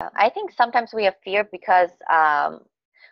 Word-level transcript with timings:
I 0.00 0.28
think 0.30 0.52
sometimes 0.52 0.90
we 0.94 1.04
have 1.04 1.14
fear 1.24 1.48
because 1.50 1.90
um, 2.12 2.60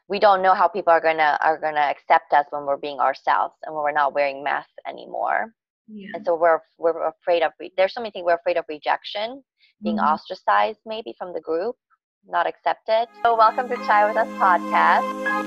we 0.09 0.21
don't 0.21 0.41
know 0.41 0.55
how 0.55 0.69
people 0.69 0.93
are 0.93 1.01
gonna 1.01 1.37
are 1.41 1.59
gonna 1.59 1.81
accept 1.81 2.33
us 2.33 2.47
when 2.51 2.65
we're 2.65 2.77
being 2.77 3.01
ourselves 3.01 3.55
and 3.65 3.75
when 3.75 3.83
we're 3.83 3.93
not 3.93 4.15
wearing 4.15 4.45
masks 4.45 4.73
anymore. 4.89 5.53
Yeah. 5.89 6.11
And 6.15 6.25
so 6.25 6.37
we're 6.37 6.61
we're 6.79 7.09
afraid 7.09 7.43
of 7.43 7.53
re- 7.59 7.73
there's 7.77 7.93
so 7.93 8.01
many 8.01 8.13
things 8.13 8.25
we're 8.25 8.37
afraid 8.37 8.57
of 8.57 8.65
rejection, 8.69 9.43
being 9.83 9.97
mm-hmm. 9.97 10.07
ostracized 10.07 10.79
maybe 10.87 11.13
from 11.19 11.33
the 11.33 11.41
group, 11.41 11.75
not 12.25 12.47
accepted. 12.47 13.09
So 13.25 13.37
welcome 13.37 13.69
to 13.69 13.77
Chai 13.87 14.07
with 14.07 14.17
Us 14.17 14.29
podcast. 14.39 15.07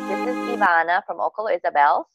This 0.10 0.36
is 0.36 0.60
Ivana 0.60 1.04
from 1.06 1.20
Okolo 1.20 1.58
Isabels. 1.58 2.06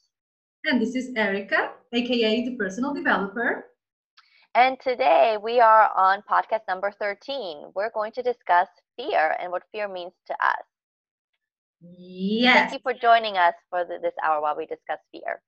And 0.67 0.83
this 0.83 0.95
is 0.95 1.15
Erica, 1.17 1.73
aka 1.95 2.45
the 2.45 2.57
personal 2.57 2.93
developer. 2.93 3.71
And 4.55 4.79
today 4.81 5.37
we 5.43 5.61
are 5.61 5.91
on 5.97 6.23
podcast 6.31 6.61
number 6.69 6.93
13. 7.01 7.73
We're 7.75 7.91
going 7.91 8.13
to 8.13 8.23
discuss 8.23 8.69
fear 8.97 9.37
and 9.41 9.51
what 9.51 9.63
fear 9.73 9.89
means 9.89 10.13
to 10.27 10.33
us. 10.35 10.65
Yes. 11.81 12.71
Thank 12.71 12.73
you 12.73 12.79
for 12.83 12.99
joining 12.99 13.37
us 13.37 13.55
for 13.71 13.85
the, 13.85 13.99
this 14.01 14.15
hour 14.25 14.41
while 14.41 14.57
we 14.57 14.67
discuss 14.67 14.99
fear. 15.13 15.43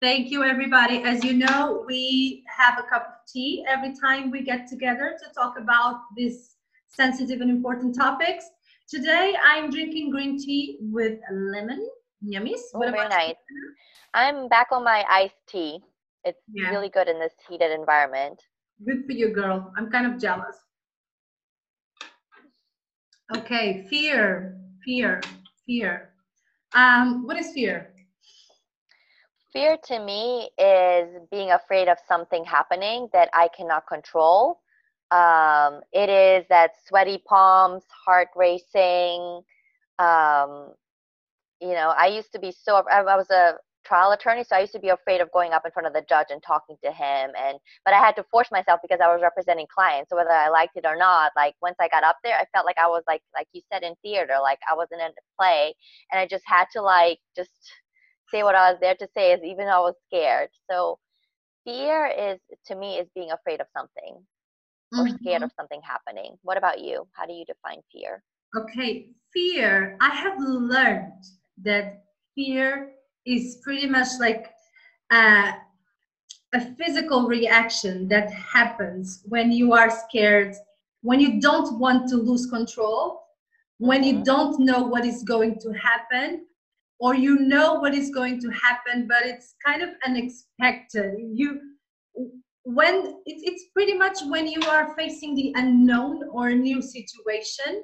Thank 0.00 0.30
you, 0.30 0.44
everybody. 0.44 1.02
As 1.02 1.24
you 1.24 1.32
know, 1.34 1.84
we 1.86 2.44
have 2.46 2.78
a 2.78 2.82
cup 2.82 3.06
of 3.06 3.32
tea 3.32 3.64
every 3.68 3.94
time 3.94 4.30
we 4.30 4.42
get 4.42 4.66
together 4.66 5.16
to 5.22 5.34
talk 5.34 5.58
about 5.58 6.00
these 6.16 6.56
sensitive 6.88 7.40
and 7.40 7.50
important 7.50 7.94
topics. 7.94 8.44
Today, 8.88 9.34
I'm 9.42 9.70
drinking 9.70 10.10
green 10.10 10.38
tea 10.38 10.78
with 10.80 11.18
lemon. 11.32 11.88
Yummies. 12.24 12.60
Oh, 12.74 12.80
very 12.80 13.08
nice. 13.08 13.34
You? 13.50 13.74
I'm 14.14 14.48
back 14.48 14.68
on 14.72 14.84
my 14.84 15.04
iced 15.10 15.34
tea. 15.46 15.80
It's 16.24 16.40
yeah. 16.52 16.70
really 16.70 16.88
good 16.88 17.08
in 17.08 17.18
this 17.18 17.32
heated 17.48 17.70
environment. 17.70 18.40
Good 18.84 19.04
for 19.06 19.12
you, 19.12 19.32
girl. 19.32 19.72
I'm 19.76 19.90
kind 19.90 20.06
of 20.06 20.20
jealous. 20.20 20.56
Okay, 23.32 23.86
fear, 23.88 24.58
fear, 24.84 25.22
fear. 25.66 26.10
Um, 26.74 27.26
what 27.26 27.38
is 27.38 27.52
fear? 27.52 27.94
Fear 29.52 29.78
to 29.84 29.98
me 30.04 30.50
is 30.58 31.08
being 31.30 31.50
afraid 31.52 31.88
of 31.88 31.96
something 32.06 32.44
happening 32.44 33.08
that 33.12 33.30
I 33.32 33.48
cannot 33.56 33.86
control. 33.86 34.60
Um, 35.10 35.80
it 35.92 36.10
is 36.10 36.44
that 36.48 36.72
sweaty 36.86 37.22
palms, 37.26 37.84
heart 38.04 38.28
racing. 38.36 39.42
Um, 39.98 40.74
you 41.60 41.72
know, 41.72 41.94
I 41.96 42.08
used 42.08 42.32
to 42.32 42.38
be 42.38 42.52
so. 42.52 42.82
I, 42.90 43.02
was 43.16 43.30
a 43.30 43.54
trial 43.84 44.12
attorney 44.12 44.44
so 44.44 44.56
i 44.56 44.60
used 44.60 44.72
to 44.72 44.78
be 44.78 44.88
afraid 44.88 45.20
of 45.20 45.30
going 45.32 45.52
up 45.52 45.62
in 45.64 45.70
front 45.70 45.86
of 45.86 45.92
the 45.92 46.04
judge 46.08 46.26
and 46.30 46.42
talking 46.42 46.76
to 46.82 46.90
him 46.90 47.30
and 47.38 47.58
but 47.84 47.94
i 47.94 47.98
had 47.98 48.16
to 48.16 48.24
force 48.30 48.48
myself 48.50 48.80
because 48.82 49.00
i 49.00 49.12
was 49.12 49.20
representing 49.22 49.66
clients 49.72 50.10
so 50.10 50.16
whether 50.16 50.30
i 50.30 50.48
liked 50.48 50.76
it 50.76 50.86
or 50.86 50.96
not 50.96 51.32
like 51.36 51.54
once 51.62 51.76
i 51.80 51.88
got 51.88 52.04
up 52.04 52.16
there 52.24 52.36
i 52.36 52.44
felt 52.54 52.66
like 52.66 52.78
i 52.78 52.86
was 52.86 53.02
like 53.06 53.22
like 53.34 53.46
you 53.52 53.60
said 53.72 53.82
in 53.82 53.94
theater 54.02 54.34
like 54.42 54.58
i 54.70 54.74
was 54.74 54.88
in 54.92 55.00
a 55.00 55.10
play 55.38 55.74
and 56.12 56.20
i 56.20 56.26
just 56.26 56.44
had 56.46 56.64
to 56.72 56.80
like 56.80 57.18
just 57.36 57.50
say 58.30 58.42
what 58.42 58.54
i 58.54 58.70
was 58.70 58.80
there 58.80 58.94
to 58.94 59.08
say 59.14 59.32
is 59.32 59.40
even 59.44 59.66
though 59.66 59.72
i 59.72 59.80
was 59.80 59.94
scared. 60.06 60.48
So 60.70 60.98
fear 61.64 62.06
is 62.06 62.38
to 62.66 62.74
me 62.74 62.96
is 62.96 63.08
being 63.14 63.30
afraid 63.30 63.60
of 63.60 63.66
something 63.76 64.24
or 64.92 65.04
mm-hmm. 65.04 65.16
scared 65.16 65.42
of 65.42 65.50
something 65.58 65.80
happening. 65.82 66.36
What 66.42 66.56
about 66.56 66.80
you? 66.80 67.06
How 67.12 67.26
do 67.26 67.32
you 67.32 67.44
define 67.44 67.80
fear? 67.92 68.22
Okay 68.56 69.08
fear 69.34 69.96
i 70.00 70.08
have 70.08 70.38
learned 70.38 71.24
that 71.62 72.04
fear 72.34 72.92
is 73.26 73.58
pretty 73.62 73.86
much 73.86 74.08
like 74.20 74.50
a, 75.12 75.54
a 76.54 76.74
physical 76.76 77.26
reaction 77.26 78.08
that 78.08 78.30
happens 78.30 79.22
when 79.26 79.52
you 79.52 79.72
are 79.72 79.90
scared, 79.90 80.54
when 81.02 81.20
you 81.20 81.40
don't 81.40 81.78
want 81.78 82.08
to 82.08 82.16
lose 82.16 82.46
control, 82.46 83.22
when 83.78 84.04
you 84.04 84.14
mm-hmm. 84.14 84.22
don't 84.22 84.60
know 84.60 84.82
what 84.82 85.04
is 85.04 85.22
going 85.22 85.58
to 85.60 85.72
happen, 85.72 86.46
or 87.00 87.14
you 87.14 87.38
know 87.40 87.74
what 87.74 87.94
is 87.94 88.10
going 88.10 88.40
to 88.40 88.48
happen, 88.50 89.06
but 89.08 89.26
it's 89.26 89.56
kind 89.64 89.82
of 89.82 89.90
unexpected. 90.06 91.14
You 91.18 91.60
when 92.64 93.20
it's 93.26 93.42
it's 93.44 93.64
pretty 93.74 93.94
much 93.94 94.18
when 94.28 94.46
you 94.46 94.62
are 94.62 94.94
facing 94.96 95.34
the 95.34 95.52
unknown 95.56 96.22
or 96.32 96.48
a 96.48 96.54
new 96.54 96.80
situation 96.80 97.82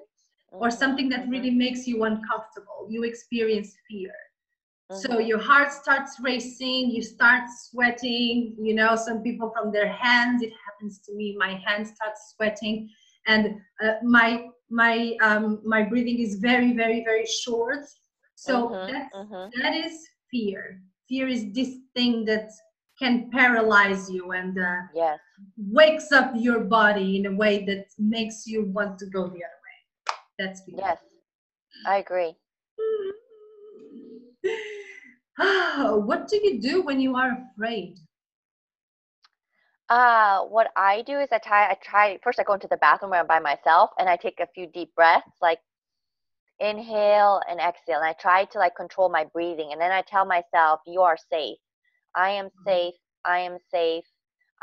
or 0.52 0.68
mm-hmm. 0.68 0.78
something 0.78 1.08
that 1.10 1.28
really 1.28 1.50
mm-hmm. 1.50 1.58
makes 1.58 1.86
you 1.86 2.04
uncomfortable 2.04 2.86
you 2.88 3.02
experience 3.02 3.76
fear 3.88 4.10
so 4.92 5.08
mm-hmm. 5.08 5.22
your 5.22 5.38
heart 5.38 5.72
starts 5.72 6.16
racing, 6.20 6.90
you 6.90 7.02
start 7.02 7.44
sweating. 7.48 8.56
You 8.60 8.74
know, 8.74 8.96
some 8.96 9.22
people 9.22 9.52
from 9.56 9.70
their 9.72 9.88
hands, 9.88 10.42
it 10.42 10.52
happens 10.66 10.98
to 11.06 11.14
me, 11.14 11.36
my 11.38 11.60
hands 11.64 11.92
start 11.94 12.14
sweating, 12.34 12.88
and 13.26 13.56
uh, 13.84 13.94
my 14.02 14.46
my 14.68 15.16
um, 15.22 15.60
my 15.64 15.82
breathing 15.82 16.18
is 16.18 16.36
very 16.36 16.72
very 16.72 17.04
very 17.04 17.26
short. 17.26 17.84
So 18.34 18.68
mm-hmm, 18.68 18.92
that's, 18.92 19.14
mm-hmm. 19.14 19.60
that 19.60 19.74
is 19.74 20.08
fear. 20.30 20.80
Fear 21.08 21.28
is 21.28 21.52
this 21.52 21.76
thing 21.94 22.24
that 22.24 22.50
can 22.98 23.30
paralyze 23.30 24.10
you 24.10 24.32
and 24.32 24.58
uh, 24.58 24.82
yes. 24.94 25.18
wakes 25.56 26.12
up 26.12 26.32
your 26.34 26.60
body 26.60 27.16
in 27.18 27.26
a 27.26 27.34
way 27.34 27.64
that 27.64 27.86
makes 27.98 28.46
you 28.46 28.66
want 28.66 28.98
to 28.98 29.06
go 29.06 29.22
the 29.22 29.28
other 29.28 29.60
way. 29.66 30.14
That's 30.38 30.62
fear. 30.62 30.76
Yes, 30.78 30.98
I 31.86 31.96
agree. 31.98 32.34
what 36.06 36.28
do 36.28 36.36
you 36.42 36.60
do 36.60 36.82
when 36.82 37.00
you 37.00 37.16
are 37.16 37.38
afraid? 37.54 37.98
Uh, 39.88 40.42
what 40.42 40.68
I 40.76 41.02
do 41.02 41.18
is 41.18 41.28
I 41.32 41.38
try, 41.38 41.70
I 41.70 41.76
try, 41.82 42.18
first 42.22 42.38
I 42.38 42.44
go 42.44 42.52
into 42.52 42.68
the 42.68 42.76
bathroom 42.76 43.10
where 43.10 43.20
I'm 43.20 43.26
by 43.26 43.40
myself 43.40 43.90
and 43.98 44.08
I 44.08 44.16
take 44.16 44.38
a 44.38 44.46
few 44.54 44.66
deep 44.66 44.94
breaths, 44.94 45.32
like 45.42 45.58
inhale 46.60 47.40
and 47.48 47.58
exhale. 47.58 47.96
And 47.96 48.04
I 48.04 48.12
try 48.12 48.44
to 48.44 48.58
like 48.58 48.76
control 48.76 49.08
my 49.08 49.24
breathing. 49.32 49.70
And 49.72 49.80
then 49.80 49.90
I 49.90 50.02
tell 50.02 50.24
myself, 50.24 50.80
you 50.86 51.00
are 51.00 51.16
safe. 51.32 51.58
I 52.14 52.30
am 52.30 52.46
mm-hmm. 52.46 52.68
safe. 52.68 52.94
I 53.24 53.38
am 53.40 53.58
safe. 53.72 54.04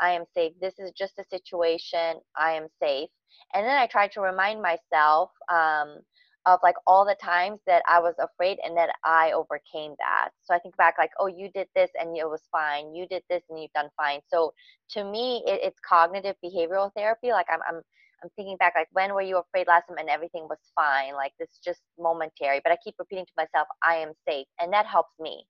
I 0.00 0.12
am 0.12 0.24
safe. 0.32 0.52
This 0.60 0.78
is 0.78 0.92
just 0.92 1.18
a 1.18 1.24
situation. 1.28 2.20
I 2.36 2.52
am 2.52 2.68
safe. 2.80 3.10
And 3.52 3.66
then 3.66 3.76
I 3.76 3.86
try 3.86 4.06
to 4.08 4.20
remind 4.20 4.62
myself, 4.62 5.30
um, 5.52 5.98
of 6.48 6.60
like 6.62 6.76
all 6.86 7.04
the 7.04 7.16
times 7.22 7.60
that 7.66 7.82
I 7.86 8.00
was 8.00 8.14
afraid 8.18 8.58
and 8.64 8.74
that 8.78 8.88
I 9.04 9.32
overcame 9.32 9.94
that. 9.98 10.30
So 10.42 10.54
I 10.54 10.58
think 10.58 10.76
back 10.78 10.94
like, 10.96 11.10
oh, 11.20 11.26
you 11.26 11.50
did 11.54 11.68
this 11.76 11.90
and 12.00 12.16
it 12.16 12.26
was 12.26 12.40
fine. 12.50 12.94
You 12.94 13.06
did 13.06 13.22
this 13.28 13.42
and 13.50 13.60
you've 13.60 13.72
done 13.74 13.90
fine. 13.98 14.20
So 14.28 14.54
to 14.92 15.04
me, 15.04 15.42
it, 15.46 15.60
it's 15.62 15.78
cognitive 15.86 16.36
behavioral 16.42 16.90
therapy. 16.96 17.32
Like 17.32 17.46
I'm, 17.52 17.60
I'm, 17.68 17.82
I'm 18.22 18.30
thinking 18.34 18.56
back 18.56 18.72
like, 18.74 18.88
when 18.92 19.12
were 19.12 19.20
you 19.20 19.36
afraid 19.36 19.66
last 19.66 19.88
time 19.88 19.98
and 19.98 20.08
everything 20.08 20.46
was 20.48 20.58
fine? 20.74 21.12
Like 21.12 21.32
this 21.38 21.60
just 21.62 21.82
momentary. 21.98 22.62
But 22.64 22.72
I 22.72 22.78
keep 22.82 22.94
repeating 22.98 23.26
to 23.26 23.32
myself, 23.36 23.68
I 23.86 23.96
am 23.96 24.12
safe, 24.26 24.46
and 24.58 24.72
that 24.72 24.86
helps 24.86 25.12
me. 25.20 25.44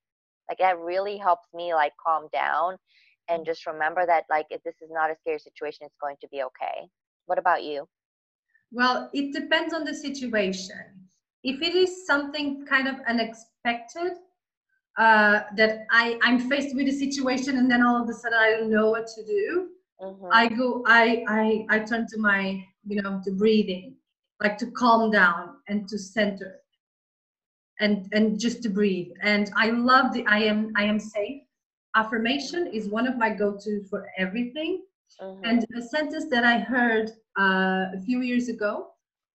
Like 0.49 0.59
that 0.59 0.81
really 0.81 1.17
helps 1.17 1.47
me 1.55 1.75
like 1.75 1.93
calm 2.05 2.27
down 2.33 2.77
and 3.29 3.43
mm-hmm. 3.43 3.51
just 3.51 3.67
remember 3.67 4.05
that 4.05 4.25
like 4.29 4.47
if 4.51 4.65
this 4.65 4.75
is 4.83 4.91
not 4.91 5.11
a 5.11 5.17
scary 5.21 5.39
situation, 5.39 5.87
it's 5.87 5.95
going 6.01 6.17
to 6.23 6.29
be 6.29 6.43
okay. 6.43 6.89
What 7.27 7.39
about 7.39 7.63
you? 7.63 7.87
Well, 8.71 9.11
it 9.13 9.33
depends 9.33 9.73
on 9.73 9.85
the 9.85 9.95
situation. 9.95 10.81
If 11.43 11.63
it 11.63 11.75
is 11.75 12.07
something 12.07 12.67
kind 12.67 12.89
of 12.89 12.97
unexpected, 13.09 14.13
uh, 14.99 15.43
that 15.55 15.87
I, 15.91 16.19
I'm 16.23 16.51
faced 16.51 16.75
with 16.75 16.89
a 16.89 16.93
situation 16.93 17.57
and 17.57 17.71
then 17.71 17.87
all 17.87 18.03
of 18.03 18.09
a 18.09 18.13
sudden 18.13 18.37
I 18.39 18.51
don't 18.51 18.71
know 18.71 18.91
what 18.91 19.07
to 19.07 19.25
do, 19.25 19.69
mm-hmm. 20.03 20.27
I 20.33 20.49
go, 20.49 20.83
I, 20.87 21.25
I, 21.29 21.67
I 21.71 21.79
turn 21.79 22.07
to 22.09 22.19
my, 22.19 22.65
you 22.85 23.01
know, 23.01 23.21
to 23.25 23.31
breathing, 23.31 23.95
like 24.43 24.59
to 24.59 24.71
calm 24.73 25.13
down 25.13 25.55
and 25.69 25.89
to 25.89 25.99
center 25.99 26.57
and, 27.79 28.09
and 28.13 28.41
just 28.41 28.61
to 28.65 28.69
breathe. 28.69 29.13
And 29.23 29.53
I 29.57 29.71
love 29.71 30.13
the 30.13 30.27
I 30.27 30.39
am, 30.39 30.73
I 30.77 30.83
am 30.83 30.99
safe. 30.99 31.43
Affirmation 31.95 32.67
is 32.67 32.89
one 32.89 33.07
of 33.07 33.17
my 33.17 33.31
go-to 33.31 33.85
for 33.89 34.09
everything. 34.19 34.83
Mm-hmm. 35.23 35.45
And 35.45 35.67
a 35.77 35.83
sentence 35.83 36.27
that 36.31 36.45
I 36.45 36.59
heard 36.59 37.13
uh, 37.39 37.87
a 37.97 38.01
few 38.05 38.21
years 38.21 38.49
ago 38.49 38.89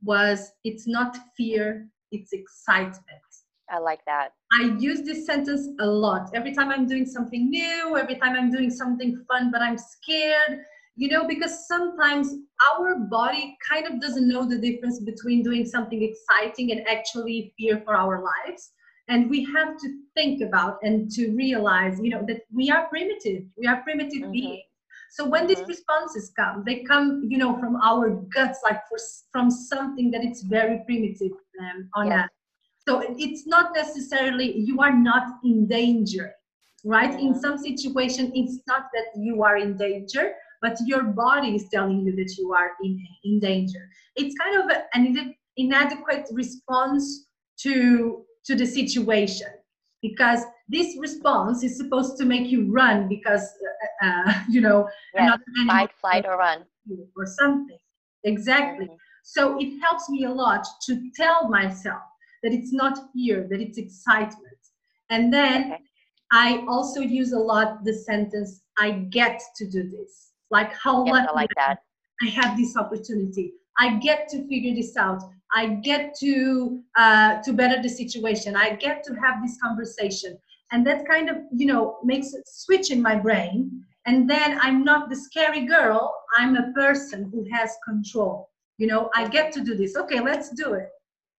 was 0.04 0.52
it's 0.64 0.88
not 0.88 1.18
fear, 1.38 1.88
it's 2.12 2.34
excitement. 2.34 3.22
I 3.70 3.80
like 3.80 4.04
that. 4.06 4.34
I 4.52 4.76
use 4.78 5.02
this 5.02 5.26
sentence 5.26 5.68
a 5.80 5.86
lot. 5.86 6.30
Every 6.34 6.54
time 6.54 6.70
I'm 6.70 6.86
doing 6.86 7.06
something 7.06 7.50
new, 7.50 7.98
every 7.98 8.16
time 8.16 8.36
I'm 8.36 8.52
doing 8.52 8.70
something 8.70 9.24
fun, 9.28 9.52
but 9.52 9.62
I'm 9.62 9.78
scared, 9.78 10.60
you 10.96 11.08
know, 11.08 11.26
because 11.26 11.68
sometimes 11.68 12.34
our 12.76 12.96
body 12.96 13.58
kind 13.68 13.88
of 13.88 14.02
doesn't 14.02 14.28
know 14.28 14.48
the 14.48 14.58
difference 14.58 15.00
between 15.00 15.42
doing 15.42 15.66
something 15.66 16.04
exciting 16.04 16.72
and 16.72 16.86
actually 16.88 17.54
fear 17.58 17.82
for 17.86 17.96
our 17.96 18.22
lives. 18.22 18.72
And 19.08 19.30
we 19.30 19.44
have 19.56 19.78
to 19.78 19.98
think 20.14 20.42
about 20.42 20.78
and 20.84 21.10
to 21.12 21.32
realize, 21.32 22.00
you 22.02 22.10
know, 22.10 22.24
that 22.28 22.42
we 22.54 22.70
are 22.70 22.88
primitive. 22.88 23.44
We 23.58 23.66
are 23.66 23.82
primitive 23.82 24.22
mm-hmm. 24.22 24.32
beings 24.32 24.64
so 25.14 25.28
when 25.28 25.46
these 25.46 25.60
mm-hmm. 25.60 25.68
responses 25.68 26.32
come, 26.36 26.64
they 26.66 26.82
come, 26.82 27.22
you 27.28 27.38
know, 27.38 27.56
from 27.60 27.76
our 27.76 28.10
guts, 28.34 28.62
like 28.64 28.82
for, 28.90 28.98
from 29.32 29.52
something 29.52 30.10
that 30.10 30.24
it's 30.24 30.42
very 30.42 30.80
primitive 30.88 31.34
um, 31.62 31.88
on 31.94 32.08
yeah. 32.08 32.26
So 32.88 33.04
it's 33.20 33.46
not 33.46 33.76
necessarily 33.76 34.58
you 34.58 34.80
are 34.82 34.92
not 34.92 35.36
in 35.44 35.68
danger, 35.68 36.34
right? 36.84 37.12
Mm-hmm. 37.12 37.28
In 37.28 37.40
some 37.40 37.60
situation, 37.60 38.32
it's 38.34 38.58
not 38.66 38.88
that 38.96 39.06
you 39.16 39.44
are 39.44 39.58
in 39.58 39.78
danger, 39.78 40.34
but 40.64 40.80
your 40.88 41.04
body 41.04 41.58
is 41.58 41.70
telling 41.72 42.00
you 42.08 42.16
that 42.16 42.36
you 42.40 42.52
are 42.52 42.72
in, 42.84 43.00
in 43.24 43.40
danger. 43.40 43.88
It's 44.16 44.36
kind 44.36 44.64
of 44.64 44.76
a, 44.76 44.86
and 44.96 45.36
inadequate 45.58 46.26
response 46.32 47.28
to 47.60 48.26
to 48.46 48.56
the 48.56 48.66
situation 48.66 49.48
because 50.02 50.42
this 50.68 50.98
response 51.00 51.64
is 51.64 51.78
supposed 51.78 52.18
to 52.18 52.26
make 52.26 52.48
you 52.48 52.72
run 52.72 53.08
because 53.08 53.48
uh, 54.04 54.34
you 54.50 54.62
know 54.62 54.90
yes. 55.14 55.40
fight 55.68 55.92
flight 56.00 56.26
or 56.26 56.38
run 56.38 56.64
or 57.18 57.26
something 57.26 57.78
exactly 58.24 58.86
mm-hmm. 58.86 58.96
so 59.24 59.58
it 59.60 59.80
helps 59.82 60.10
me 60.10 60.26
a 60.26 60.32
lot 60.32 60.66
to 60.86 61.10
tell 61.16 61.48
myself 61.50 62.04
that 62.42 62.52
it's 62.52 62.74
not 62.74 62.98
fear 63.14 63.48
that 63.50 63.62
it's 63.62 63.78
excitement 63.78 64.62
and 65.10 65.34
then 65.34 65.74
okay. 65.74 65.82
i 66.32 66.64
also 66.68 67.00
use 67.00 67.32
a 67.34 67.40
lot 67.40 67.84
the 67.84 67.94
sentence 67.94 68.62
i 68.78 68.92
get 68.92 69.42
to 69.56 69.68
do 69.70 69.90
this 69.90 70.32
like 70.52 70.74
how 70.74 71.06
yes, 71.06 71.28
I 71.30 71.34
like 71.34 71.50
that 71.56 71.80
i 72.22 72.28
have 72.30 72.58
this 72.58 72.76
opportunity 72.78 73.54
i 73.80 73.96
get 73.98 74.28
to 74.30 74.48
figure 74.48 74.76
this 74.76 74.96
out 74.98 75.22
I 75.54 75.68
get 75.68 76.16
to 76.20 76.82
uh, 76.98 77.42
to 77.44 77.54
better 77.54 77.82
the 77.82 77.90
situation. 77.90 78.56
I 78.56 78.76
get 78.76 79.04
to 79.04 79.14
have 79.16 79.42
this 79.44 79.58
conversation, 79.62 80.38
and 80.72 80.86
that 80.88 81.08
kind 81.08 81.30
of 81.30 81.38
you 81.56 81.68
know 81.68 81.98
makes 82.04 82.34
a 82.34 82.42
switch 82.46 82.92
in 82.92 83.02
my 83.02 83.16
brain. 83.16 83.86
And 84.06 84.30
then 84.30 84.60
I'm 84.62 84.84
not 84.84 85.10
the 85.10 85.16
scary 85.16 85.66
girl. 85.66 86.14
I'm 86.38 86.56
a 86.56 86.72
person 86.74 87.30
who 87.32 87.46
has 87.52 87.76
control. 87.88 88.50
You 88.78 88.88
know, 88.88 89.10
I 89.16 89.28
get 89.28 89.52
to 89.54 89.64
do 89.64 89.76
this. 89.76 89.96
Okay, 89.96 90.20
let's 90.20 90.50
do 90.50 90.74
it. 90.74 90.90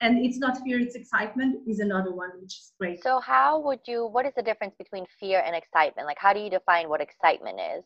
And 0.01 0.25
it's 0.25 0.39
not 0.39 0.59
fear; 0.59 0.81
it's 0.81 0.95
excitement. 0.95 1.61
Is 1.67 1.81
another 1.81 2.13
one, 2.13 2.31
which 2.41 2.55
is 2.59 2.73
great. 2.79 3.03
So, 3.03 3.21
how 3.21 3.61
would 3.61 3.81
you? 3.87 4.07
What 4.07 4.27
is 4.27 4.33
the 4.37 4.43
difference 4.43 4.75
between 4.77 5.05
fear 5.21 5.43
and 5.45 5.55
excitement? 5.55 6.07
Like, 6.07 6.19
how 6.19 6.33
do 6.33 6.41
you 6.41 6.51
define 6.51 6.89
what 6.89 7.01
excitement 7.01 7.59
is? 7.77 7.85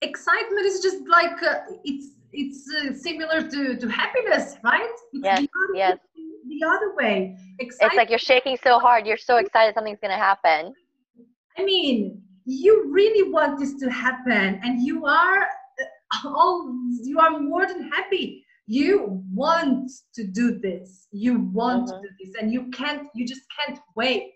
Excitement 0.00 0.66
is 0.66 0.80
just 0.80 1.06
like 1.08 1.42
uh, 1.42 1.60
it's 1.84 2.14
it's 2.32 2.66
uh, 2.74 2.94
similar 2.94 3.42
to 3.48 3.76
to 3.76 3.88
happiness, 3.88 4.56
right? 4.64 4.90
It's 5.12 5.24
yes. 5.24 5.40
The 5.40 5.48
other, 5.62 5.74
yes. 5.76 5.98
The 6.48 6.66
other 6.66 6.94
way. 6.94 7.36
Excitement. 7.58 7.92
It's 7.92 7.96
like 7.96 8.10
you're 8.10 8.18
shaking 8.18 8.56
so 8.62 8.78
hard. 8.78 9.06
You're 9.06 9.16
so 9.16 9.36
excited 9.36 9.74
something's 9.74 10.00
gonna 10.00 10.16
happen. 10.16 10.74
I 11.58 11.64
mean, 11.64 12.22
you 12.44 12.90
really 12.90 13.30
want 13.30 13.58
this 13.58 13.74
to 13.80 13.90
happen, 13.90 14.60
and 14.62 14.82
you 14.84 15.06
are 15.06 15.42
uh, 15.42 16.28
all 16.28 16.74
you 17.02 17.18
are 17.18 17.38
more 17.38 17.66
than 17.66 17.90
happy. 17.90 18.44
You 18.66 19.22
want 19.32 19.90
to 20.14 20.24
do 20.24 20.58
this. 20.58 21.08
You 21.10 21.40
want 21.52 21.88
mm-hmm. 21.88 22.02
to 22.02 22.08
do 22.08 22.14
this, 22.24 22.34
and 22.40 22.52
you 22.52 22.70
can't. 22.70 23.08
You 23.14 23.26
just 23.26 23.42
can't 23.58 23.78
wait. 23.96 24.34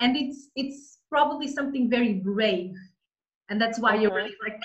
And 0.00 0.16
it's 0.16 0.48
it's 0.56 0.98
probably 1.08 1.48
something 1.48 1.88
very 1.88 2.14
brave, 2.14 2.74
and 3.48 3.60
that's 3.60 3.78
why 3.78 3.92
mm-hmm. 3.92 4.02
you're 4.02 4.14
really 4.14 4.36
like. 4.42 4.60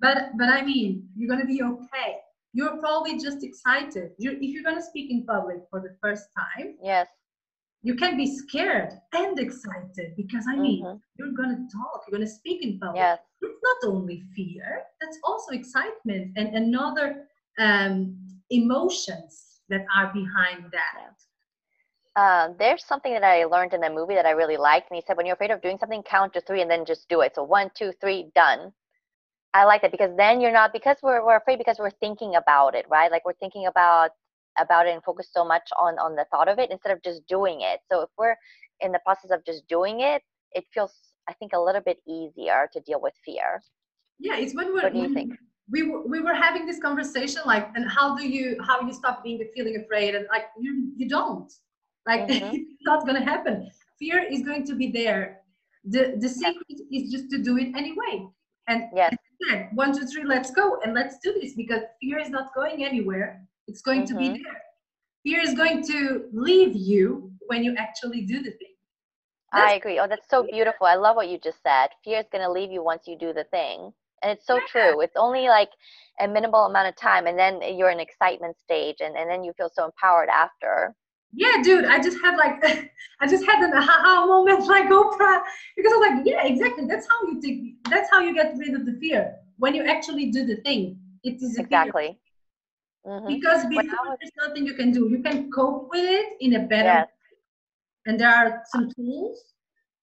But 0.00 0.36
but 0.38 0.48
I 0.48 0.62
mean, 0.62 1.08
you're 1.16 1.30
gonna 1.30 1.46
be 1.46 1.62
okay. 1.62 2.18
You're 2.52 2.76
probably 2.76 3.18
just 3.18 3.42
excited. 3.42 4.10
You're, 4.18 4.34
if 4.34 4.42
you're 4.42 4.62
gonna 4.62 4.82
speak 4.82 5.10
in 5.10 5.24
public 5.24 5.58
for 5.70 5.80
the 5.80 5.96
first 6.02 6.28
time, 6.36 6.76
yes, 6.82 7.08
you 7.84 7.94
can 7.94 8.16
be 8.16 8.26
scared 8.26 8.94
and 9.12 9.38
excited 9.38 10.14
because 10.16 10.46
I 10.48 10.56
mean, 10.56 10.84
mm-hmm. 10.84 10.96
you're 11.18 11.32
gonna 11.32 11.68
talk. 11.70 12.04
You're 12.08 12.18
gonna 12.18 12.30
speak 12.30 12.64
in 12.64 12.78
public. 12.78 12.96
Yes. 12.96 13.18
It's 13.42 13.60
not 13.62 13.92
only 13.92 14.22
fear. 14.34 14.84
That's 15.00 15.18
also 15.22 15.52
excitement 15.52 16.32
and 16.36 16.56
another 16.56 17.26
um, 17.58 18.16
emotions 18.48 19.60
that 19.68 19.84
are 19.94 20.10
behind 20.14 20.72
that. 20.72 21.12
Uh, 22.16 22.54
there's 22.58 22.84
something 22.84 23.12
that 23.12 23.22
I 23.22 23.44
learned 23.44 23.74
in 23.74 23.82
the 23.82 23.90
movie 23.90 24.14
that 24.14 24.24
I 24.24 24.30
really 24.30 24.56
liked, 24.56 24.90
and 24.90 24.96
he 24.96 25.02
said, 25.06 25.18
"When 25.18 25.26
you're 25.26 25.34
afraid 25.34 25.50
of 25.50 25.60
doing 25.60 25.76
something, 25.78 26.02
count 26.04 26.32
to 26.34 26.40
three 26.40 26.62
and 26.62 26.70
then 26.70 26.86
just 26.86 27.06
do 27.10 27.20
it." 27.20 27.34
So 27.34 27.42
one, 27.42 27.70
two, 27.74 27.92
three, 28.00 28.30
done. 28.34 28.72
I 29.52 29.64
like 29.64 29.82
that 29.82 29.90
because 29.90 30.16
then 30.16 30.40
you're 30.40 30.52
not 30.52 30.72
because 30.72 30.96
we're 31.02 31.24
we're 31.24 31.36
afraid 31.36 31.58
because 31.58 31.78
we're 31.78 31.98
thinking 32.00 32.34
about 32.36 32.74
it, 32.74 32.86
right? 32.88 33.10
Like 33.10 33.26
we're 33.26 33.34
thinking 33.34 33.66
about 33.66 34.12
about 34.58 34.86
it 34.86 34.94
and 34.94 35.02
focus 35.02 35.28
so 35.32 35.44
much 35.44 35.68
on 35.78 35.98
on 35.98 36.14
the 36.14 36.26
thought 36.30 36.48
of 36.48 36.58
it 36.58 36.70
instead 36.70 36.92
of 36.92 37.02
just 37.02 37.26
doing 37.26 37.60
it. 37.60 37.80
So 37.90 38.02
if 38.02 38.10
we're 38.18 38.36
in 38.80 38.92
the 38.92 39.00
process 39.04 39.30
of 39.30 39.44
just 39.44 39.66
doing 39.68 40.00
it, 40.00 40.22
it 40.52 40.64
feels 40.72 40.92
I 41.28 41.32
think 41.34 41.52
a 41.54 41.60
little 41.60 41.80
bit 41.80 41.98
easier 42.06 42.68
to 42.72 42.80
deal 42.80 43.00
with 43.00 43.14
fear. 43.24 43.62
Yeah, 44.18 44.36
it's 44.36 44.54
when 44.54 44.68
we're. 44.74 44.82
What 44.82 44.92
do 44.94 45.00
you 45.00 45.14
think? 45.14 45.34
We 45.70 45.82
were, 45.88 46.06
we 46.06 46.20
were 46.20 46.34
having 46.34 46.66
this 46.66 46.78
conversation 46.78 47.40
like, 47.46 47.70
and 47.74 47.90
how 47.90 48.14
do 48.14 48.28
you 48.28 48.58
how 48.62 48.82
you 48.82 48.92
stop 48.92 49.24
being 49.24 49.42
feeling 49.54 49.82
afraid 49.82 50.14
and 50.14 50.26
like 50.30 50.46
you 50.58 50.92
you 50.96 51.08
don't 51.08 51.50
like 52.06 52.20
mm-hmm. 52.28 52.54
it's 52.54 52.82
not 52.82 53.06
gonna 53.06 53.24
happen. 53.24 53.70
Fear 53.98 54.24
is 54.30 54.42
going 54.42 54.66
to 54.66 54.74
be 54.74 54.90
there. 54.90 55.40
The 55.84 56.16
the 56.18 56.28
secret 56.28 56.80
is 56.92 57.10
just 57.10 57.30
to 57.30 57.38
do 57.38 57.56
it 57.56 57.74
anyway. 57.74 58.26
And 58.68 58.84
yes 58.94 59.14
one, 59.72 59.96
two, 59.96 60.06
three, 60.06 60.24
let's 60.24 60.50
go 60.50 60.78
and 60.84 60.94
let's 60.94 61.18
do 61.22 61.34
this 61.40 61.54
because 61.54 61.82
fear 62.00 62.18
is 62.18 62.30
not 62.30 62.54
going 62.54 62.84
anywhere. 62.84 63.42
It's 63.66 63.82
going 63.82 64.04
mm-hmm. 64.04 64.14
to 64.14 64.18
be 64.18 64.28
mm-hmm. 64.28 64.42
there. 64.42 64.62
Fear 65.24 65.40
is 65.40 65.54
going 65.54 65.86
to 65.86 66.24
leave 66.32 66.74
you 66.76 67.32
when 67.46 67.64
you 67.64 67.74
actually 67.78 68.22
do 68.22 68.42
the 68.42 68.50
thing. 68.50 68.74
That's 69.52 69.72
I 69.72 69.74
agree. 69.76 69.98
Oh, 69.98 70.06
that's 70.08 70.28
so 70.28 70.42
beautiful. 70.42 70.86
I 70.86 70.96
love 70.96 71.16
what 71.16 71.28
you 71.28 71.38
just 71.38 71.62
said. 71.62 71.88
Fear 72.04 72.20
is 72.20 72.26
going 72.30 72.44
to 72.44 72.50
leave 72.50 72.70
you 72.70 72.82
once 72.82 73.04
you 73.06 73.16
do 73.18 73.32
the 73.32 73.44
thing. 73.44 73.92
And 74.22 74.32
it's 74.32 74.46
so 74.46 74.56
yeah. 74.56 74.62
true. 74.68 75.00
It's 75.00 75.16
only 75.16 75.48
like 75.48 75.70
a 76.20 76.28
minimal 76.28 76.66
amount 76.66 76.88
of 76.88 76.96
time, 76.96 77.26
and 77.26 77.38
then 77.38 77.60
you're 77.76 77.90
in 77.90 78.00
excitement 78.00 78.56
stage, 78.58 78.96
and, 79.00 79.16
and 79.16 79.30
then 79.30 79.44
you 79.44 79.52
feel 79.56 79.70
so 79.74 79.84
empowered 79.84 80.28
after 80.28 80.94
yeah, 81.36 81.60
dude, 81.62 81.84
I 81.84 82.00
just 82.00 82.18
had 82.22 82.36
like, 82.36 82.64
I 83.20 83.26
just 83.26 83.44
had 83.44 83.62
an 83.62 83.72
aha 83.74 84.26
moment 84.26 84.66
like 84.68 84.84
Oprah 84.84 85.42
because 85.76 85.92
I 85.92 85.96
was 85.96 86.08
like, 86.10 86.26
yeah, 86.26 86.44
exactly. 86.44 86.86
That's 86.86 87.06
how 87.08 87.26
you 87.28 87.40
take, 87.40 87.90
that's 87.90 88.10
how 88.10 88.20
you 88.20 88.34
get 88.34 88.54
rid 88.56 88.74
of 88.74 88.86
the 88.86 88.92
fear 89.00 89.36
when 89.58 89.74
you 89.74 89.84
actually 89.84 90.30
do 90.30 90.46
the 90.46 90.56
thing. 90.56 90.98
It 91.22 91.42
is 91.42 91.58
exactly. 91.58 92.18
Mm-hmm. 93.06 93.28
Because 93.28 93.66
before 93.66 94.16
there's 94.20 94.32
nothing 94.38 94.66
you 94.66 94.74
can 94.74 94.90
do. 94.90 95.08
You 95.08 95.22
can 95.22 95.50
cope 95.50 95.88
with 95.90 96.04
it 96.04 96.36
in 96.40 96.54
a 96.54 96.60
better 96.60 96.84
yes. 96.84 97.08
And 98.06 98.18
there 98.18 98.28
are 98.28 98.62
some 98.66 98.90
tools. 98.94 99.40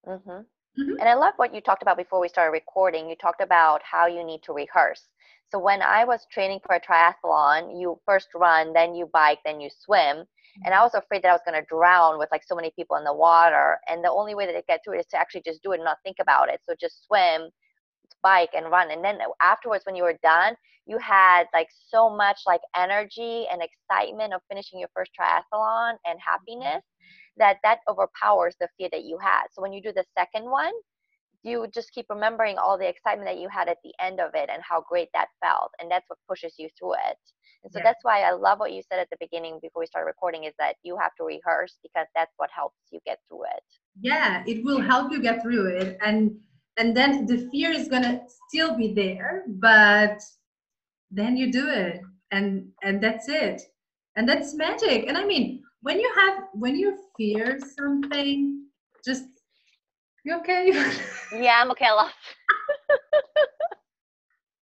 Mm-hmm. 0.07 0.30
Mm-hmm. 0.30 1.00
And 1.00 1.09
I 1.09 1.15
love 1.15 1.33
what 1.38 1.53
you 1.53 1.62
talked 1.62 1.81
about 1.81 1.98
before 1.98 2.19
we 2.19 2.30
started 2.30 2.51
recording. 2.51 3.09
You 3.09 3.15
talked 3.15 3.42
about 3.42 3.81
how 3.83 4.07
you 4.07 4.24
need 4.24 4.42
to 4.44 4.53
rehearse. 4.53 5.03
So 5.50 5.59
when 5.59 5.81
I 5.81 6.06
was 6.06 6.25
training 6.31 6.62
for 6.65 6.75
a 6.75 6.80
triathlon, 6.80 7.80
you 7.80 8.00
first 8.06 8.30
run, 8.33 8.71
then 8.74 8.95
you 8.95 9.09
bike, 9.13 9.39
then 9.44 9.59
you 9.59 9.69
swim 9.69 10.25
and 10.63 10.74
I 10.74 10.81
was 10.81 10.94
afraid 10.94 11.24
that 11.24 11.30
I 11.30 11.33
was 11.33 11.42
going 11.45 11.59
to 11.59 11.68
drown 11.68 12.19
with 12.19 12.30
like 12.31 12.44
so 12.45 12.56
many 12.56 12.71
people 12.75 12.98
in 12.98 13.03
the 13.03 13.13
water. 13.13 13.80
And 13.88 14.03
the 14.03 14.12
only 14.12 14.36
way 14.36 14.45
that 14.45 14.56
I 14.56 14.63
get 14.68 14.81
through 14.83 14.95
it 14.95 15.01
is 15.01 15.06
to 15.07 15.18
actually 15.18 15.44
just 15.45 15.63
do 15.63 15.71
it 15.71 15.75
and 15.75 15.83
not 15.83 15.98
think 16.03 16.18
about 16.19 16.50
it. 16.50 16.59
So 16.68 16.75
just 16.80 17.06
swim, 17.06 17.50
bike, 18.24 18.50
and 18.56 18.72
run. 18.72 18.92
And 18.92 19.04
then 19.04 19.19
afterwards, 19.42 19.86
when 19.86 19.96
you 19.96 20.04
were 20.04 20.18
done, 20.24 20.56
you 20.86 20.98
had 20.98 21.46
like 21.54 21.68
so 21.90 22.10
much 22.10 22.42
like 22.48 22.62
energy 22.75 23.46
and 23.52 23.62
excitement 23.62 24.34
of 24.34 24.42
finishing 24.50 24.80
your 24.80 24.90
first 24.96 25.12
triathlon 25.19 25.94
and 26.06 26.20
happiness 26.20 26.84
that 27.38 27.58
that 27.63 27.80
overpowers 27.88 28.56
the 28.60 28.68
fear 28.77 28.89
that 28.91 29.03
you 29.03 29.18
had. 29.22 29.44
So 29.51 29.62
when 29.62 29.74
you 29.74 29.82
do 29.82 29.94
the 29.94 30.06
second 30.18 30.50
one, 30.50 30.74
you 31.44 31.68
just 31.74 31.91
keep 31.91 32.06
remembering 32.10 32.58
all 32.58 32.77
the 32.77 32.88
excitement 32.88 33.27
that 33.27 33.39
you 33.39 33.50
had 33.50 33.68
at 33.68 33.77
the 33.84 33.94
end 34.00 34.20
of 34.20 34.32
it 34.36 34.50
and 34.51 34.62
how 34.68 34.84
great 34.88 35.10
that 35.13 35.27
felt. 35.44 35.72
And 35.80 35.89
that's 35.89 36.08
what 36.08 36.20
pushes 36.27 36.53
you 36.58 36.70
through 36.77 36.94
it. 36.94 37.18
And 37.63 37.72
so 37.72 37.80
yeah. 37.80 37.84
that's 37.84 38.03
why 38.03 38.22
I 38.22 38.32
love 38.32 38.60
what 38.60 38.74
you 38.74 38.82
said 38.88 39.00
at 39.00 39.10
the 39.10 39.18
beginning 39.20 39.60
before 39.62 39.82
we 39.82 39.88
started 39.88 40.06
recording 40.06 40.44
is 40.44 40.53
that 40.60 40.75
you 40.84 40.98
have 40.98 41.15
to 41.15 41.24
rehearse 41.24 41.77
because 41.82 42.08
that's 42.15 42.32
what 42.38 42.50
helps 42.56 42.77
you 42.91 43.00
get 43.06 43.20
through 43.27 43.44
it. 43.44 43.63
Yeah, 44.00 44.44
it 44.48 44.63
will 44.63 44.82
help 44.82 45.12
you 45.12 45.22
get 45.22 45.41
through 45.41 45.68
it. 45.68 45.98
And 46.01 46.36
and 46.82 46.98
then 46.98 47.28
the 47.28 47.48
fear 47.52 47.70
is 47.72 47.88
gonna 47.88 48.22
still 48.48 48.76
be 48.76 48.92
there, 48.92 49.44
but 49.48 50.20
then 51.12 51.38
you 51.38 51.52
do 51.52 51.70
it 51.70 52.02
and 52.32 52.72
and 52.82 53.00
that's 53.04 53.30
it. 53.30 53.62
And 54.16 54.28
that's 54.28 54.56
magic. 54.56 55.06
And 55.08 55.16
I 55.16 55.24
mean, 55.24 55.62
when 55.82 56.00
you 56.00 56.12
have 56.16 56.46
when 56.54 56.76
you 56.76 56.98
fear 57.16 57.60
something, 57.78 58.66
just 59.06 59.26
you 60.26 60.36
okay? 60.40 60.72
yeah, 61.46 61.62
I'm 61.62 61.70
okay. 61.72 61.86
I 61.86 61.94
lost. 61.94 62.16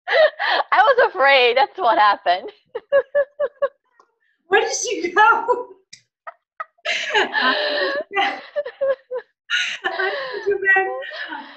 I 0.74 0.82
was 0.90 1.10
afraid. 1.10 1.56
That's 1.56 1.78
what 1.78 1.98
happened. 1.98 2.52
Where 4.48 4.62
did 4.62 4.76
she 4.76 5.14
go? 5.14 5.68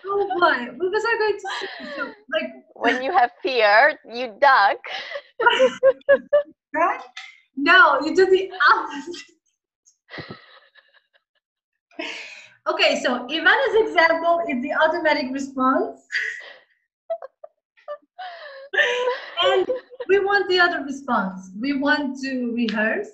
Oh 0.06 0.26
what? 0.38 0.58
What 0.76 0.92
was 0.92 1.04
I 1.06 1.18
going 1.18 1.34
to 1.34 1.40
say? 1.40 1.66
So, 1.96 2.02
like 2.32 2.50
when 2.75 3.02
you 3.02 3.12
have 3.12 3.30
fear, 3.42 3.99
you 4.12 4.32
duck. 4.40 4.78
right? 6.75 7.00
No, 7.56 8.00
you 8.00 8.14
do 8.14 8.26
the 8.26 8.50
opposite. 8.72 9.22
okay, 12.68 13.00
so 13.02 13.26
Ivana's 13.26 13.88
example 13.88 14.40
is 14.49 14.62
the 14.62 14.72
automatic 14.72 15.32
response 15.32 16.00
and 19.44 19.68
we 20.08 20.18
want 20.20 20.49
the 20.49 20.58
other 20.58 20.82
response. 20.84 21.50
We 21.58 21.78
want 21.78 22.18
to 22.22 22.52
rehearse. 22.52 23.08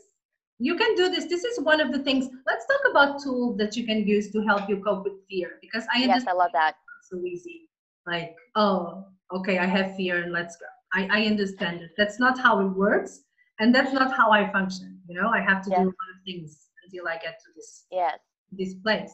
You 0.59 0.77
can 0.77 0.95
do 0.97 1.09
this. 1.09 1.27
This 1.27 1.45
is 1.45 1.61
one 1.61 1.81
of 1.81 1.93
the 1.93 2.01
things. 2.01 2.29
Let's 2.47 2.67
talk 2.67 2.81
about 2.91 3.23
tools 3.23 3.57
that 3.59 3.77
you 3.77 3.87
can 3.87 4.07
use 4.07 4.31
to 4.33 4.41
help 4.43 4.69
you 4.69 4.83
cope 4.83 5.05
with 5.05 5.27
fear 5.29 5.53
because 5.61 5.85
I 5.95 6.01
yes, 6.01 6.25
I 6.27 6.33
love 6.33 6.51
that. 6.53 6.77
So 7.11 7.19
easy. 7.25 7.69
Like, 8.07 8.35
oh, 8.57 9.05
okay, 9.33 9.59
I 9.59 9.67
have 9.67 9.95
fear 9.97 10.23
and 10.23 10.33
let's 10.33 10.57
go. 10.57 10.67
I, 10.95 11.21
I 11.23 11.27
understand 11.27 11.83
it. 11.83 11.91
That's 11.97 12.19
not 12.19 12.39
how 12.39 12.61
it 12.61 12.71
works. 12.87 13.21
and 13.61 13.75
that's 13.75 13.93
not 14.01 14.11
how 14.19 14.27
i 14.39 14.43
function 14.57 14.89
you 15.09 15.15
know 15.19 15.29
i 15.39 15.41
have 15.51 15.61
to 15.65 15.71
Yeah. 15.71 15.81
do 15.83 15.87
a 15.93 15.95
lot 16.01 16.11
of 16.15 16.19
things 16.29 16.51
until 16.85 17.05
i 17.13 17.17
get 17.27 17.35
to 17.45 17.49
this 17.57 17.71
Yes. 18.01 18.19
this 18.61 18.73
place 18.85 19.13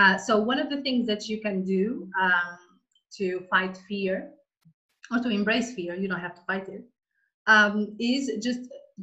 uh, 0.00 0.16
so 0.26 0.32
one 0.50 0.58
of 0.64 0.68
the 0.74 0.80
things 0.86 1.06
that 1.10 1.22
you 1.30 1.38
can 1.46 1.56
do 1.76 2.08
um, 2.24 2.56
to 3.18 3.26
fight 3.52 3.74
fear 3.88 4.14
or 5.12 5.18
to 5.24 5.28
embrace 5.38 5.68
fear 5.78 5.94
you 6.02 6.08
don't 6.08 6.24
have 6.28 6.34
to 6.40 6.44
fight 6.50 6.66
it 6.68 6.84
um, 7.46 7.76
is 8.00 8.22
just 8.48 8.60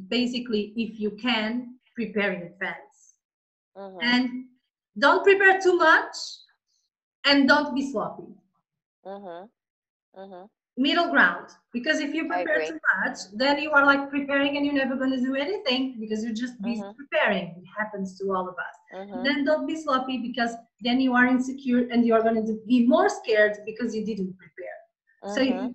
basically 0.08 0.72
if 0.76 1.00
you 1.00 1.10
can 1.28 1.73
prepare 1.94 2.32
in 2.32 2.42
advance. 2.42 3.16
Hmm 3.74 4.02
and 4.02 4.44
don't 4.98 5.24
prepare 5.24 5.60
too 5.60 5.76
much 5.76 6.16
and 7.24 7.48
don't 7.48 7.74
be 7.74 7.82
sloppy. 7.90 8.24
Hmm 9.04 9.48
hmm 10.14 10.46
middle 10.76 11.10
ground. 11.10 11.48
Because 11.72 12.00
if 12.00 12.14
you 12.14 12.26
prepare 12.28 12.62
too 12.66 12.78
much 13.04 13.18
then 13.34 13.58
you 13.60 13.70
are 13.70 13.84
like 13.86 14.10
preparing 14.10 14.56
and 14.56 14.64
you're 14.66 14.74
never 14.74 14.96
going 14.96 15.10
to 15.12 15.20
do 15.20 15.34
anything 15.34 15.96
because 16.00 16.22
you're 16.24 16.34
just 16.34 16.62
busy 16.62 16.84
Mhm. 16.84 16.96
preparing. 16.96 17.46
It 17.58 17.64
happens 17.78 18.18
to 18.18 18.24
all 18.32 18.48
of 18.48 18.54
us. 18.54 18.76
Hmm 18.90 19.24
then 19.24 19.44
don't 19.44 19.66
be 19.66 19.76
sloppy 19.76 20.18
because 20.18 20.54
then 20.80 21.00
you 21.00 21.14
are 21.14 21.26
insecure 21.26 21.86
and 21.90 22.06
you're 22.06 22.22
going 22.22 22.44
to 22.46 22.58
be 22.66 22.86
more 22.86 23.08
scared 23.08 23.56
because 23.66 23.94
you 23.94 24.04
didn't 24.04 24.36
prepare. 24.36 24.76
So 25.26 25.40
if, 25.42 25.56
hmm 25.56 25.74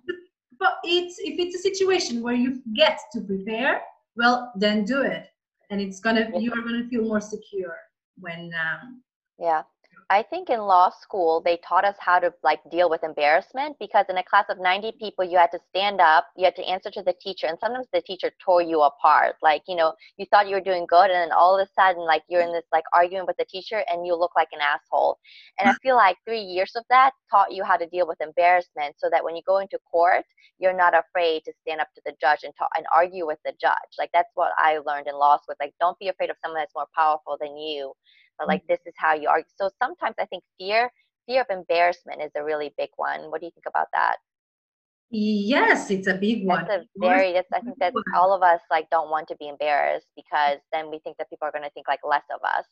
but 0.58 0.74
it's 0.84 1.18
if 1.18 1.38
it's 1.38 1.56
a 1.56 1.58
situation 1.58 2.22
where 2.22 2.34
you 2.34 2.60
get 2.74 2.98
to 3.12 3.20
prepare 3.20 3.82
well 4.16 4.52
then 4.56 4.84
do 4.84 5.02
it 5.02 5.26
and 5.70 5.80
it's 5.80 6.00
gonna 6.00 6.28
Yeah. 6.32 6.38
you 6.38 6.52
are 6.52 6.62
gonna 6.62 6.86
feel 6.88 7.02
more 7.04 7.20
secure 7.20 7.76
when 8.18 8.50
um, 8.54 9.02
Yeah. 9.38 9.62
I 10.10 10.24
think 10.24 10.50
in 10.50 10.58
law 10.58 10.90
school 10.90 11.40
they 11.40 11.56
taught 11.58 11.84
us 11.84 11.94
how 12.00 12.18
to 12.18 12.34
like 12.42 12.58
deal 12.68 12.90
with 12.90 13.04
embarrassment 13.04 13.76
because 13.78 14.06
in 14.08 14.18
a 14.18 14.24
class 14.24 14.46
of 14.48 14.58
90 14.58 14.94
people 14.98 15.24
you 15.24 15.38
had 15.38 15.52
to 15.52 15.60
stand 15.68 16.00
up, 16.00 16.26
you 16.36 16.44
had 16.44 16.56
to 16.56 16.64
answer 16.64 16.90
to 16.90 17.02
the 17.02 17.14
teacher 17.20 17.46
and 17.46 17.56
sometimes 17.60 17.86
the 17.92 18.02
teacher 18.02 18.32
tore 18.44 18.60
you 18.60 18.80
apart. 18.82 19.36
Like, 19.40 19.62
you 19.68 19.76
know, 19.76 19.94
you 20.16 20.26
thought 20.26 20.48
you 20.48 20.56
were 20.56 20.60
doing 20.60 20.84
good 20.88 21.10
and 21.10 21.30
then 21.30 21.30
all 21.32 21.56
of 21.56 21.64
a 21.64 21.70
sudden 21.80 22.02
like 22.04 22.24
you're 22.28 22.42
in 22.42 22.52
this 22.52 22.64
like 22.72 22.82
argument 22.92 23.28
with 23.28 23.36
the 23.36 23.44
teacher 23.44 23.84
and 23.88 24.04
you 24.04 24.16
look 24.16 24.32
like 24.34 24.48
an 24.50 24.58
asshole. 24.60 25.16
And 25.60 25.68
I 25.68 25.74
feel 25.82 25.94
like 25.94 26.16
3 26.26 26.40
years 26.40 26.72
of 26.74 26.84
that 26.90 27.12
taught 27.30 27.52
you 27.52 27.62
how 27.62 27.76
to 27.76 27.86
deal 27.86 28.08
with 28.08 28.20
embarrassment 28.20 28.96
so 28.98 29.08
that 29.12 29.22
when 29.22 29.36
you 29.36 29.42
go 29.46 29.58
into 29.58 29.78
court, 29.88 30.24
you're 30.58 30.76
not 30.76 30.92
afraid 30.92 31.44
to 31.44 31.52
stand 31.62 31.80
up 31.80 31.88
to 31.94 32.02
the 32.04 32.14
judge 32.20 32.40
and 32.42 32.52
talk 32.58 32.70
and 32.76 32.84
argue 32.92 33.28
with 33.28 33.38
the 33.44 33.52
judge. 33.60 33.94
Like 33.96 34.10
that's 34.12 34.30
what 34.34 34.50
I 34.58 34.78
learned 34.78 35.06
in 35.06 35.14
law 35.14 35.36
school. 35.38 35.54
Like 35.60 35.74
don't 35.80 35.98
be 36.00 36.08
afraid 36.08 36.30
of 36.30 36.36
someone 36.42 36.60
that's 36.60 36.74
more 36.74 36.88
powerful 36.96 37.38
than 37.40 37.56
you 37.56 37.94
but 38.40 38.48
like 38.48 38.66
this 38.68 38.80
is 38.86 38.94
how 38.96 39.14
you 39.14 39.28
argue. 39.28 39.44
So 39.60 39.70
sometimes 39.80 40.16
I 40.18 40.24
think 40.24 40.42
fear, 40.58 40.90
fear 41.26 41.42
of 41.42 41.46
embarrassment 41.50 42.22
is 42.22 42.32
a 42.34 42.42
really 42.42 42.74
big 42.76 42.88
one. 42.96 43.30
What 43.30 43.40
do 43.40 43.46
you 43.46 43.52
think 43.52 43.66
about 43.68 43.88
that? 43.92 44.16
yes 45.12 45.90
it's 45.90 46.06
a 46.06 46.14
big 46.14 46.46
one 46.46 46.64
That's 46.68 46.84
a 46.84 46.86
very 47.00 47.32
that's 47.32 47.48
I 47.52 47.58
think 47.60 47.78
that 47.80 47.92
all 48.16 48.32
of 48.32 48.42
us 48.44 48.60
like 48.70 48.88
don't 48.90 49.10
want 49.10 49.26
to 49.28 49.36
be 49.36 49.48
embarrassed 49.48 50.06
because 50.14 50.58
then 50.72 50.88
we 50.88 51.00
think 51.00 51.16
that 51.18 51.28
people 51.28 51.48
are 51.48 51.50
gonna 51.50 51.70
think 51.74 51.88
like 51.88 51.98
less 52.04 52.22
of 52.32 52.40
us. 52.44 52.64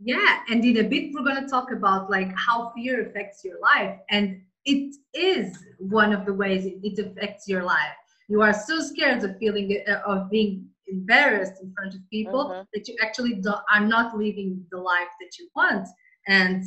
yeah 0.00 0.38
and 0.48 0.64
in 0.64 0.78
a 0.78 0.88
bit 0.88 1.12
we're 1.12 1.22
going 1.22 1.42
to 1.44 1.46
talk 1.46 1.70
about 1.70 2.08
like 2.08 2.30
how 2.34 2.72
fear 2.74 3.06
affects 3.06 3.44
your 3.44 3.60
life 3.60 3.98
and 4.08 4.40
it 4.64 4.96
is 5.12 5.58
one 5.80 6.14
of 6.14 6.24
the 6.24 6.32
ways 6.32 6.64
it, 6.64 6.78
it 6.82 6.98
affects 6.98 7.46
your 7.46 7.62
life 7.62 7.98
you 8.26 8.40
are 8.40 8.54
so 8.54 8.80
scared 8.80 9.22
of 9.22 9.36
feeling 9.36 9.82
uh, 9.86 10.00
of 10.06 10.30
being 10.30 10.66
embarrassed 10.92 11.56
in 11.62 11.72
front 11.76 11.94
of 11.94 12.00
people 12.10 12.44
Mhm. 12.44 12.68
that 12.74 12.88
you 12.88 12.96
actually 13.02 13.34
don't, 13.46 13.62
are 13.72 13.86
not 13.86 14.16
living 14.16 14.50
the 14.72 14.78
life 14.78 15.12
that 15.20 15.32
you 15.38 15.48
want 15.56 15.86
and 16.28 16.62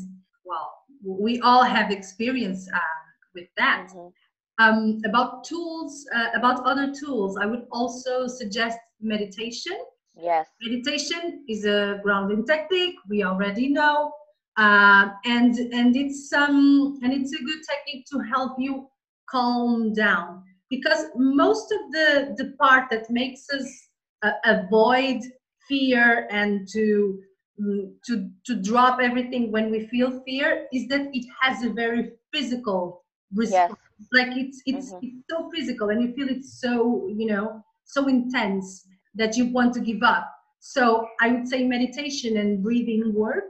well 0.46 0.70
we 1.06 1.40
all 1.42 1.64
have 1.64 1.92
experience 1.92 2.68
uh, 2.74 3.00
with 3.36 3.48
that 3.58 3.88
Mhm. 3.94 4.14
um, 4.60 5.00
about 5.06 5.44
tools 5.44 6.06
uh, 6.16 6.30
about 6.40 6.66
other 6.66 6.92
tools 6.94 7.38
i 7.42 7.46
would 7.46 7.66
also 7.72 8.28
suggest 8.28 8.78
meditation 9.02 9.78
Yes. 10.16 10.50
meditation 10.62 11.44
is 11.50 11.66
a 11.66 12.00
grounding 12.04 12.46
technique 12.46 12.96
we 13.10 13.24
already 13.24 13.70
know 13.70 14.12
uh, 14.58 15.10
and 15.26 15.56
and 15.80 15.96
it's 15.96 16.32
um 16.34 16.98
and 17.04 17.14
it's 17.14 17.34
a 17.34 17.44
good 17.44 17.62
technique 17.70 18.06
to 18.12 18.20
help 18.34 18.54
you 18.58 18.88
calm 19.30 19.94
down 19.94 20.44
because 20.70 21.06
most 21.16 21.72
of 21.72 21.92
the 21.92 22.36
the 22.38 22.54
part 22.62 22.86
that 22.92 23.10
makes 23.10 23.48
us 23.50 23.85
uh, 24.24 24.32
avoid 24.46 25.22
fear 25.68 26.28
and 26.32 26.68
to 26.70 27.20
mm, 27.62 27.92
to 28.06 28.30
to 28.46 28.56
drop 28.62 29.00
everything 29.02 29.52
when 29.52 29.72
we 29.72 29.88
feel 29.88 30.22
fear 30.26 30.68
is 30.74 30.88
that 30.88 31.08
it 31.14 31.26
has 31.42 31.64
a 31.64 31.70
very 31.70 32.12
physical 32.34 33.04
response. 33.34 33.80
Like 34.14 34.36
it's 34.36 34.62
it's 34.66 34.94
Mhm. 34.94 35.00
it's 35.02 35.24
so 35.30 35.50
physical 35.54 35.90
and 35.90 36.02
you 36.02 36.14
feel 36.14 36.30
it 36.30 36.44
so 36.44 37.08
you 37.20 37.28
know 37.28 37.64
so 37.86 38.08
intense 38.08 38.88
that 39.16 39.36
you 39.38 39.46
want 39.52 39.74
to 39.76 39.80
give 39.82 40.04
up. 40.04 40.26
So 40.60 41.08
i 41.22 41.30
would 41.30 41.48
say 41.48 41.64
meditation 41.66 42.38
and 42.38 42.64
breathing 42.64 43.14
work 43.14 43.50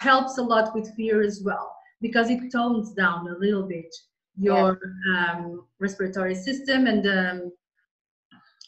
helps 0.00 0.38
a 0.38 0.42
lot 0.42 0.74
with 0.74 0.94
fear 0.96 1.22
as 1.22 1.42
well 1.44 1.74
because 2.00 2.30
it 2.30 2.50
tones 2.52 2.92
down 2.92 3.28
a 3.28 3.38
little 3.38 3.66
bit 3.66 3.92
your 4.36 4.78
um, 5.14 5.66
respiratory 5.80 6.34
system 6.34 6.86
and 6.86 7.06
um, 7.06 7.52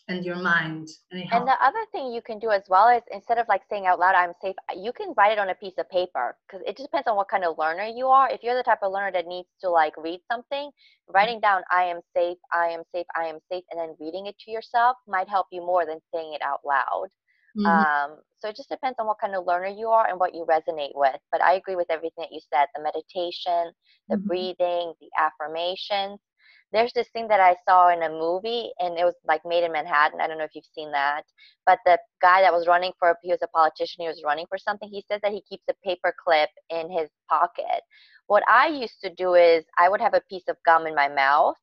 and 0.08 0.25
your 0.25 0.36
mind 0.36 0.88
and 1.10 1.22
And 1.32 1.46
the 1.46 1.56
other 1.64 1.84
thing 1.92 2.12
you 2.12 2.20
can 2.22 2.38
do 2.38 2.50
as 2.50 2.62
well 2.68 2.88
is 2.88 3.02
instead 3.10 3.38
of 3.38 3.48
like 3.48 3.62
saying 3.68 3.86
out 3.86 3.98
loud, 3.98 4.14
I'm 4.14 4.32
safe, 4.40 4.54
you 4.76 4.92
can 4.92 5.12
write 5.16 5.32
it 5.32 5.38
on 5.38 5.48
a 5.50 5.54
piece 5.54 5.76
of 5.78 5.88
paper 5.90 6.36
because 6.46 6.62
it 6.66 6.76
just 6.76 6.90
depends 6.90 7.08
on 7.08 7.16
what 7.16 7.28
kind 7.28 7.44
of 7.44 7.58
learner 7.58 7.84
you 7.84 8.06
are. 8.08 8.30
If 8.30 8.42
you're 8.42 8.56
the 8.56 8.62
type 8.62 8.80
of 8.82 8.92
learner 8.92 9.12
that 9.12 9.26
needs 9.26 9.48
to 9.62 9.70
like 9.70 9.96
read 9.96 10.20
something, 10.30 10.70
writing 11.08 11.40
down, 11.40 11.62
I 11.70 11.84
am 11.84 12.00
safe, 12.14 12.38
I 12.52 12.68
am 12.68 12.82
safe, 12.94 13.06
I 13.16 13.26
am 13.26 13.38
safe, 13.50 13.64
and 13.70 13.80
then 13.80 13.96
reading 14.00 14.26
it 14.26 14.38
to 14.40 14.50
yourself 14.50 14.96
might 15.06 15.28
help 15.28 15.46
you 15.50 15.60
more 15.60 15.84
than 15.86 16.00
saying 16.12 16.34
it 16.34 16.42
out 16.42 16.60
loud. 16.64 17.08
Mhm. 17.54 17.86
Um, 18.06 18.18
so 18.38 18.48
it 18.48 18.56
just 18.56 18.68
depends 18.70 18.98
on 18.98 19.06
what 19.06 19.18
kind 19.20 19.34
of 19.34 19.46
learner 19.46 19.68
you 19.68 19.88
are 19.88 20.06
and 20.08 20.18
what 20.20 20.34
you 20.34 20.46
resonate 20.46 20.92
with. 20.94 21.16
But 21.32 21.42
I 21.42 21.54
agree 21.54 21.76
with 21.76 21.90
everything 21.90 22.22
that 22.25 22.32
you 22.32 22.40
said 22.52 22.66
the 22.75 22.82
meditation, 22.82 23.72
the 24.08 24.16
Mhm. 24.16 24.28
breathing, 24.28 24.94
the 25.00 25.10
affirmations. 25.18 26.20
There's 26.73 26.92
this 26.92 27.08
thing 27.08 27.28
that 27.28 27.40
I 27.40 27.56
saw 27.68 27.90
in 27.92 28.02
a 28.02 28.11
movie, 28.11 28.70
and 28.80 28.99
it 28.99 29.04
was 29.04 29.14
like 29.26 29.40
Maid 29.46 29.64
in 29.64 29.73
Manhattan. 29.73 30.20
I 30.20 30.26
don't 30.26 30.38
know 30.38 30.44
if 30.44 30.54
you've 30.54 30.64
seen 30.75 30.92
that. 30.92 31.23
But 31.64 31.78
the 31.87 31.99
guy 32.20 32.42
that 32.42 32.52
was 32.52 32.66
running 32.66 32.92
for, 32.99 33.16
he 33.23 33.30
was 33.30 33.42
a 33.42 33.49
politician, 33.49 34.02
he 34.02 34.08
was 34.08 34.23
running 34.25 34.46
for 34.49 34.58
something. 34.58 34.88
He 34.88 35.04
says 35.11 35.20
that 35.23 35.32
he 35.32 35.42
keeps 35.49 35.64
a 35.70 35.75
paper 35.85 36.14
clip 36.25 36.50
in 36.70 36.90
his 36.90 37.08
pocket. 37.30 37.82
What 38.26 38.42
I 38.49 38.68
used 38.68 39.00
to 39.04 39.14
do 39.14 39.35
is 39.35 39.64
I 39.78 39.88
would 39.88 40.00
have 40.00 40.14
a 40.14 40.23
piece 40.28 40.49
of 40.49 40.56
gum 40.66 40.87
in 40.87 40.94
my 40.94 41.08
mouth 41.08 41.56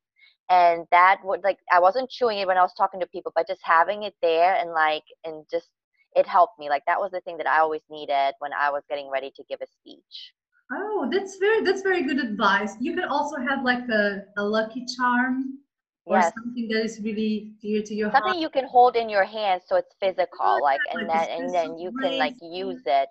and 0.49 0.85
that 0.91 1.19
would 1.23 1.43
like 1.43 1.57
i 1.71 1.79
wasn't 1.79 2.09
chewing 2.09 2.37
it 2.39 2.47
when 2.47 2.57
i 2.57 2.61
was 2.61 2.73
talking 2.77 2.99
to 2.99 3.07
people 3.07 3.31
but 3.35 3.47
just 3.47 3.61
having 3.63 4.03
it 4.03 4.13
there 4.21 4.55
and 4.55 4.71
like 4.71 5.03
and 5.23 5.45
just 5.49 5.69
it 6.15 6.27
helped 6.27 6.59
me 6.59 6.69
like 6.69 6.83
that 6.85 6.99
was 6.99 7.11
the 7.11 7.21
thing 7.21 7.37
that 7.37 7.47
i 7.47 7.59
always 7.59 7.81
needed 7.89 8.33
when 8.39 8.51
i 8.53 8.69
was 8.69 8.83
getting 8.89 9.09
ready 9.09 9.31
to 9.35 9.43
give 9.49 9.59
a 9.61 9.67
speech 9.67 10.33
oh 10.71 11.09
that's 11.11 11.37
very 11.37 11.63
that's 11.63 11.81
very 11.81 12.03
good 12.03 12.19
advice. 12.19 12.75
You 12.79 12.95
can 12.95 13.05
also 13.05 13.37
have 13.37 13.63
like 13.63 13.87
a, 13.89 14.23
a 14.37 14.43
lucky 14.43 14.85
charm 14.85 15.59
or 16.05 16.17
yes. 16.17 16.33
something 16.35 16.67
that 16.69 16.83
is 16.83 16.99
really 17.01 17.53
dear 17.61 17.81
to 17.81 17.93
your 17.93 18.09
heart. 18.09 18.23
something 18.23 18.41
heart. 18.41 18.41
you 18.41 18.49
can 18.49 18.67
hold 18.67 18.95
in 18.95 19.09
your 19.09 19.23
hand 19.23 19.61
so 19.65 19.75
it's 19.77 19.95
physical 19.99 20.61
like 20.61 20.79
and 20.93 21.07
like 21.07 21.27
then 21.29 21.41
and 21.41 21.53
then 21.53 21.77
you 21.77 21.91
can 22.01 22.17
like 22.17 22.35
use 22.41 22.81
it. 22.85 23.09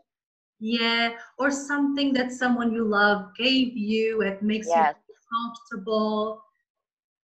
Yeah 0.61 1.13
or 1.39 1.51
something 1.51 2.13
that 2.15 2.33
someone 2.33 2.73
you 2.73 2.85
love 2.85 3.35
gave 3.37 3.77
you 3.77 4.23
it 4.23 4.43
makes 4.43 4.69
yes. 4.69 4.95
you 5.09 5.15
comfortable. 5.33 6.43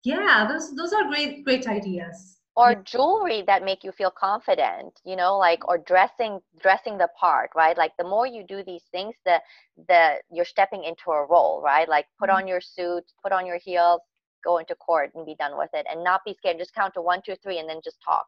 Yeah 0.05 0.47
those 0.49 0.75
those 0.77 0.93
are 0.93 1.09
great 1.09 1.45
great 1.45 1.67
ideas 1.67 2.36
or 2.57 2.75
jewelry 2.75 3.43
that 3.47 3.65
make 3.65 3.85
you 3.85 3.93
feel 3.93 4.11
confident 4.11 5.01
you 5.05 5.17
know 5.17 5.37
like 5.39 5.67
or 5.69 5.79
dressing 5.79 6.41
dressing 6.61 6.99
the 6.99 7.09
part 7.21 7.51
right 7.55 7.77
like 7.79 7.93
the 7.99 8.05
more 8.05 8.27
you 8.27 8.45
do 8.47 8.63
these 8.65 8.85
things 8.93 9.15
the 9.25 9.41
the 9.89 10.21
you're 10.31 10.45
stepping 10.45 10.85
into 10.85 11.11
a 11.11 11.27
role 11.27 11.61
right 11.63 11.89
like 11.89 12.07
put 12.19 12.31
Mhm. 12.31 12.39
on 12.39 12.47
your 12.49 12.61
suit 12.61 13.05
put 13.23 13.33
on 13.33 13.47
your 13.47 13.59
heels 13.59 14.01
go 14.45 14.59
into 14.59 14.75
court 14.77 15.11
and 15.15 15.27
be 15.27 15.35
done 15.37 15.57
with 15.59 15.71
it 15.75 15.87
and 15.91 16.03
not 16.05 16.21
be 16.25 16.35
scared 16.35 16.59
just 16.59 16.75
count 16.75 16.95
to 16.95 17.03
one 17.03 17.21
two 17.25 17.37
three 17.43 17.59
and 17.59 17.69
then 17.69 17.81
just 17.85 17.99
talk 18.05 18.27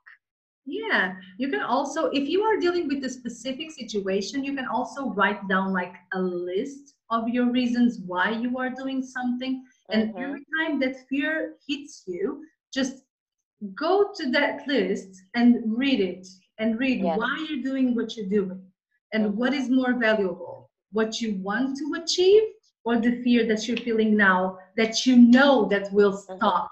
Yeah, 0.66 1.14
you 1.38 1.48
can 1.48 1.62
also, 1.62 2.06
if 2.10 2.28
you 2.28 2.42
are 2.42 2.58
dealing 2.58 2.88
with 2.88 3.04
a 3.04 3.08
specific 3.08 3.70
situation, 3.70 4.44
you 4.44 4.54
can 4.54 4.66
also 4.66 5.10
write 5.10 5.48
down 5.48 5.72
like 5.72 5.94
a 6.12 6.20
list 6.20 6.94
of 7.10 7.28
your 7.28 7.50
reasons 7.50 8.00
why 8.06 8.30
you 8.30 8.58
are 8.58 8.70
doing 8.70 9.02
something. 9.02 9.64
And 9.92 10.14
Mhm. 10.14 10.18
every 10.18 10.44
time 10.60 10.78
that 10.80 11.08
fear 11.08 11.56
hits 11.66 12.04
you, 12.06 12.44
just 12.72 13.04
go 13.74 14.12
to 14.16 14.30
that 14.30 14.66
list 14.66 15.22
and 15.34 15.56
read 15.76 16.00
it 16.00 16.26
and 16.58 16.78
read 16.78 17.02
Yes. 17.02 17.16
why 17.16 17.46
you're 17.48 17.62
doing 17.62 17.94
what 17.94 18.16
you're 18.16 18.28
doing 18.28 18.62
and 19.12 19.36
what 19.36 19.52
is 19.54 19.68
more 19.70 19.94
valuable, 19.94 20.70
what 20.92 21.20
you 21.20 21.34
want 21.42 21.76
to 21.78 22.02
achieve 22.02 22.42
or 22.84 22.96
the 22.98 23.22
fear 23.22 23.46
that 23.46 23.66
you're 23.66 23.76
feeling 23.78 24.16
now 24.16 24.58
that 24.76 25.06
you 25.06 25.16
know 25.16 25.66
that 25.68 25.92
will 25.92 26.12
Mhm. 26.28 26.38
stop, 26.38 26.70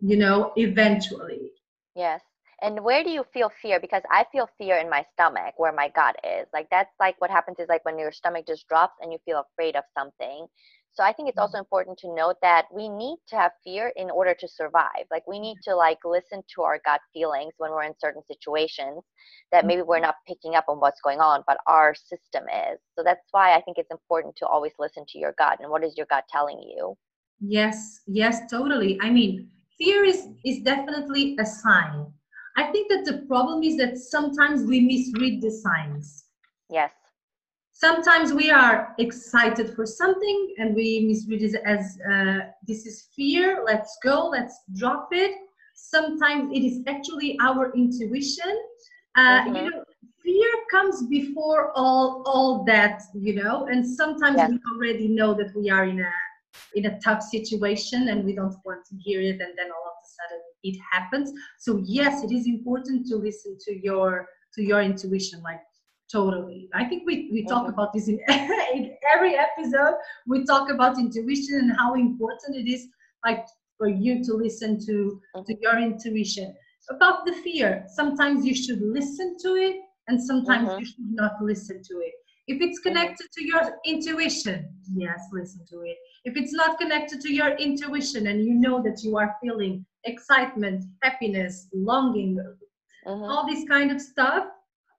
you 0.00 0.16
know, 0.16 0.52
eventually. 0.56 1.50
yes 1.94 2.22
and 2.62 2.80
where 2.84 3.02
do 3.02 3.10
you 3.10 3.24
feel 3.32 3.48
fear 3.50 3.80
because 3.80 4.02
i 4.10 4.24
feel 4.32 4.48
fear 4.58 4.76
in 4.76 4.88
my 4.88 5.04
stomach 5.12 5.54
where 5.56 5.72
my 5.72 5.88
gut 5.88 6.16
is 6.24 6.46
like 6.52 6.68
that's 6.70 6.92
like 7.00 7.20
what 7.20 7.30
happens 7.30 7.58
is 7.58 7.68
like 7.68 7.84
when 7.84 7.98
your 7.98 8.12
stomach 8.12 8.46
just 8.46 8.66
drops 8.68 8.94
and 9.00 9.12
you 9.12 9.18
feel 9.24 9.40
afraid 9.52 9.76
of 9.76 9.84
something 9.96 10.46
so 10.92 11.02
i 11.02 11.12
think 11.12 11.28
it's 11.28 11.36
mm-hmm. 11.36 11.42
also 11.42 11.58
important 11.58 11.98
to 11.98 12.14
note 12.14 12.36
that 12.42 12.66
we 12.72 12.88
need 12.88 13.16
to 13.28 13.36
have 13.36 13.52
fear 13.64 13.92
in 13.96 14.10
order 14.10 14.34
to 14.38 14.48
survive. 14.48 15.04
Like 15.10 15.26
we 15.26 15.38
need 15.38 15.56
mm-hmm. 15.56 15.70
to 15.70 15.76
like 15.76 15.98
listen 16.04 16.42
to 16.54 16.62
our 16.62 16.80
gut 16.84 17.00
feelings 17.12 17.54
when 17.58 17.70
we're 17.70 17.84
in 17.84 17.94
certain 17.98 18.22
situations 18.26 19.02
that 19.52 19.66
maybe 19.66 19.82
we're 19.82 19.96
mm-hmm. 19.96 20.04
not 20.04 20.16
picking 20.26 20.54
up 20.54 20.64
on 20.68 20.78
what's 20.78 21.00
going 21.00 21.20
on 21.20 21.42
but 21.46 21.58
our 21.66 21.94
system 21.94 22.44
is. 22.70 22.78
So 22.96 23.02
that's 23.04 23.26
why 23.30 23.54
i 23.56 23.60
think 23.62 23.78
it's 23.78 23.90
important 23.90 24.36
to 24.36 24.46
always 24.46 24.72
listen 24.78 25.04
to 25.08 25.18
your 25.18 25.34
gut 25.38 25.58
and 25.60 25.70
what 25.70 25.84
is 25.84 25.96
your 25.96 26.06
gut 26.10 26.24
telling 26.28 26.60
you. 26.60 26.96
Yes 27.40 28.00
yes 28.06 28.50
totally. 28.50 28.98
I 29.00 29.10
mean 29.10 29.48
fear 29.78 30.04
is 30.04 30.28
is 30.44 30.60
definitely 30.60 31.36
a 31.38 31.46
sign. 31.46 32.06
I 32.56 32.64
think 32.72 32.90
that 32.90 33.04
the 33.04 33.18
problem 33.26 33.62
is 33.62 33.76
that 33.76 33.96
sometimes 33.96 34.64
we 34.64 34.80
misread 34.80 35.40
the 35.40 35.50
signs. 35.50 36.24
Yes 36.68 36.92
sometimes 37.80 38.32
we 38.34 38.50
are 38.50 38.94
excited 38.98 39.74
for 39.74 39.86
something 39.86 40.54
and 40.58 40.74
we 40.74 41.06
misread 41.08 41.42
it 41.42 41.54
as 41.64 41.98
uh, 42.12 42.40
this 42.68 42.86
is 42.86 43.08
fear 43.16 43.62
let's 43.64 43.98
go 44.02 44.28
let's 44.28 44.60
drop 44.76 45.08
it 45.12 45.32
sometimes 45.74 46.50
it 46.52 46.62
is 46.62 46.82
actually 46.86 47.38
our 47.40 47.72
intuition 47.74 48.52
uh, 49.16 49.42
mm-hmm. 49.42 49.56
you 49.56 49.70
know 49.70 49.84
fear 50.22 50.52
comes 50.70 51.06
before 51.06 51.72
all 51.74 52.22
all 52.26 52.64
that 52.64 53.00
you 53.14 53.34
know 53.34 53.66
and 53.66 53.86
sometimes 53.86 54.36
yes. 54.36 54.50
we 54.50 54.58
already 54.74 55.08
know 55.08 55.32
that 55.32 55.50
we 55.56 55.70
are 55.70 55.84
in 55.84 56.00
a 56.00 56.12
in 56.74 56.86
a 56.86 57.00
tough 57.00 57.22
situation 57.22 58.08
and 58.08 58.24
we 58.24 58.34
don't 58.34 58.56
want 58.66 58.84
to 58.84 58.94
hear 58.96 59.20
it 59.20 59.40
and 59.44 59.52
then 59.58 59.68
all 59.74 59.86
of 59.92 59.96
a 60.04 60.08
sudden 60.18 60.42
it 60.62 60.78
happens 60.92 61.32
so 61.58 61.80
yes 61.84 62.22
it 62.22 62.32
is 62.32 62.46
important 62.46 63.06
to 63.06 63.16
listen 63.16 63.56
to 63.66 63.72
your 63.82 64.26
to 64.54 64.62
your 64.62 64.82
intuition 64.82 65.40
like 65.42 65.60
totally 66.10 66.68
i 66.74 66.84
think 66.84 67.02
we, 67.06 67.28
we 67.32 67.44
talk 67.46 67.62
mm-hmm. 67.62 67.72
about 67.72 67.92
this 67.92 68.08
in, 68.08 68.18
in 68.74 68.96
every 69.14 69.34
episode 69.36 69.94
we 70.26 70.44
talk 70.44 70.70
about 70.70 70.98
intuition 70.98 71.56
and 71.60 71.72
how 71.78 71.94
important 71.94 72.56
it 72.56 72.68
is 72.68 72.88
like 73.24 73.46
for 73.78 73.88
you 73.88 74.22
to 74.24 74.34
listen 74.34 74.78
to 74.78 75.20
mm-hmm. 75.36 75.42
to 75.44 75.56
your 75.60 75.78
intuition 75.78 76.54
about 76.90 77.24
the 77.26 77.32
fear 77.32 77.84
sometimes 77.94 78.44
you 78.44 78.54
should 78.54 78.80
listen 78.82 79.36
to 79.40 79.54
it 79.54 79.76
and 80.08 80.20
sometimes 80.20 80.68
mm-hmm. 80.68 80.80
you 80.80 80.86
should 80.86 81.10
not 81.10 81.32
listen 81.40 81.82
to 81.82 81.98
it 81.98 82.12
if 82.48 82.60
it's 82.60 82.80
mm-hmm. 82.80 82.88
connected 82.88 83.26
to 83.32 83.44
your 83.44 83.78
intuition 83.84 84.68
yes 84.94 85.20
listen 85.32 85.64
to 85.68 85.82
it 85.82 85.96
if 86.24 86.36
it's 86.36 86.52
not 86.52 86.78
connected 86.78 87.20
to 87.20 87.32
your 87.32 87.50
intuition 87.56 88.26
and 88.26 88.44
you 88.44 88.54
know 88.54 88.82
that 88.82 89.02
you 89.02 89.16
are 89.16 89.36
feeling 89.42 89.84
excitement 90.04 90.84
happiness 91.02 91.68
longing 91.72 92.36
mm-hmm. 93.06 93.22
all 93.22 93.46
this 93.46 93.64
kind 93.68 93.90
of 93.90 94.00
stuff 94.00 94.44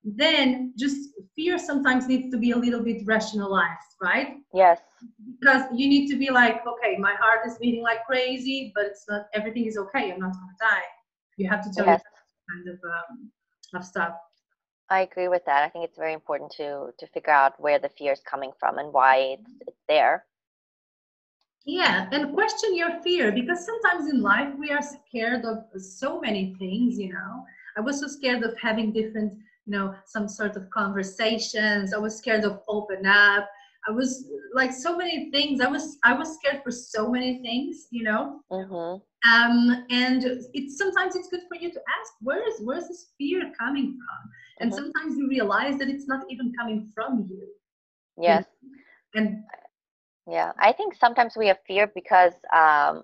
then 0.04 0.74
just 0.78 1.10
fear 1.36 1.60
sometimes 1.60 2.08
needs 2.08 2.32
to 2.32 2.38
be 2.38 2.52
a 2.52 2.58
little 2.58 2.82
bit 2.82 3.04
rationalized, 3.06 3.96
right? 4.02 4.38
Yes. 4.54 4.80
Because 5.40 5.64
you 5.74 5.88
need 5.88 6.08
to 6.10 6.18
be 6.18 6.32
like, 6.32 6.66
okay, 6.66 6.98
my 6.98 7.14
heart 7.14 7.46
is 7.46 7.58
beating 7.60 7.84
like 7.84 8.06
crazy, 8.06 8.72
but 8.76 8.86
it's 8.86 9.06
not 9.08 9.28
everything 9.34 9.66
is 9.66 9.78
okay. 9.78 10.12
I'm 10.12 10.20
not 10.20 10.34
gonna 10.34 10.58
die. 10.60 10.84
You 11.38 11.50
have 11.50 11.64
to 11.64 11.72
tell 11.72 11.86
yes. 11.86 12.02
kind 12.50 12.68
of 12.68 12.80
um, 12.84 13.32
of 13.74 13.86
stuff. 13.86 14.14
I 14.90 15.02
agree 15.02 15.30
with 15.30 15.46
that. 15.46 15.64
I 15.64 15.70
think 15.70 15.86
it's 15.86 15.98
very 15.98 16.14
important 16.14 16.52
to 16.58 16.90
to 16.98 17.08
figure 17.08 17.32
out 17.32 17.60
where 17.60 17.80
the 17.80 17.90
fear 17.90 18.12
is 18.12 18.22
coming 18.22 18.52
from 18.60 18.78
and 18.78 18.92
why 18.92 19.38
it's 19.38 19.52
it's 19.68 19.84
there. 19.88 20.26
Yeah, 21.64 22.10
and 22.12 22.34
question 22.34 22.76
your 22.76 23.02
fear 23.04 23.32
because 23.32 23.66
sometimes 23.66 24.12
in 24.12 24.22
life 24.22 24.52
we 24.58 24.72
are 24.72 24.82
scared 24.82 25.46
of 25.46 25.64
so 25.80 26.20
many 26.20 26.56
things, 26.58 26.98
you 26.98 27.14
know. 27.14 27.46
I 27.78 27.82
was 27.82 28.00
so 28.00 28.08
scared 28.08 28.44
of 28.44 28.54
having 28.60 28.92
different 28.92 29.34
you 29.72 29.78
know 29.78 29.94
some 30.06 30.28
sort 30.28 30.56
of 30.58 30.70
conversations. 30.70 31.94
I 31.94 31.98
was 31.98 32.18
scared 32.18 32.44
of 32.44 32.60
open 32.68 33.06
up. 33.06 33.48
I 33.88 33.92
was 33.92 34.30
like 34.54 34.74
so 34.74 34.98
many 34.98 35.32
things. 35.32 35.62
I 35.62 35.68
was 35.68 35.98
i 36.04 36.14
was 36.14 36.36
scared 36.36 36.62
for 36.64 36.72
so 36.72 37.10
many 37.10 37.42
things 37.42 37.88
you 37.90 38.04
know? 38.04 38.42
Mm-hmm. 38.52 38.94
um 39.34 39.86
and 39.90 40.24
it's 40.54 40.78
sometimes 40.78 41.16
it's 41.16 41.30
good 41.30 41.46
for 41.50 41.58
you 41.64 41.70
to 41.72 41.82
ask 41.98 42.10
where 42.22 42.48
is 42.48 42.56
where's 42.66 42.88
this 42.88 43.14
fear 43.18 43.52
coming 43.58 43.98
from? 44.02 44.22
And 44.60 44.72
mm-hmm. 44.72 44.84
sometimes 44.84 45.18
you 45.18 45.28
realize 45.28 45.78
that 45.80 45.90
it's 45.90 46.08
not 46.08 46.26
even 46.30 46.54
coming 46.60 46.92
from 46.94 47.28
you. 47.30 47.48
Yes 48.18 48.46
and 49.16 49.44
yeah 50.28 50.52
i 50.60 50.72
think 50.72 50.96
sometimes 50.96 51.36
we 51.36 51.48
have 51.48 51.58
fear 51.68 51.92
because 51.96 52.34
um 52.56 53.04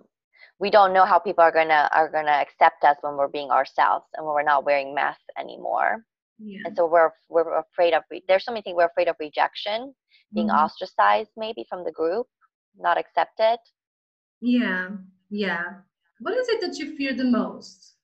we 0.59 0.69
don't 0.69 0.93
know 0.93 1.05
how 1.05 1.19
people 1.19 1.43
are 1.43 1.51
gonna 1.51 1.89
are 1.91 2.09
gonna 2.09 2.31
accept 2.31 2.83
us 2.83 2.97
when 3.01 3.15
we're 3.17 3.27
being 3.27 3.49
ourselves 3.49 4.05
and 4.15 4.25
when 4.25 4.33
we're 4.35 4.43
not 4.43 4.65
wearing 4.65 4.93
masks 4.93 5.23
anymore 5.37 6.03
yeah. 6.39 6.59
and 6.65 6.75
so 6.75 6.87
we're 6.87 7.11
we're 7.29 7.59
afraid 7.59 7.93
of 7.93 8.03
there's 8.27 8.45
so 8.45 8.51
many 8.51 8.61
things 8.61 8.75
we're 8.75 8.85
afraid 8.85 9.07
of 9.07 9.15
rejection 9.19 9.93
being 10.33 10.47
mm-hmm. 10.47 10.57
ostracized 10.57 11.31
maybe 11.37 11.65
from 11.69 11.83
the 11.83 11.91
group 11.91 12.27
not 12.77 12.97
accepted. 12.97 13.57
Yeah 14.41 14.89
yeah. 15.29 15.63
What 16.19 16.35
is 16.37 16.47
it 16.49 16.61
that 16.61 16.77
you 16.77 16.95
fear 16.95 17.13
the 17.13 17.25
most? 17.25 17.95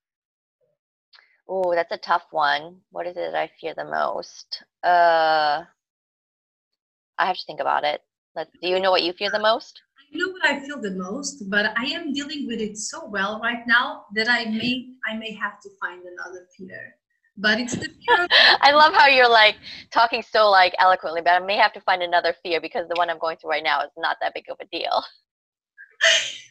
Oh 1.47 1.73
that's 1.73 1.91
a 1.91 1.97
tough 1.97 2.25
one. 2.31 2.77
What 2.91 3.07
is 3.07 3.17
it 3.17 3.31
that 3.31 3.35
i 3.35 3.49
fear 3.59 3.73
the 3.75 3.85
most? 3.85 4.63
Uh 4.83 5.63
i 7.19 7.25
have 7.25 7.35
to 7.35 7.45
think 7.45 7.59
about 7.59 7.83
it. 7.83 8.01
Let's, 8.35 8.51
do 8.61 8.67
you 8.67 8.79
know 8.79 8.89
what 8.89 9.03
you 9.03 9.13
fear 9.13 9.29
the 9.29 9.39
most? 9.39 9.79
I 9.99 10.17
know 10.17 10.31
what 10.31 10.45
I 10.45 10.59
feel 10.59 10.81
the 10.81 10.91
most, 10.91 11.49
but 11.49 11.77
I 11.77 11.85
am 11.85 12.13
dealing 12.13 12.47
with 12.47 12.59
it 12.59 12.77
so 12.77 13.05
well 13.07 13.39
right 13.41 13.63
now 13.67 14.05
that 14.15 14.27
I 14.27 14.45
may 14.45 14.87
I 15.07 15.15
may 15.17 15.33
have 15.33 15.59
to 15.61 15.69
find 15.81 16.01
another 16.01 16.47
fear 16.57 16.95
but 17.37 17.59
it's 17.59 17.75
the 17.75 17.87
fear. 18.07 18.27
I 18.61 18.71
love 18.71 18.93
how 18.93 19.07
you're 19.07 19.29
like 19.29 19.55
talking 19.91 20.21
so 20.21 20.49
like 20.49 20.73
eloquently, 20.79 21.21
but 21.21 21.41
I 21.41 21.45
may 21.45 21.57
have 21.57 21.73
to 21.73 21.81
find 21.81 22.01
another 22.01 22.33
fear 22.43 22.61
because 22.61 22.87
the 22.87 22.95
one 22.95 23.09
I'm 23.09 23.19
going 23.19 23.37
through 23.37 23.51
right 23.51 23.63
now 23.63 23.81
is 23.81 23.91
not 23.97 24.17
that 24.21 24.33
big 24.33 24.45
of 24.49 24.57
a 24.61 24.65
deal. 24.65 25.03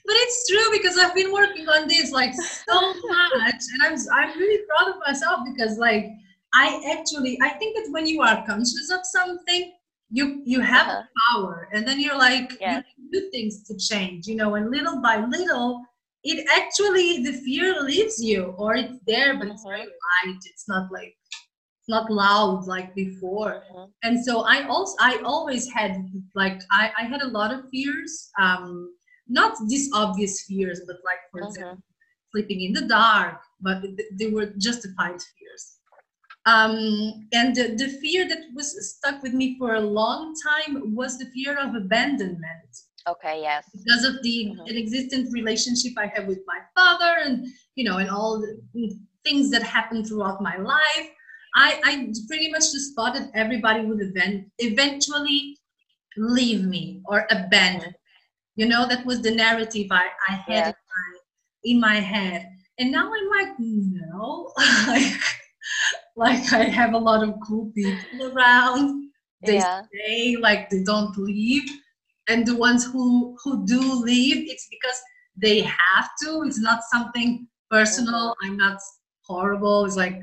But 0.04 0.16
it's 0.18 0.48
true 0.48 0.72
because 0.72 0.98
I've 0.98 1.14
been 1.14 1.32
working 1.32 1.68
on 1.68 1.86
this 1.86 2.10
like 2.10 2.34
so 2.34 2.74
much, 2.74 3.62
and 3.72 3.82
I'm 3.82 3.94
I'm 4.12 4.36
really 4.36 4.64
proud 4.66 4.94
of 4.94 5.00
myself 5.06 5.40
because 5.44 5.78
like 5.78 6.06
I 6.54 6.96
actually 6.96 7.38
I 7.40 7.50
think 7.50 7.76
that 7.76 7.92
when 7.92 8.06
you 8.06 8.20
are 8.22 8.44
conscious 8.44 8.90
of 8.90 9.00
something, 9.04 9.72
you 10.10 10.42
you 10.44 10.60
have 10.60 10.88
uh-huh. 10.88 11.02
power, 11.30 11.68
and 11.72 11.86
then 11.86 12.00
you're 12.00 12.18
like 12.18 12.58
yeah. 12.60 12.82
you 12.96 13.20
do 13.20 13.30
things 13.30 13.62
to 13.64 13.76
change, 13.76 14.26
you 14.26 14.34
know, 14.34 14.56
and 14.56 14.70
little 14.70 15.00
by 15.00 15.24
little 15.24 15.82
it 16.24 16.46
actually 16.56 17.22
the 17.22 17.32
fear 17.32 17.82
leaves 17.82 18.22
you 18.22 18.54
or 18.56 18.74
it's 18.74 18.98
there 19.06 19.36
but 19.38 19.48
it's 19.48 19.64
very 19.64 19.80
mm-hmm. 19.80 20.28
light 20.28 20.38
it's 20.44 20.68
not 20.68 20.90
like 20.92 21.14
it's 21.80 21.88
not 21.88 22.10
loud 22.10 22.64
like 22.66 22.94
before 22.94 23.64
mm-hmm. 23.72 23.90
and 24.02 24.24
so 24.24 24.42
i 24.42 24.66
also 24.68 24.96
i 25.00 25.20
always 25.24 25.70
had 25.70 25.96
like 26.34 26.60
I, 26.70 26.92
I 26.98 27.02
had 27.04 27.22
a 27.22 27.28
lot 27.28 27.52
of 27.52 27.68
fears 27.70 28.30
um 28.40 28.94
not 29.28 29.54
these 29.68 29.90
obvious 29.92 30.42
fears 30.42 30.82
but 30.86 30.96
like 31.04 31.18
for 31.30 31.40
mm-hmm. 31.40 31.48
example 31.48 31.84
sleeping 32.30 32.62
in 32.62 32.72
the 32.72 32.86
dark 32.86 33.40
but 33.60 33.82
they 34.18 34.28
were 34.28 34.46
justified 34.58 35.20
fears 35.20 35.78
um 36.46 37.26
and 37.32 37.54
the, 37.54 37.74
the 37.76 37.88
fear 38.00 38.28
that 38.28 38.42
was 38.54 38.96
stuck 38.96 39.22
with 39.22 39.32
me 39.32 39.56
for 39.58 39.74
a 39.74 39.80
long 39.80 40.34
time 40.46 40.94
was 40.94 41.18
the 41.18 41.26
fear 41.26 41.58
of 41.58 41.74
abandonment 41.74 42.72
Okay, 43.08 43.40
yes. 43.40 43.68
Because 43.72 44.04
of 44.04 44.22
the 44.22 44.46
mm-hmm. 44.50 44.66
inexistent 44.68 45.32
relationship 45.32 45.92
I 45.98 46.06
have 46.14 46.26
with 46.26 46.40
my 46.46 46.58
father 46.74 47.20
and, 47.22 47.46
you 47.74 47.84
know, 47.84 47.98
and 47.98 48.08
all 48.10 48.40
the 48.40 48.96
things 49.24 49.50
that 49.50 49.62
happened 49.62 50.06
throughout 50.06 50.40
my 50.40 50.56
life, 50.56 51.10
I, 51.54 51.80
I 51.84 52.12
pretty 52.28 52.50
much 52.50 52.72
just 52.72 52.94
thought 52.94 53.14
that 53.14 53.30
everybody 53.34 53.84
would 53.84 54.00
event, 54.00 54.48
eventually 54.58 55.58
leave 56.16 56.64
me 56.64 57.02
or 57.04 57.26
abandon. 57.30 57.90
Mm-hmm. 57.90 57.90
You 58.56 58.66
know, 58.66 58.86
that 58.86 59.04
was 59.04 59.22
the 59.22 59.30
narrative 59.30 59.88
I, 59.90 60.06
I 60.28 60.32
had 60.32 60.44
yes. 60.48 60.74
in, 61.64 61.80
my, 61.80 61.90
in 61.92 61.94
my 61.94 62.00
head. 62.00 62.48
And 62.78 62.92
now 62.92 63.10
I'm 63.12 63.46
like, 63.46 63.54
no, 63.58 64.52
like, 64.86 65.12
like 66.16 66.52
I 66.52 66.64
have 66.64 66.94
a 66.94 66.98
lot 66.98 67.26
of 67.26 67.34
cool 67.46 67.70
people 67.74 68.32
around. 68.32 69.10
They 69.44 69.56
yeah. 69.56 69.82
stay, 69.92 70.36
like 70.36 70.70
they 70.70 70.84
don't 70.84 71.16
leave 71.16 71.68
and 72.28 72.46
the 72.46 72.56
ones 72.56 72.84
who 72.84 73.36
who 73.42 73.66
do 73.66 73.80
leave 73.80 74.50
it's 74.50 74.68
because 74.70 75.00
they 75.36 75.60
have 75.62 76.10
to. 76.22 76.42
It's 76.46 76.60
not 76.60 76.82
something 76.92 77.48
personal. 77.70 78.34
I'm 78.42 78.56
not 78.56 78.78
horrible. 79.24 79.84
It's 79.84 79.96
like 79.96 80.20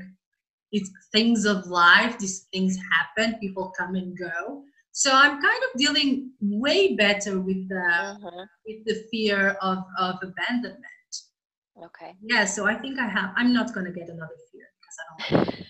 it's 0.72 0.90
things 1.12 1.44
of 1.44 1.66
life. 1.66 2.18
These 2.18 2.46
things 2.52 2.78
happen. 2.92 3.38
People 3.40 3.72
come 3.76 3.96
and 3.96 4.16
go. 4.16 4.62
So 4.92 5.12
i'm 5.14 5.40
kind 5.40 5.62
of 5.64 5.78
dealing 5.78 6.32
way 6.40 6.96
better 6.96 7.40
with 7.40 7.68
the 7.68 7.80
uh-huh. 7.80 8.44
with 8.66 8.84
the 8.86 9.04
fear 9.10 9.56
of 9.62 9.78
of 9.98 10.16
abandonment. 10.22 10.84
Okay. 11.82 12.14
Yeah 12.22 12.44
so 12.44 12.66
i 12.66 12.74
think 12.74 12.98
i 12.98 13.08
have 13.08 13.30
i'm 13.36 13.52
not 13.52 13.72
going 13.72 13.86
to 13.86 13.92
get 13.92 14.08
another 14.08 14.36
fear 14.50 14.66
because 14.78 14.96
i 15.00 15.44
don't 15.44 15.66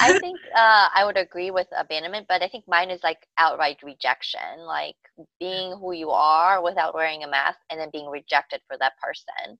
I 0.00 0.12
think 0.20 0.38
uh, 0.54 0.88
I 0.94 1.04
would 1.04 1.16
agree 1.16 1.50
with 1.50 1.66
abandonment, 1.76 2.26
but 2.28 2.42
I 2.42 2.48
think 2.48 2.64
mine 2.68 2.90
is 2.90 3.00
like 3.02 3.26
outright 3.38 3.78
rejection, 3.82 4.66
like 4.66 4.96
being 5.40 5.76
who 5.78 5.92
you 5.92 6.10
are 6.10 6.62
without 6.62 6.94
wearing 6.94 7.24
a 7.24 7.28
mask 7.28 7.58
and 7.70 7.80
then 7.80 7.90
being 7.92 8.08
rejected 8.08 8.60
for 8.66 8.76
that 8.78 8.92
person. 9.02 9.58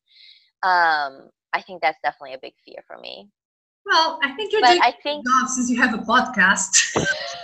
Um, 0.62 1.30
I 1.52 1.62
think 1.62 1.80
that's 1.82 1.98
definitely 2.02 2.34
a 2.34 2.38
big 2.40 2.54
fear 2.64 2.82
for 2.86 2.98
me. 2.98 3.28
Well, 3.84 4.18
I 4.22 4.34
think 4.34 4.52
you're 4.52 4.60
but 4.60 4.70
doing 4.70 4.82
I 4.82 4.94
think 5.02 5.24
job 5.26 5.48
since 5.48 5.70
you 5.70 5.80
have 5.80 5.94
a 5.94 5.98
podcast. 5.98 6.96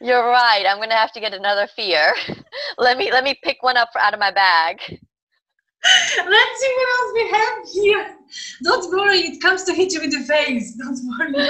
You're 0.00 0.26
right. 0.26 0.64
I'm 0.66 0.78
gonna 0.78 0.94
have 0.94 1.12
to 1.12 1.20
get 1.20 1.34
another 1.34 1.66
fear. 1.66 2.14
let 2.78 2.96
me 2.96 3.12
let 3.12 3.24
me 3.24 3.38
pick 3.42 3.62
one 3.62 3.76
up 3.76 3.90
out 3.98 4.14
of 4.14 4.20
my 4.20 4.30
bag. 4.30 5.00
Let's 5.84 6.60
see 6.60 6.74
what 6.76 6.88
else 6.98 7.12
we 7.14 7.28
have 7.30 7.68
here. 7.72 8.16
Don't 8.62 8.90
worry, 8.90 9.18
it 9.18 9.40
comes 9.40 9.64
to 9.64 9.72
hit 9.72 9.92
you 9.92 10.00
in 10.00 10.10
the 10.10 10.20
face. 10.20 10.74
Don't 10.76 10.98
worry. 11.18 11.34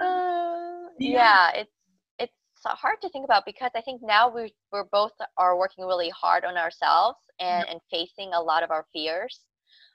uh, 0.00 0.88
yeah. 0.98 1.50
it's 1.54 1.70
it's 2.18 2.32
hard 2.64 3.00
to 3.02 3.08
think 3.10 3.24
about 3.24 3.44
because 3.44 3.70
I 3.74 3.80
think 3.80 4.02
now 4.02 4.32
we 4.32 4.54
we're 4.72 4.84
both 4.84 5.12
are 5.36 5.58
working 5.58 5.84
really 5.84 6.10
hard 6.10 6.44
on 6.44 6.56
ourselves 6.56 7.18
and, 7.40 7.68
and 7.68 7.80
facing 7.90 8.32
a 8.34 8.40
lot 8.40 8.62
of 8.62 8.70
our 8.70 8.86
fears. 8.92 9.40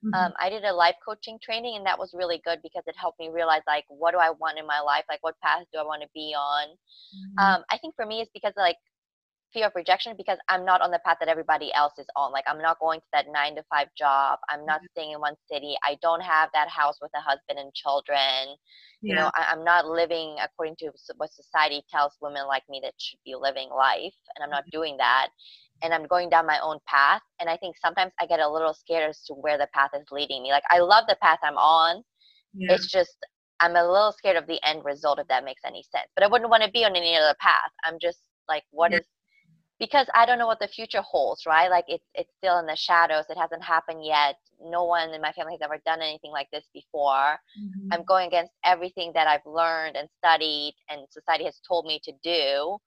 Mm-hmm. 0.03 0.13
Um, 0.15 0.34
I 0.39 0.49
did 0.49 0.63
a 0.63 0.73
life 0.73 0.95
coaching 1.05 1.38
training 1.41 1.75
and 1.77 1.86
that 1.86 1.97
was 1.97 2.13
really 2.13 2.41
good 2.43 2.60
because 2.63 2.84
it 2.88 2.95
helped 2.97 3.19
me 3.19 3.29
realize 3.29 3.62
like 3.67 3.86
what 3.88 4.12
do 4.12 4.17
I 4.17 4.31
want 4.31 4.57
in 4.57 4.65
my 4.65 4.79
life, 4.79 5.05
like 5.07 5.21
what 5.21 5.39
path 5.41 5.63
do 5.71 5.79
I 5.79 5.84
want 5.84 6.01
to 6.01 6.10
be 6.13 6.34
on. 6.38 6.69
Mm-hmm. 6.69 7.39
Um, 7.39 7.63
I 7.69 7.77
think 7.77 7.95
for 7.95 8.05
me 8.05 8.19
it's 8.21 8.31
because 8.34 8.53
like 8.57 8.77
fear 9.53 9.67
of 9.67 9.73
rejection 9.75 10.13
because 10.17 10.37
I'm 10.49 10.65
not 10.65 10.81
on 10.81 10.91
the 10.91 10.99
path 11.05 11.17
that 11.19 11.29
everybody 11.29 11.73
else 11.73 11.93
is 11.97 12.07
on. 12.15 12.31
Like 12.31 12.45
I'm 12.47 12.61
not 12.61 12.79
going 12.79 12.99
to 12.99 13.05
that 13.13 13.25
nine 13.31 13.55
to 13.55 13.63
five 13.69 13.87
job. 13.97 14.39
I'm 14.49 14.65
not 14.65 14.79
mm-hmm. 14.79 14.85
staying 14.91 15.11
in 15.13 15.19
one 15.19 15.35
city. 15.51 15.75
I 15.83 15.97
don't 16.01 16.21
have 16.21 16.49
that 16.53 16.69
house 16.69 16.97
with 17.01 17.11
a 17.15 17.21
husband 17.21 17.59
and 17.59 17.73
children. 17.73 18.55
Yeah. 19.01 19.09
You 19.09 19.15
know, 19.15 19.31
I, 19.35 19.51
am 19.51 19.63
not 19.63 19.87
living 19.87 20.37
according 20.43 20.75
to 20.79 20.91
what 21.17 21.33
society 21.33 21.83
tells 21.89 22.13
women 22.21 22.47
like 22.47 22.63
me 22.69 22.79
that 22.83 22.93
should 22.97 23.19
be 23.25 23.35
living 23.35 23.69
life, 23.69 24.13
and 24.35 24.43
I'm 24.43 24.49
not 24.49 24.63
mm-hmm. 24.63 24.77
doing 24.77 24.97
that. 24.97 25.29
And 25.83 25.93
I'm 25.93 26.05
going 26.05 26.29
down 26.29 26.45
my 26.45 26.59
own 26.61 26.77
path. 26.87 27.23
And 27.39 27.49
I 27.49 27.57
think 27.57 27.75
sometimes 27.83 28.11
I 28.19 28.27
get 28.27 28.39
a 28.39 28.47
little 28.47 28.73
scared 28.73 29.09
as 29.09 29.23
to 29.25 29.33
where 29.33 29.57
the 29.57 29.67
path 29.73 29.89
is 29.99 30.05
leading 30.11 30.43
me. 30.43 30.51
Like 30.51 30.63
I 30.69 30.77
love 30.79 31.05
the 31.07 31.17
path 31.23 31.39
I'm 31.43 31.57
on. 31.57 32.03
Yeah. 32.53 32.73
It's 32.73 32.85
just 32.85 33.17
I'm 33.61 33.75
a 33.75 33.83
little 33.83 34.11
scared 34.11 34.37
of 34.37 34.47
the 34.47 34.59
end 34.67 34.83
result, 34.83 35.19
if 35.19 35.27
that 35.27 35.45
makes 35.45 35.61
any 35.65 35.83
sense. 35.91 36.07
But 36.15 36.23
I 36.23 36.27
wouldn't 36.27 36.49
want 36.49 36.63
to 36.63 36.71
be 36.71 36.83
on 36.83 36.95
any 36.95 37.15
other 37.15 37.35
path. 37.39 37.71
I'm 37.83 37.97
just 37.99 38.19
like, 38.49 38.63
what 38.71 38.91
yeah. 38.91 38.99
is 38.99 39.05
because 39.82 40.06
I 40.13 40.28
don't 40.28 40.38
know 40.38 40.46
what 40.46 40.60
the 40.60 40.67
future 40.67 41.02
holds, 41.02 41.48
right? 41.48 41.67
Like 41.67 41.86
it's 41.88 42.06
it's 42.13 42.30
still 42.38 42.60
in 42.60 42.67
the 42.67 42.76
shadows. 42.76 43.26
It 43.30 43.38
hasn't 43.38 43.63
happened 43.63 44.06
yet. 44.06 44.36
No 44.63 44.86
one 44.86 45.10
in 45.10 45.20
my 45.20 45.32
family 45.32 45.54
has 45.54 45.62
ever 45.63 45.82
done 45.84 46.04
anything 46.04 46.32
like 46.32 46.48
this 46.54 46.65
before. 46.72 47.34
Mm-hmm. 47.60 47.89
I'm 47.91 48.06
going 48.06 48.28
against 48.28 48.54
everything 48.63 49.12
that 49.15 49.28
I've 49.28 49.46
learned 49.46 49.98
and 49.98 50.08
studied 50.20 50.76
and 50.88 51.08
society 51.10 51.46
has 51.46 51.60
told 51.67 51.88
me 51.88 52.00
to 52.04 52.12
do. 52.24 52.78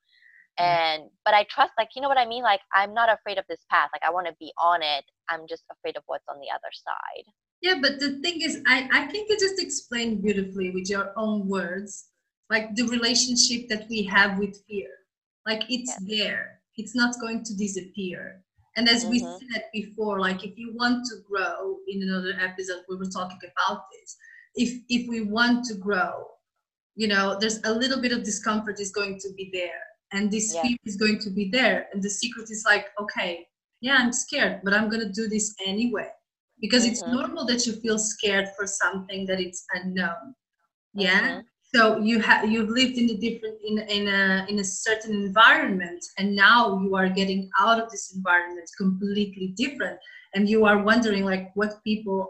Mm-hmm. 0.54 0.62
And 0.62 1.02
but 1.24 1.34
I 1.34 1.44
trust 1.50 1.72
like 1.76 1.88
you 1.96 2.00
know 2.00 2.08
what 2.08 2.16
I 2.16 2.26
mean? 2.26 2.44
Like 2.44 2.60
I'm 2.72 2.94
not 2.94 3.12
afraid 3.12 3.38
of 3.38 3.44
this 3.48 3.66
path. 3.68 3.90
Like 3.92 4.08
I 4.08 4.12
want 4.12 4.28
to 4.28 4.34
be 4.38 4.52
on 4.62 4.80
it. 4.80 5.04
I'm 5.28 5.48
just 5.48 5.64
afraid 5.72 5.96
of 5.96 6.04
what's 6.06 6.28
on 6.28 6.36
the 6.38 6.54
other 6.54 6.70
side. 6.72 7.24
Yeah, 7.60 7.74
but 7.82 7.98
the 7.98 8.20
thing 8.20 8.40
is 8.40 8.62
I, 8.68 8.88
I 8.92 9.06
think 9.06 9.28
you 9.28 9.36
just 9.40 9.60
explained 9.60 10.22
beautifully 10.22 10.70
with 10.70 10.88
your 10.88 11.12
own 11.16 11.48
words, 11.48 12.10
like 12.50 12.76
the 12.76 12.84
relationship 12.84 13.68
that 13.68 13.88
we 13.90 14.04
have 14.04 14.38
with 14.38 14.62
fear. 14.68 14.90
Like 15.44 15.64
it's 15.68 15.92
yeah. 16.06 16.22
there 16.22 16.60
it's 16.76 16.94
not 16.94 17.14
going 17.20 17.44
to 17.44 17.56
disappear. 17.56 18.42
And 18.76 18.88
as 18.88 19.02
mm-hmm. 19.02 19.10
we 19.10 19.18
said 19.20 19.64
before 19.72 20.20
like 20.20 20.44
if 20.44 20.58
you 20.58 20.74
want 20.74 21.04
to 21.06 21.16
grow 21.28 21.76
in 21.88 22.02
another 22.02 22.34
episode 22.40 22.82
we 22.88 22.96
were 22.96 23.06
talking 23.06 23.38
about 23.42 23.84
this. 23.92 24.16
If 24.56 24.82
if 24.88 25.08
we 25.08 25.22
want 25.22 25.64
to 25.66 25.74
grow 25.74 26.26
you 26.96 27.08
know 27.08 27.36
there's 27.38 27.60
a 27.64 27.72
little 27.72 28.00
bit 28.00 28.12
of 28.12 28.24
discomfort 28.24 28.80
is 28.80 28.90
going 28.90 29.18
to 29.20 29.32
be 29.36 29.50
there. 29.52 29.82
And 30.12 30.30
this 30.30 30.54
yeah. 30.54 30.62
fear 30.62 30.76
is 30.84 30.96
going 30.96 31.18
to 31.20 31.30
be 31.30 31.50
there. 31.50 31.86
And 31.92 32.02
the 32.02 32.10
secret 32.10 32.50
is 32.50 32.64
like 32.66 32.86
okay 33.00 33.46
yeah 33.80 33.96
i'm 33.98 34.12
scared 34.12 34.60
but 34.64 34.72
i'm 34.72 34.88
going 34.88 35.06
to 35.06 35.12
do 35.12 35.28
this 35.28 35.54
anyway. 35.64 36.08
Because 36.60 36.82
mm-hmm. 36.82 36.92
it's 36.92 37.02
normal 37.06 37.44
that 37.46 37.66
you 37.66 37.74
feel 37.74 37.98
scared 37.98 38.48
for 38.56 38.66
something 38.66 39.26
that 39.26 39.40
it's 39.40 39.64
unknown. 39.74 40.34
Yeah? 40.94 41.20
Mm-hmm 41.20 41.40
so 41.74 41.98
you 41.98 42.20
have 42.20 42.48
you've 42.50 42.68
lived 42.68 42.96
in 42.98 43.10
a 43.10 43.16
different 43.16 43.56
in 43.64 43.78
in 43.96 44.06
a 44.08 44.46
in 44.48 44.58
a 44.60 44.64
certain 44.64 45.12
environment 45.12 46.04
and 46.18 46.34
now 46.34 46.78
you 46.80 46.94
are 46.94 47.08
getting 47.08 47.50
out 47.58 47.80
of 47.82 47.90
this 47.90 48.14
environment 48.14 48.68
completely 48.78 49.48
different 49.56 49.98
and 50.34 50.48
you 50.48 50.64
are 50.64 50.78
wondering 50.82 51.24
like 51.24 51.50
what 51.54 51.82
people 51.82 52.20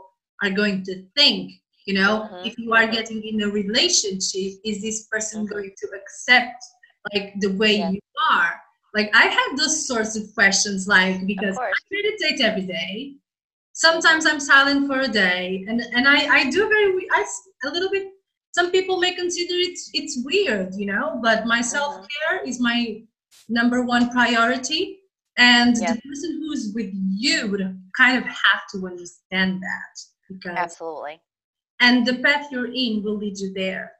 are 0.42 0.50
going 0.50 0.83
to 0.83 0.94
think 1.16 1.52
you 1.87 1.94
know 1.94 2.12
mm-hmm. 2.20 2.46
if 2.46 2.59
you 2.59 2.72
are 2.72 2.87
getting 2.87 3.22
in 3.22 3.42
a 3.42 3.48
relationship 3.48 4.52
is 4.64 4.80
this 4.80 5.07
person 5.12 5.42
mm-hmm. 5.42 5.54
going 5.54 5.72
to 5.76 5.88
accept 6.00 6.61
like 7.12 7.35
the 7.40 7.52
way 7.62 7.76
yeah. 7.78 7.90
you 7.90 8.00
are 8.33 8.54
like 8.94 9.11
i 9.14 9.26
have 9.26 9.59
those 9.59 9.87
sorts 9.87 10.16
of 10.16 10.22
questions 10.35 10.88
like 10.88 11.26
because 11.26 11.59
i 11.59 11.70
meditate 11.90 12.40
every 12.40 12.66
day 12.66 13.14
sometimes 13.72 14.24
i'm 14.24 14.40
silent 14.40 14.87
for 14.87 15.00
a 15.00 15.09
day 15.09 15.64
and 15.68 15.83
and 15.92 16.09
i 16.09 16.18
i 16.38 16.50
do 16.50 16.66
very 16.68 17.07
i 17.12 17.24
a 17.66 17.70
little 17.70 17.90
bit 17.90 18.13
some 18.56 18.70
people 18.70 18.96
may 19.04 19.12
consider 19.14 19.54
it 19.68 19.78
it's 19.92 20.16
weird 20.24 20.70
you 20.74 20.86
know 20.86 21.18
but 21.22 21.46
my 21.46 21.60
uh-huh. 21.60 21.74
self-care 21.74 22.36
is 22.44 22.60
my 22.60 22.78
number 23.48 23.82
one 23.82 24.10
priority. 24.10 25.00
And 25.36 25.74
the 25.74 26.00
person 26.08 26.40
who's 26.40 26.72
with 26.74 26.90
you 26.92 27.50
would 27.50 27.60
kind 27.96 28.16
of 28.16 28.24
have 28.24 28.62
to 28.72 28.86
understand 28.86 29.60
that 29.60 30.00
because 30.28 30.56
absolutely. 30.56 31.20
and 31.80 32.06
the 32.06 32.18
path 32.18 32.46
you're 32.52 32.72
in 32.72 33.02
will 33.02 33.16
lead 33.16 33.36
you 33.38 33.52
there. 33.52 33.92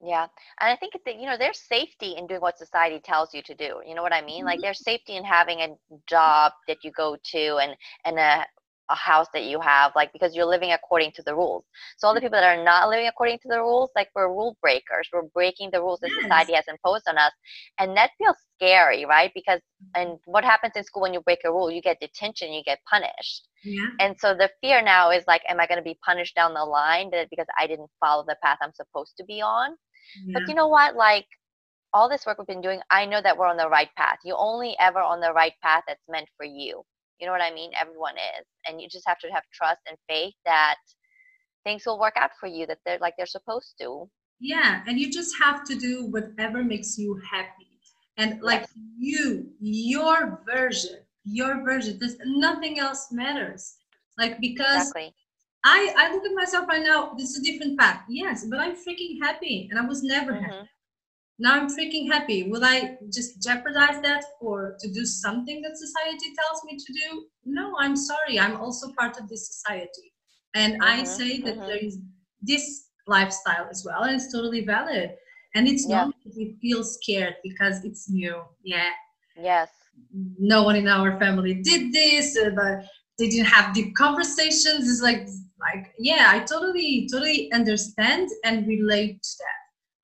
Yeah. 0.00 0.26
And 0.60 0.70
i 0.70 0.76
think 0.76 0.94
that 1.04 1.16
you 1.16 1.26
know 1.26 1.36
there's 1.38 1.60
safety 1.60 2.14
in 2.16 2.26
doing 2.26 2.40
what 2.40 2.56
society 2.56 3.00
tells 3.04 3.34
you 3.34 3.42
to 3.42 3.54
do. 3.54 3.82
You 3.86 3.94
know 3.94 4.02
what 4.02 4.14
i 4.14 4.22
mean? 4.22 4.38
Mm-hmm. 4.38 4.46
like 4.46 4.60
there's 4.62 4.82
safety 4.82 5.16
in 5.16 5.24
having 5.24 5.60
a 5.60 5.68
job 6.08 6.52
that 6.68 6.78
you 6.82 6.90
go 6.92 7.18
to 7.22 7.56
and 7.58 7.76
and 8.06 8.18
a 8.18 8.46
a 8.90 8.94
house 8.94 9.28
that 9.32 9.44
you 9.44 9.60
have 9.60 9.92
like 9.94 10.12
because 10.12 10.34
you're 10.34 10.46
living 10.46 10.72
according 10.72 11.12
to 11.12 11.22
the 11.22 11.34
rules. 11.34 11.64
So 11.96 12.06
all 12.06 12.14
the 12.14 12.18
mm-hmm. 12.20 12.26
people 12.26 12.40
that 12.40 12.58
are 12.58 12.62
not 12.62 12.88
living 12.88 13.06
according 13.06 13.38
to 13.40 13.48
the 13.48 13.58
rules 13.58 13.90
like 13.94 14.08
we're 14.14 14.28
rule 14.28 14.56
breakers. 14.60 15.08
We're 15.12 15.28
breaking 15.34 15.70
the 15.72 15.80
rules 15.80 16.00
that 16.00 16.10
society 16.20 16.54
has 16.54 16.64
imposed 16.68 17.04
on 17.08 17.16
us. 17.18 17.32
And 17.78 17.96
that 17.96 18.10
feels 18.18 18.36
scary 18.56 19.04
right? 19.04 19.30
Because 19.34 19.60
and 19.94 20.10
mm-hmm. 20.10 20.30
what 20.30 20.44
happens 20.44 20.74
in 20.76 20.84
school 20.84 21.02
when 21.02 21.14
you 21.14 21.20
break 21.20 21.40
a 21.44 21.50
rule? 21.50 21.70
You 21.70 21.82
get 21.82 22.00
detention 22.00 22.52
you 22.52 22.62
get 22.64 22.78
punished. 22.88 23.48
Yeah. 23.64 23.86
and 24.00 24.16
so 24.18 24.34
the 24.34 24.50
fear 24.60 24.82
now 24.82 25.10
is 25.10 25.22
like 25.28 25.42
am 25.48 25.60
i 25.60 25.68
going 25.68 25.78
to 25.78 25.84
be 25.84 25.96
punished 26.04 26.34
down 26.34 26.52
the 26.52 26.64
line 26.64 27.12
because 27.30 27.46
i 27.56 27.64
didn't 27.64 27.88
follow 28.00 28.24
the 28.26 28.36
path 28.42 28.58
i'm 28.60 28.72
supposed 28.74 29.16
to 29.18 29.24
be 29.24 29.40
on? 29.40 29.76
Yeah. 30.26 30.32
but 30.34 30.48
you 30.48 30.54
know 30.54 30.66
what? 30.66 30.96
Like 30.96 31.26
all 31.94 32.08
this 32.08 32.26
work 32.26 32.38
we've 32.38 32.46
been 32.46 32.60
doing 32.60 32.80
i 32.90 33.06
know 33.06 33.22
that 33.22 33.38
we're 33.38 33.46
on 33.46 33.56
the 33.56 33.68
right 33.68 33.90
path. 33.96 34.18
You're 34.24 34.36
only 34.38 34.76
ever 34.80 34.98
on 34.98 35.20
the 35.20 35.32
right 35.32 35.54
path 35.62 35.84
that's 35.86 36.02
meant 36.08 36.28
for 36.36 36.44
you 36.44 36.82
you 37.22 37.26
know 37.26 37.32
what 37.32 37.40
I 37.40 37.54
mean? 37.54 37.70
Everyone 37.80 38.14
is. 38.16 38.44
And 38.66 38.80
you 38.80 38.88
just 38.88 39.06
have 39.06 39.18
to 39.20 39.28
have 39.28 39.44
trust 39.54 39.78
and 39.88 39.96
faith 40.08 40.34
that 40.44 40.74
things 41.62 41.84
will 41.86 42.00
work 42.00 42.14
out 42.16 42.32
for 42.40 42.48
you, 42.48 42.66
that 42.66 42.78
they're 42.84 42.98
like 43.00 43.14
they're 43.16 43.26
supposed 43.26 43.74
to. 43.80 44.10
Yeah. 44.40 44.82
And 44.88 44.98
you 44.98 45.08
just 45.08 45.32
have 45.40 45.62
to 45.66 45.76
do 45.76 46.06
whatever 46.06 46.64
makes 46.64 46.98
you 46.98 47.20
happy. 47.30 47.78
And 48.16 48.42
like 48.42 48.62
yes. 48.62 48.74
you, 48.98 49.46
your 49.60 50.42
version, 50.52 50.96
your 51.24 51.62
version, 51.64 51.96
there's 52.00 52.16
nothing 52.24 52.80
else 52.80 53.12
matters. 53.12 53.76
Like 54.18 54.40
because 54.40 54.88
exactly. 54.88 55.14
I, 55.64 55.94
I 55.96 56.12
look 56.12 56.26
at 56.26 56.34
myself 56.34 56.66
right 56.66 56.82
now, 56.82 57.12
this 57.16 57.30
is 57.30 57.38
a 57.38 57.52
different 57.52 57.78
path. 57.78 58.02
Yes, 58.08 58.44
but 58.50 58.58
I'm 58.58 58.74
freaking 58.74 59.18
happy 59.22 59.68
and 59.70 59.78
I 59.78 59.84
was 59.84 60.02
never 60.02 60.32
mm-hmm. 60.32 60.44
happy 60.44 60.68
now 61.42 61.54
i'm 61.54 61.68
freaking 61.68 62.06
happy. 62.14 62.38
Will 62.50 62.64
i 62.64 62.96
just 63.12 63.42
jeopardize 63.42 64.00
that 64.02 64.22
for 64.40 64.76
to 64.80 64.92
do 64.92 65.04
something 65.04 65.60
that 65.62 65.76
society 65.76 66.28
tells 66.40 66.60
me 66.64 66.78
to 66.78 66.92
do? 67.02 67.24
No 67.44 67.74
i'm 67.78 67.96
sorry. 67.96 68.38
I'm 68.38 68.56
also 68.56 68.92
part 68.92 69.18
of 69.20 69.28
this 69.28 69.48
society. 69.52 70.08
And 70.54 70.74
mm-hmm, 70.74 71.00
i 71.00 71.04
say 71.04 71.40
that 71.40 71.56
mm-hmm. 71.56 71.66
there 71.66 71.84
is 71.88 71.98
this 72.40 72.66
lifestyle 73.06 73.66
as 73.70 73.84
well 73.84 74.04
and 74.04 74.14
it's 74.14 74.32
totally 74.32 74.64
valid. 74.64 75.10
And 75.54 75.68
it's 75.68 75.86
yeah. 75.86 76.04
not 76.04 76.14
that 76.24 76.34
we 76.36 76.56
feel 76.62 76.82
scared 76.82 77.34
because 77.42 77.84
it's 77.84 78.08
new. 78.08 78.36
Yeah. 78.62 78.92
Yes. 79.36 79.68
No 80.38 80.62
one 80.62 80.76
in 80.76 80.88
our 80.88 81.18
family 81.18 81.54
did 81.70 81.92
this 81.92 82.38
uh, 82.38 82.50
but 82.60 82.86
they 83.18 83.28
didn't 83.28 83.52
have 83.56 83.74
deep 83.74 83.94
conversations. 83.96 84.88
It's 84.90 85.02
like 85.02 85.26
like 85.62 85.92
yeah 85.98 86.24
i 86.34 86.40
totally 86.40 87.08
totally 87.10 87.52
understand 87.52 88.28
and 88.44 88.66
relate 88.66 89.22
to 89.22 89.32
that 89.38 89.61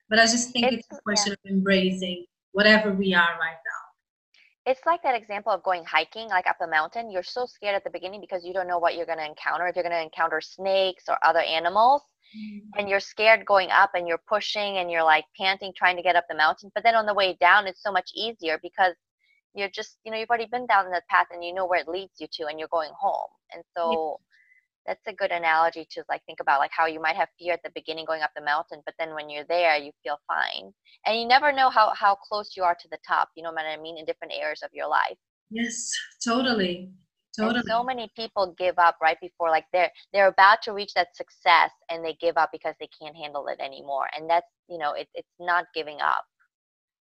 but 0.08 0.18
I 0.18 0.22
just 0.22 0.50
think 0.52 0.66
it's, 0.66 0.86
it's 0.88 0.98
a 0.98 1.02
question 1.02 1.36
yeah. 1.44 1.50
of 1.50 1.56
embracing 1.56 2.24
whatever 2.52 2.92
we 2.92 3.14
are 3.14 3.36
right 3.40 3.52
now. 3.52 4.70
It's 4.70 4.84
like 4.84 5.02
that 5.02 5.14
example 5.14 5.50
of 5.50 5.62
going 5.62 5.84
hiking, 5.84 6.28
like 6.28 6.46
up 6.46 6.56
a 6.60 6.66
mountain. 6.66 7.10
You're 7.10 7.22
so 7.22 7.46
scared 7.46 7.74
at 7.74 7.84
the 7.84 7.90
beginning 7.90 8.20
because 8.20 8.44
you 8.44 8.52
don't 8.52 8.68
know 8.68 8.78
what 8.78 8.96
you're 8.96 9.06
going 9.06 9.18
to 9.18 9.24
encounter. 9.24 9.66
If 9.66 9.76
you're 9.76 9.82
going 9.82 9.94
to 9.94 10.02
encounter 10.02 10.42
snakes 10.42 11.04
or 11.08 11.16
other 11.24 11.40
animals, 11.40 12.02
mm-hmm. 12.36 12.78
and 12.78 12.88
you're 12.88 13.00
scared 13.00 13.46
going 13.46 13.70
up 13.70 13.92
and 13.94 14.06
you're 14.06 14.20
pushing 14.28 14.76
and 14.76 14.90
you're 14.90 15.04
like 15.04 15.24
panting 15.38 15.72
trying 15.74 15.96
to 15.96 16.02
get 16.02 16.16
up 16.16 16.26
the 16.28 16.36
mountain. 16.36 16.70
But 16.74 16.84
then 16.84 16.94
on 16.94 17.06
the 17.06 17.14
way 17.14 17.36
down, 17.40 17.66
it's 17.66 17.82
so 17.82 17.92
much 17.92 18.10
easier 18.14 18.58
because 18.62 18.94
you're 19.54 19.70
just, 19.70 19.96
you 20.04 20.12
know, 20.12 20.18
you've 20.18 20.28
already 20.28 20.48
been 20.50 20.66
down 20.66 20.90
that 20.90 21.08
path 21.08 21.28
and 21.30 21.42
you 21.42 21.54
know 21.54 21.66
where 21.66 21.80
it 21.80 21.88
leads 21.88 22.12
you 22.18 22.26
to 22.32 22.46
and 22.46 22.58
you're 22.58 22.68
going 22.68 22.90
home. 22.98 23.30
And 23.54 23.62
so 23.74 24.20
that's 24.88 25.06
a 25.06 25.12
good 25.12 25.30
analogy 25.30 25.86
to 25.90 26.02
like 26.08 26.22
think 26.24 26.40
about 26.40 26.58
like 26.58 26.70
how 26.72 26.86
you 26.86 27.00
might 27.00 27.14
have 27.14 27.28
fear 27.38 27.52
at 27.52 27.62
the 27.62 27.70
beginning 27.74 28.06
going 28.06 28.22
up 28.22 28.30
the 28.34 28.42
mountain 28.42 28.80
but 28.86 28.94
then 28.98 29.14
when 29.14 29.28
you're 29.28 29.44
there 29.48 29.76
you 29.76 29.92
feel 30.02 30.18
fine 30.26 30.72
and 31.06 31.20
you 31.20 31.26
never 31.28 31.52
know 31.52 31.68
how 31.68 31.92
how 31.94 32.14
close 32.14 32.56
you 32.56 32.62
are 32.62 32.76
to 32.80 32.88
the 32.90 32.98
top 33.06 33.28
you 33.36 33.42
know 33.42 33.52
what 33.52 33.66
i 33.66 33.76
mean 33.80 33.98
in 33.98 34.04
different 34.04 34.32
areas 34.34 34.62
of 34.64 34.70
your 34.72 34.88
life 34.88 35.18
yes 35.50 35.92
totally 36.24 36.90
totally. 37.38 37.58
And 37.58 37.66
so 37.68 37.84
many 37.84 38.10
people 38.16 38.54
give 38.58 38.78
up 38.78 38.96
right 39.00 39.18
before 39.20 39.50
like 39.50 39.66
they're 39.72 39.90
they're 40.12 40.28
about 40.28 40.62
to 40.62 40.72
reach 40.72 40.94
that 40.94 41.14
success 41.14 41.70
and 41.90 42.04
they 42.04 42.16
give 42.20 42.36
up 42.36 42.50
because 42.52 42.74
they 42.80 42.88
can't 43.00 43.16
handle 43.16 43.46
it 43.48 43.60
anymore. 43.60 44.06
And 44.16 44.28
that's 44.28 44.46
you 44.68 44.78
know, 44.78 44.92
it, 44.92 45.08
it's 45.14 45.28
not 45.40 45.66
giving 45.74 46.00
up. 46.00 46.24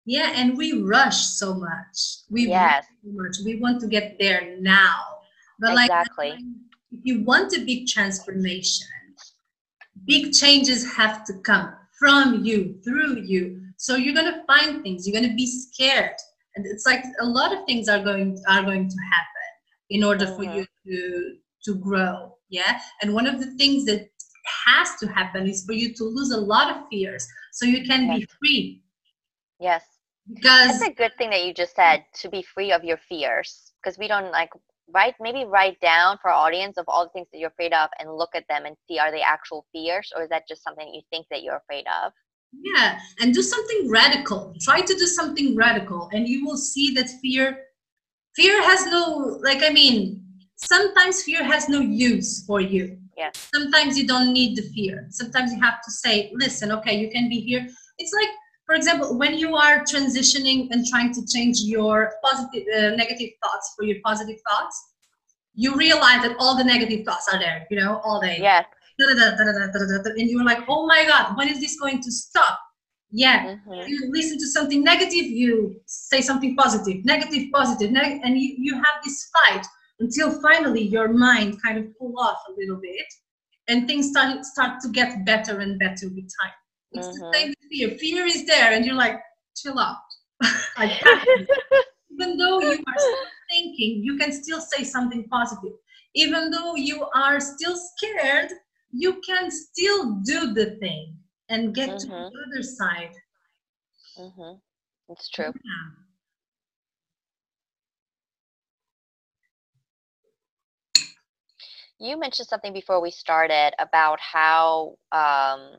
Yeah, 0.06 0.32
and 0.36 0.58
we 0.58 0.82
rush 0.82 1.18
so 1.18 1.54
much. 1.54 1.98
We 2.30 2.48
Yes. 2.48 2.86
rush 2.86 2.86
so 3.04 3.12
much. 3.12 3.36
We 3.46 3.60
want 3.60 3.82
to 3.82 3.88
get 3.88 4.18
there 4.20 4.56
now. 4.60 5.20
But 5.60 5.74
Exactly. 5.74 6.30
like 6.30 6.40
if 6.92 7.00
you 7.04 7.24
want 7.24 7.54
a 7.54 7.60
big 7.66 7.88
transformation, 7.88 8.88
big 10.06 10.34
changes 10.34 10.96
have 10.96 11.26
to 11.26 11.34
come 11.40 11.74
from 12.00 12.46
you, 12.46 12.80
through 12.84 13.22
you. 13.22 13.62
So 13.78 13.96
you're 13.96 14.14
gonna 14.14 14.44
find 14.48 14.84
things, 14.84 15.08
you're 15.08 15.20
gonna 15.20 15.36
be 15.36 15.48
scared. 15.48 16.16
And 16.56 16.66
it's 16.66 16.86
like 16.86 17.04
a 17.22 17.26
lot 17.26 17.56
of 17.56 17.66
things 17.66 17.88
are 17.88 18.04
going 18.04 18.38
are 18.48 18.64
going 18.64 18.90
to 18.90 18.98
happen 19.14 19.48
in 19.90 20.04
order 20.04 20.28
for 20.28 20.44
Mhm. 20.44 20.56
you 20.56 20.68
to 20.86 21.38
to 21.66 21.76
grow. 21.76 22.38
Yeah. 22.50 22.80
And 23.02 23.14
one 23.14 23.28
of 23.28 23.40
the 23.40 23.52
things 23.58 23.86
that 23.86 24.10
has 24.66 24.96
to 25.02 25.08
happen 25.08 25.48
is 25.48 25.66
for 25.66 25.74
you 25.74 25.94
to 25.94 26.04
lose 26.04 26.32
a 26.32 26.40
lot 26.40 26.76
of 26.76 26.88
fears 26.90 27.28
so 27.52 27.66
you 27.66 27.86
can 27.86 28.08
be 28.16 28.26
free. 28.40 28.84
Yes. 29.60 29.84
Because 30.34 30.80
That's 30.80 30.92
a 30.92 30.94
good 30.94 31.18
thing 31.18 31.30
that 31.32 31.46
you 31.46 31.54
just 31.54 31.76
said 31.76 32.06
to 32.22 32.30
be 32.30 32.42
free 32.42 32.72
of 32.72 32.84
your 32.84 32.98
fears 32.98 33.74
because 33.82 33.98
we 33.98 34.08
don't 34.08 34.32
like 34.32 34.52
write 34.94 35.16
maybe 35.20 35.46
write 35.46 35.80
down 35.82 36.18
for 36.22 36.30
our 36.30 36.48
audience 36.48 36.78
of 36.78 36.86
all 36.88 37.06
the 37.06 37.10
things 37.12 37.28
that 37.32 37.40
you're 37.40 37.50
afraid 37.50 37.74
of 37.74 37.90
and 38.00 38.14
look 38.14 38.30
at 38.34 38.46
them 38.50 38.66
and 38.66 38.76
see 38.88 39.00
are 39.00 39.12
they 39.12 39.22
actual 39.22 39.66
fears 39.72 40.12
or 40.16 40.24
is 40.24 40.30
that 40.30 40.48
just 40.48 40.64
something 40.64 40.88
you 40.94 41.02
think 41.10 41.26
that 41.30 41.44
you're 41.44 41.58
afraid 41.58 41.86
of? 42.04 42.12
Yeah, 42.54 42.98
and 43.20 43.34
do 43.34 43.42
something 43.42 43.90
radical. 43.90 44.54
Try 44.62 44.82
to 44.82 44.94
do 44.94 45.06
something 45.06 45.56
radical, 45.56 46.10
and 46.14 46.28
you 46.28 46.46
will 46.46 46.58
see 46.58 46.94
that 46.94 47.10
fear 47.22 47.60
fear 48.36 48.62
has 48.64 48.86
no 48.86 49.40
like 49.44 49.64
I 49.64 49.70
mean, 49.70 50.24
sometimes 50.56 51.24
fear 51.24 51.44
has 51.44 51.68
no 51.70 51.80
use 51.80 52.46
for 52.46 52.62
you. 52.62 52.98
Yeah. 53.18 53.32
Sometimes 53.34 53.98
you 53.98 54.06
don't 54.06 54.32
need 54.32 54.56
the 54.56 54.62
fear. 54.62 55.08
Sometimes 55.10 55.52
you 55.52 55.60
have 55.60 55.82
to 55.82 55.92
say, 55.92 56.32
listen, 56.36 56.72
okay, 56.72 56.98
you 57.00 57.10
can 57.10 57.28
be 57.30 57.40
here. 57.40 57.68
It's 57.98 58.14
like, 58.14 58.30
for 58.68 58.76
example, 58.76 59.18
when 59.18 59.36
you 59.38 59.56
are 59.56 59.80
transitioning 59.86 60.68
and 60.72 60.86
trying 60.86 61.14
to 61.14 61.26
change 61.26 61.62
your 61.62 62.12
positive, 62.24 62.64
uh, 62.78 62.96
negative 62.96 63.30
thoughts 63.42 63.74
for 63.76 63.86
your 63.86 63.98
positive 64.04 64.36
thoughts, 64.48 64.76
you 65.56 65.74
realize 65.76 66.22
that 66.22 66.36
all 66.38 66.56
the 66.58 66.64
negative 66.64 67.06
thoughts 67.06 67.28
are 67.34 67.40
there. 67.40 67.66
You 67.72 67.78
know, 67.80 68.02
all 68.04 68.20
day 68.22 68.38
Yes. 68.42 68.66
and 70.20 70.30
you're 70.30 70.44
like, 70.44 70.64
oh 70.68 70.86
my 70.86 71.06
God, 71.06 71.38
when 71.38 71.48
is 71.48 71.60
this 71.62 71.80
going 71.80 72.02
to 72.02 72.12
stop? 72.12 72.60
Yeah, 73.10 73.56
hmm 73.66 73.74
you 73.88 74.12
listen 74.12 74.38
to 74.38 74.48
something 74.48 74.84
negative, 74.84 75.26
you 75.42 75.80
say 75.86 76.20
something 76.20 76.58
positive, 76.58 77.06
negative, 77.06 77.44
positive, 77.54 77.90
neg- 77.92 78.20
and 78.24 78.38
you, 78.38 78.56
you 78.58 78.74
have 78.76 78.98
this 79.06 79.30
fight 79.36 79.66
until 80.02 80.42
finally 80.42 80.82
your 80.82 81.08
mind 81.08 81.62
kind 81.64 81.78
of 81.78 81.98
pull 81.98 82.14
off 82.20 82.38
a 82.50 82.52
little 82.60 82.76
bit 82.82 83.06
and 83.70 83.88
things 83.88 84.10
start, 84.10 84.44
start 84.44 84.82
to 84.82 84.90
get 84.90 85.26
better 85.26 85.60
and 85.60 85.80
better 85.80 86.10
with 86.10 86.30
time. 86.42 86.52
It's 86.92 87.10
the 87.10 87.22
Mhm. 87.22 87.34
same 87.34 87.50
with 87.50 87.70
fear. 87.72 87.90
Fear 87.98 88.26
is 88.26 88.46
there 88.46 88.72
and 88.74 88.86
you're 88.86 88.96
like, 88.96 89.20
chill 89.56 89.80
out. 89.80 89.98
I 90.78 90.88
even 92.12 92.38
though 92.38 92.60
you 92.62 92.78
are 92.78 93.00
still 93.00 93.28
thinking, 93.50 94.02
you 94.04 94.18
can 94.18 94.32
still 94.32 94.60
say 94.62 94.84
something 94.84 95.28
positive. 95.30 95.74
Even 96.16 96.50
though 96.52 96.76
you 96.76 97.06
are 97.16 97.40
still 97.40 97.76
scared, 97.78 98.52
you 98.92 99.22
can 99.28 99.50
still 99.52 100.16
do 100.24 100.54
the 100.54 100.78
thing 100.80 101.18
and 101.50 101.76
get 101.76 101.98
to 102.00 102.08
the 102.08 102.26
other 102.48 102.64
side. 102.64 103.12
hmm 104.18 104.60
It's 105.10 105.30
true. 105.30 105.54
Yeah. 105.64 105.90
You 112.00 112.18
mentioned 112.18 112.48
something 112.48 112.74
before 112.74 113.02
we 113.02 113.12
started 113.12 113.74
about 113.80 114.20
how 114.20 114.98
um, 115.12 115.78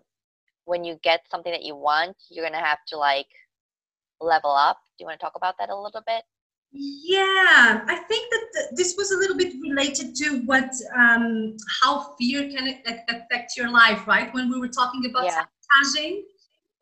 when 0.69 0.85
you 0.85 0.99
get 1.03 1.21
something 1.31 1.51
that 1.51 1.65
you 1.65 1.75
want, 1.75 2.17
you're 2.31 2.45
gonna 2.45 2.65
have 2.65 2.79
to 2.89 2.97
like 2.99 3.27
level 4.21 4.51
up. 4.51 4.79
Do 4.97 5.03
you 5.03 5.07
want 5.07 5.19
to 5.19 5.25
talk 5.25 5.35
about 5.35 5.55
that 5.59 5.71
a 5.71 5.77
little 5.77 6.03
bit? 6.07 6.23
Yeah, 6.71 7.81
I 7.89 7.97
think 8.09 8.31
that 8.31 8.45
th- 8.55 8.71
this 8.77 8.95
was 8.99 9.11
a 9.11 9.17
little 9.17 9.37
bit 9.37 9.55
related 9.63 10.15
to 10.17 10.43
what 10.45 10.71
um, 10.95 11.57
how 11.81 12.15
fear 12.19 12.51
can 12.51 12.69
affect 13.09 13.57
your 13.57 13.71
life, 13.71 14.07
right? 14.07 14.33
When 14.35 14.51
we 14.51 14.61
were 14.61 14.69
talking 14.69 15.07
about 15.07 15.25
Yeah. 15.25 15.45
sabotaging. 15.73 16.25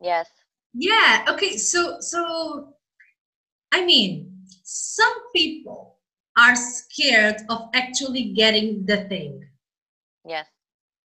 Yes. 0.01 0.27
Yeah. 0.73 1.25
Okay. 1.29 1.55
So 1.57 2.01
so, 2.01 2.73
I 3.71 3.85
mean, 3.85 4.43
some 4.63 5.15
people 5.33 5.95
are 6.37 6.55
scared 6.55 7.37
of 7.49 7.69
actually 7.73 8.33
getting 8.33 8.85
the 8.85 8.97
thing 9.07 9.47
Yes. 10.25 10.45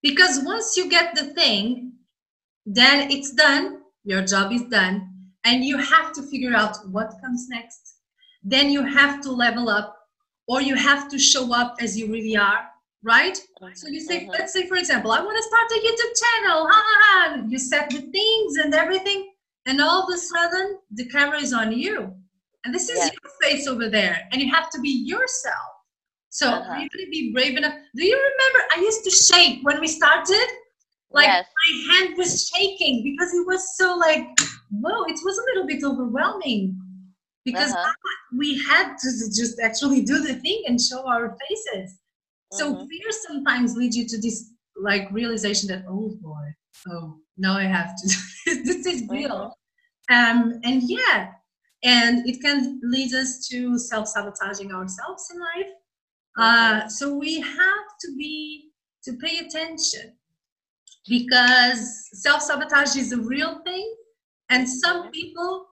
because 0.03 0.43
once 0.45 0.77
you 0.77 0.91
get 0.91 1.15
the 1.15 1.33
thing, 1.33 1.92
then 2.67 3.11
it's 3.11 3.33
done. 3.33 3.83
Your 4.05 4.23
job 4.25 4.53
is 4.53 4.63
done, 4.65 5.09
and 5.45 5.65
you 5.65 5.79
have 5.79 6.13
to 6.15 6.23
figure 6.23 6.55
out 6.55 6.77
what 6.89 7.15
comes 7.23 7.49
next. 7.49 7.97
Then 8.43 8.71
you 8.71 8.85
have 8.85 9.21
to 9.23 9.31
level 9.31 9.69
up, 9.69 9.97
or 10.49 10.61
you 10.61 10.75
have 10.75 11.09
to 11.11 11.19
show 11.19 11.55
up 11.55 11.77
as 11.81 11.97
you 11.99 12.11
really 12.11 12.37
are, 12.37 12.69
right? 13.03 13.37
So 13.77 13.87
you 13.89 14.01
say, 14.01 14.27
Mhm. 14.27 14.33
let's 14.33 14.53
say, 14.53 14.67
for 14.67 14.77
example, 14.77 15.13
I 15.13 15.21
want 15.21 15.37
to 15.37 15.43
start 15.51 15.71
a 15.71 15.81
YouTube 15.87 16.15
channel. 16.23 16.67
Ha 16.73 16.83
ha 16.89 16.97
ha. 17.05 17.43
You 17.49 17.59
set 17.59 17.91
the 17.91 18.03
things 18.19 18.57
and 18.57 18.75
everything, 18.75 19.33
and 19.67 19.81
all 19.81 20.03
of 20.03 20.15
a 20.15 20.19
sudden 20.19 20.79
the 20.91 21.07
camera 21.09 21.41
is 21.41 21.53
on 21.53 21.71
you, 21.73 22.13
and 22.65 22.75
this 22.75 22.89
is 22.89 22.99
your 22.99 23.31
face 23.43 23.67
over 23.69 23.89
there, 23.89 24.29
and 24.33 24.43
you 24.43 24.51
have 24.51 24.69
to 24.71 24.81
be 24.81 24.91
yourself. 24.91 25.69
So 26.31 26.47
Uh-huh. 26.49 26.89
to 26.91 27.07
be 27.11 27.33
brave 27.33 27.57
enough? 27.57 27.75
Do 27.95 28.05
you 28.05 28.17
remember? 28.17 28.61
I 28.75 28.81
used 28.81 29.05
to 29.05 29.11
shake 29.11 29.63
when 29.63 29.81
we 29.81 29.87
started. 29.87 30.49
Like 31.13 31.27
yes. 31.27 31.47
my 31.63 31.95
hand 31.95 32.17
was 32.17 32.49
shaking 32.49 33.03
because 33.03 33.33
it 33.35 33.47
was 33.47 33.77
so 33.77 33.97
like, 33.97 34.27
whoa! 34.71 35.05
It 35.05 35.19
was 35.25 35.39
a 35.39 35.45
little 35.53 35.67
bit 35.67 35.85
overwhelming 35.85 36.79
because 37.45 37.73
Uh-huh. 37.73 37.93
we 38.37 38.63
had 38.63 38.97
to 38.99 39.09
just 39.41 39.61
actually 39.61 40.03
do 40.03 40.21
the 40.21 40.35
thing 40.35 40.63
and 40.67 40.81
show 40.81 41.07
our 41.07 41.37
faces. 41.43 41.99
So 42.53 42.75
Mhm. 42.75 42.89
fear 42.89 43.11
sometimes 43.27 43.77
leads 43.77 43.97
you 43.97 44.07
to 44.09 44.19
this 44.21 44.51
like 44.77 45.11
realization 45.13 45.69
that 45.69 45.85
oh 45.89 46.17
boy, 46.21 46.47
oh 46.89 47.21
now 47.37 47.57
I 47.57 47.65
have 47.65 47.95
to. 47.97 48.07
this 48.65 48.87
is 48.87 49.09
real. 49.09 49.57
Um, 50.11 50.61
and 50.65 50.83
yeah, 50.83 51.33
and 51.83 52.27
it 52.29 52.41
can 52.41 52.81
lead 52.83 53.13
us 53.15 53.47
to 53.49 53.79
self-sabotaging 53.79 54.73
ourselves 54.73 55.31
in 55.33 55.41
life. 55.41 55.73
Uh, 56.39 56.89
so 56.89 57.15
we 57.15 57.41
have 57.41 57.87
to 58.01 58.17
be 58.17 58.71
to 59.05 59.13
pay 59.15 59.39
attention 59.39 60.17
because 61.09 62.09
self-sabotage 62.13 62.97
is 62.97 63.13
a 63.13 63.19
real 63.19 63.61
thing, 63.65 63.95
and 64.51 64.69
some 64.69 65.11
people. 65.11 65.67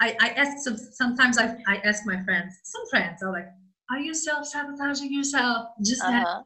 I, 0.00 0.16
I 0.20 0.28
ask 0.28 0.58
some, 0.58 0.76
sometimes 0.76 1.38
I, 1.38 1.56
I 1.66 1.78
ask 1.78 2.06
my 2.06 2.22
friends, 2.22 2.54
some 2.62 2.82
friends 2.88 3.20
are 3.20 3.32
like, 3.32 3.48
are 3.90 3.98
you 3.98 4.14
self-sabotaging 4.14 5.12
yourself? 5.12 5.68
Just 5.82 6.02
Uh-huh. 6.04 6.42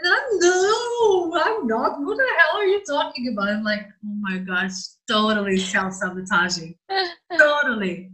And 0.00 0.12
I'm 0.12 0.38
no, 0.40 1.40
I'm 1.42 1.66
not. 1.66 2.00
What 2.00 2.16
the 2.16 2.26
hell 2.38 2.60
are 2.60 2.64
you 2.64 2.82
talking 2.84 3.28
about? 3.32 3.48
I'm 3.48 3.62
like, 3.62 3.86
oh 4.04 4.16
my 4.20 4.38
gosh, 4.38 4.72
totally 5.08 5.56
self-sabotaging. 5.56 6.74
totally. 7.38 8.10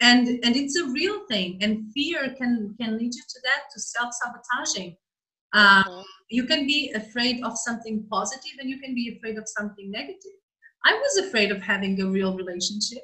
And 0.00 0.26
and 0.28 0.56
it's 0.56 0.76
a 0.76 0.86
real 0.86 1.24
thing. 1.26 1.58
And 1.62 1.92
fear 1.92 2.34
can 2.36 2.74
can 2.80 2.98
lead 2.98 3.14
you 3.14 3.22
to 3.28 3.40
that, 3.44 3.70
to 3.72 3.80
self-sabotaging. 3.80 4.96
Uh, 5.52 5.84
Mhm. 5.84 6.04
you 6.30 6.44
can 6.46 6.66
be 6.66 6.90
afraid 6.92 7.42
of 7.44 7.58
something 7.58 8.06
positive 8.10 8.52
and 8.58 8.70
you 8.70 8.80
can 8.80 8.94
be 8.94 9.14
afraid 9.16 9.36
of 9.36 9.48
something 9.48 9.90
negative. 9.90 10.32
I 10.84 10.94
was 10.94 11.26
afraid 11.26 11.52
of 11.52 11.62
having 11.62 12.00
a 12.00 12.06
real 12.08 12.34
relationship, 12.36 13.02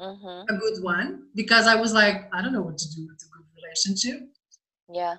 Mhm. 0.00 0.48
a 0.48 0.54
good 0.54 0.82
one, 0.82 1.28
because 1.34 1.66
I 1.66 1.74
was 1.76 1.92
like, 1.92 2.28
I 2.32 2.42
don't 2.42 2.52
know 2.52 2.62
what 2.62 2.78
to 2.78 2.88
do 2.94 3.06
with 3.06 3.22
a 3.22 3.28
good 3.28 3.46
relationship. 3.54 4.34
Yeah. 4.88 5.18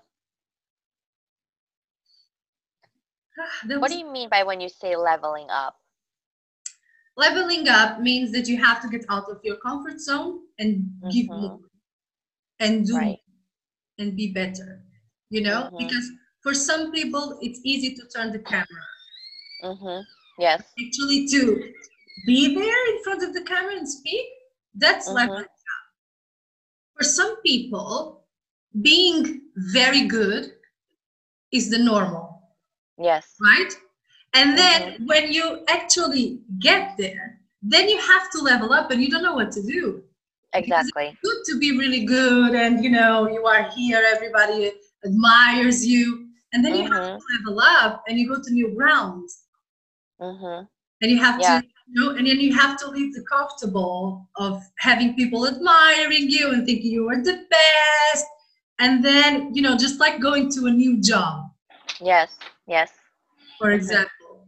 There 3.67 3.80
What 3.80 3.91
do 3.91 3.98
you 3.98 4.10
mean 4.12 4.30
by 4.30 4.43
when 4.43 4.60
you 4.62 4.67
say 4.70 4.96
leveling 4.96 5.50
up? 5.50 5.80
leveling 7.15 7.67
up 7.67 8.00
means 8.00 8.32
that 8.32 8.48
you 8.48 8.63
have 8.63 8.82
to 8.82 8.88
get 8.89 9.04
out 9.10 9.30
of 9.30 9.39
your 9.43 9.58
comfort 9.58 10.00
zone 10.00 10.39
and 10.60 10.86
give 11.12 11.28
Mhm. 11.28 11.39
more 11.41 11.60
and 12.60 12.86
do 12.86 12.96
Right. 12.96 13.20
and 13.98 14.15
be 14.15 14.32
better 14.32 14.84
you 15.30 15.41
know 15.41 15.70
Mhm. 15.72 15.78
because 15.80 16.12
for 16.43 16.54
some 16.54 16.91
people 16.91 17.38
it's 17.41 17.60
easy 17.63 17.93
to 17.95 18.04
turn 18.15 18.32
the 18.32 18.39
camera 18.39 18.86
Mhm. 19.63 20.04
Yes. 20.39 20.62
actually 20.84 21.28
to 21.28 21.73
be 22.26 22.54
there 22.56 22.95
in 22.95 23.04
front 23.04 23.23
of 23.23 23.34
the 23.34 23.41
camera 23.41 23.76
and 23.76 23.89
speak 23.89 24.26
that's 24.76 25.08
Mhm. 25.08 25.15
leveling 25.15 25.43
up 25.76 25.88
for 26.95 27.04
some 27.04 27.34
people 27.41 28.23
being 28.82 29.41
very 29.56 30.02
good 30.08 30.43
is 31.52 31.69
the 31.69 31.80
normal 31.80 32.26
Yes. 32.97 33.26
right? 33.50 33.73
And 34.34 34.58
then 34.58 34.82
Mm-hmm. 34.82 35.06
when 35.06 35.32
you 35.32 35.63
actually 35.67 36.41
get 36.60 36.97
there, 36.97 37.39
then 37.62 37.88
you 37.89 37.97
have 38.00 38.30
to 38.32 38.39
level 38.41 38.73
up 38.73 38.91
and 38.91 39.02
you 39.02 39.10
don't 39.10 39.23
know 39.23 39.36
what 39.36 39.52
to 39.54 39.62
do. 39.63 40.04
Exactly. 40.54 41.17
Good 41.23 41.39
to 41.50 41.60
be 41.60 41.78
really 41.78 42.04
good 42.06 42.54
and 42.56 42.84
you 42.84 42.89
know, 42.89 43.28
you 43.30 43.45
are 43.45 43.63
here, 43.71 44.04
everybody 44.15 44.71
admires 45.06 45.86
you, 45.86 46.26
and 46.58 46.65
then 46.65 46.74
you 46.76 46.86
have 46.91 47.04
Mhm. 47.04 47.20
to 47.20 47.24
level 47.38 47.60
up 47.62 48.04
and 48.08 48.17
you 48.20 48.28
go 48.28 48.41
to 48.41 48.52
new 48.52 48.74
grounds, 48.76 49.43
hmm 50.20 50.63
and 51.02 51.12
you 51.12 51.20
have 51.20 51.39
Yeah. 51.39 51.62
to, 51.62 51.67
you 51.88 51.93
know, 52.02 52.10
and 52.15 52.26
then 52.26 52.39
you 52.39 52.54
have 52.56 52.76
to 52.80 52.89
leave 52.89 53.13
the 53.13 53.24
comfortable 53.30 54.28
of 54.38 54.63
having 54.80 55.13
people 55.15 55.48
admiring 55.48 56.32
you 56.32 56.50
and 56.52 56.65
thinking 56.65 56.91
you 56.91 57.08
are 57.10 57.22
the 57.22 57.46
best, 57.58 58.26
and 58.80 59.06
then 59.06 59.54
you 59.54 59.62
know, 59.62 59.78
just 59.78 60.00
like 60.00 60.20
going 60.20 60.50
to 60.54 60.65
a 60.65 60.72
new 60.72 61.00
job, 61.00 61.52
Yes. 62.02 62.38
Yes. 62.67 62.91
for 63.60 63.70
Mhm. 63.70 63.78
example. 63.80 64.48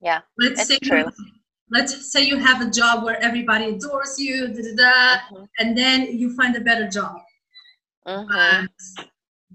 Yeah, 0.00 0.22
Let's 0.38 0.60
it's 0.60 0.68
say 0.68 0.78
true. 0.78 1.04
You, 1.06 1.12
let's 1.70 2.12
say 2.12 2.22
you 2.24 2.38
have 2.38 2.60
a 2.66 2.70
job 2.70 3.04
where 3.04 3.20
everybody 3.22 3.66
adores 3.66 4.18
you, 4.18 4.48
da, 4.48 4.62
da, 4.62 4.74
da, 4.82 5.20
Mhm. 5.30 5.48
and 5.58 5.76
then 5.76 6.18
you 6.18 6.34
find 6.34 6.56
a 6.56 6.60
better 6.60 6.88
job. 6.88 7.16
Mhm. 8.06 8.68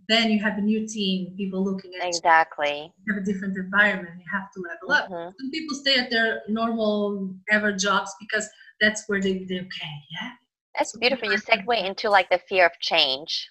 Then 0.10 0.32
you 0.32 0.40
have 0.42 0.58
a 0.58 0.62
new 0.62 0.88
team, 0.88 1.34
people 1.38 1.64
looking 1.64 1.92
at 2.00 2.08
Exactly. 2.08 2.92
you, 3.06 3.14
have 3.14 3.24
a 3.24 3.26
different 3.26 3.58
environment, 3.58 4.16
you 4.18 4.26
have 4.32 4.52
to 4.52 4.62
level 4.62 4.92
up. 4.92 5.10
Mhm. 5.10 5.34
Some 5.40 5.52
people 5.52 5.76
stay 5.76 5.98
at 5.98 6.10
their 6.10 6.44
normal 6.48 7.34
ever 7.50 7.72
jobs 7.72 8.14
because 8.20 8.50
that's 8.82 9.08
where 9.08 9.22
they, 9.22 9.46
they're 9.46 9.62
okay. 9.62 9.94
Yeah. 10.12 10.32
That's 10.76 10.92
So 10.92 11.00
beautiful. 11.00 11.32
You 11.32 11.38
segue 11.38 11.86
into 11.86 12.10
like 12.10 12.30
the 12.30 12.40
fear 12.50 12.66
of 12.66 12.74
change. 12.80 13.50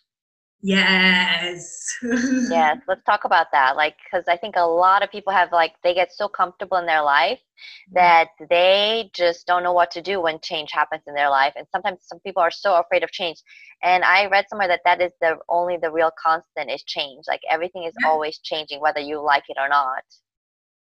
Yes. 0.62 1.96
Yes, 2.51 2.79
let's 2.88 3.03
talk 3.05 3.25
about 3.25 3.48
that. 3.53 3.77
Like, 3.77 3.96
because 4.05 4.25
I 4.29 4.37
think 4.37 4.57
a 4.57 4.66
lot 4.66 5.03
of 5.03 5.11
people 5.11 5.33
have 5.33 5.53
like 5.53 5.75
they 5.83 5.94
get 5.94 6.12
so 6.12 6.29
comfortable 6.29 6.77
in 6.79 6.87
their 6.87 7.03
life 7.03 7.38
mm-hmm. 7.38 7.94
that 7.94 8.29
they 8.51 9.11
just 9.14 9.46
don't 9.46 9.62
know 9.62 9.72
what 9.72 9.90
to 9.92 10.03
do 10.03 10.20
when 10.20 10.40
change 10.40 10.70
happens 10.72 11.03
in 11.07 11.14
their 11.14 11.31
life. 11.31 11.53
And 11.57 11.66
sometimes 11.70 12.01
some 12.03 12.20
people 12.20 12.42
are 12.42 12.51
so 12.51 12.75
afraid 12.81 13.05
of 13.05 13.11
change. 13.11 13.38
And 13.83 14.05
I 14.05 14.27
read 14.27 14.46
somewhere 14.48 14.68
that 14.68 14.81
that 14.85 15.01
is 15.01 15.12
the 15.20 15.37
only 15.48 15.77
the 15.81 15.90
real 15.90 16.11
constant 16.22 16.70
is 16.70 16.83
change. 16.85 17.25
Like 17.29 17.40
everything 17.51 17.85
is 17.85 17.94
Yeah. 18.03 18.09
always 18.11 18.38
changing, 18.38 18.81
whether 18.81 19.01
you 19.01 19.20
like 19.20 19.44
it 19.48 19.57
or 19.59 19.68
not. 19.68 20.05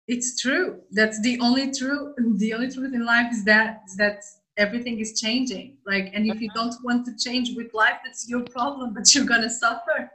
It's 0.09 0.41
true. 0.41 0.83
That's 0.91 1.21
the 1.21 1.39
only 1.41 1.71
true. 1.73 2.15
The 2.39 2.55
only 2.55 2.71
truth 2.71 2.93
in 2.93 3.05
life 3.05 3.33
is 3.33 3.45
that 3.45 3.53
that 3.55 3.83
is 3.87 3.97
that 3.97 4.23
everything 4.57 4.99
is 5.01 5.21
changing. 5.21 5.79
Like, 5.87 6.11
and 6.15 6.27
if 6.27 6.41
you 6.41 6.51
Mhm. 6.51 6.55
don't 6.55 6.75
want 6.85 7.07
to 7.07 7.17
change 7.17 7.55
with 7.57 7.73
life, 7.75 7.99
that's 8.05 8.29
your 8.29 8.43
problem. 8.45 8.93
But 8.95 9.15
you're 9.15 9.25
gonna 9.25 9.51
suffer 9.51 10.11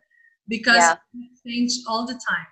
because 0.48 0.76
Yeah. 0.78 0.96
you 1.14 1.30
change 1.46 1.72
all 1.88 2.06
the 2.06 2.20
time. 2.30 2.48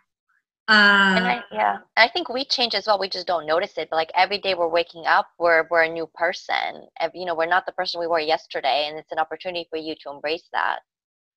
And 1.15 1.28
Uh, 1.28 1.30
I, 1.30 1.43
yeah, 1.52 1.78
I 1.98 2.08
think 2.10 2.30
we 2.30 2.43
change 2.45 2.74
as 2.74 2.88
well. 2.88 2.98
We 3.00 3.08
just 3.10 3.28
don't 3.28 3.45
notice 3.45 3.78
it. 3.78 3.89
But 3.89 3.98
like 3.98 4.12
every 4.15 4.39
day 4.39 4.56
we're 4.56 4.67
waking 4.67 5.06
up, 5.06 5.28
we're 5.38 5.67
we're 5.69 5.84
a 5.84 5.89
new 5.89 6.08
person. 6.15 6.88
You 7.13 7.26
know, 7.26 7.36
we're 7.36 7.45
not 7.45 7.65
the 7.65 7.71
person 7.74 8.00
we 8.00 8.08
were 8.08 8.19
yesterday, 8.19 8.88
and 8.88 8.98
it's 8.98 9.12
an 9.12 9.19
opportunity 9.19 9.67
for 9.69 9.78
you 9.78 9.93
to 10.02 10.10
embrace 10.10 10.48
that. 10.52 10.80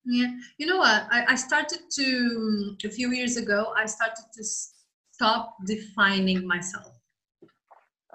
yeah, 0.06 0.30
you 0.58 0.66
know 0.66 0.78
what? 0.78 1.06
I, 1.11 1.18
I 1.28 1.34
started 1.34 1.80
to 1.98 2.76
a 2.84 2.90
few 2.90 3.12
years 3.12 3.37
ago. 3.37 3.74
I 3.76 3.84
started 3.87 4.24
to 4.37 4.42
stop 5.12 5.56
defining 5.66 6.46
myself. 6.46 6.88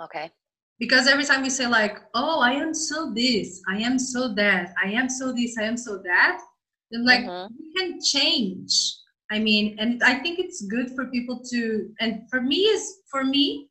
Okay. 0.06 0.32
Because 0.80 1.08
every 1.08 1.24
time 1.24 1.44
you 1.44 1.50
say 1.50 1.68
like 1.68 1.98
oh 2.14 2.40
i 2.42 2.52
am 2.52 2.74
so 2.74 3.12
this 3.14 3.62
i 3.70 3.78
am 3.78 3.98
so 4.00 4.34
that 4.34 4.74
i 4.84 4.90
am 4.90 5.10
so 5.10 5.32
this 5.32 5.58
i 5.58 5.64
am 5.64 5.78
so 5.78 5.98
that 6.04 6.40
then 6.92 7.06
like 7.06 7.26
Mhm. 7.26 7.50
you 7.60 7.72
can 7.78 8.00
change 8.02 8.74
i 9.32 9.40
mean 9.40 9.76
and 9.80 10.04
i 10.04 10.16
think 10.16 10.40
it's 10.40 10.62
good 10.66 10.90
for 10.96 11.06
people 11.08 11.42
to 11.52 11.90
and 12.00 12.30
for 12.30 12.42
me 12.42 12.58
is 12.76 13.02
for 13.12 13.24
me 13.24 13.70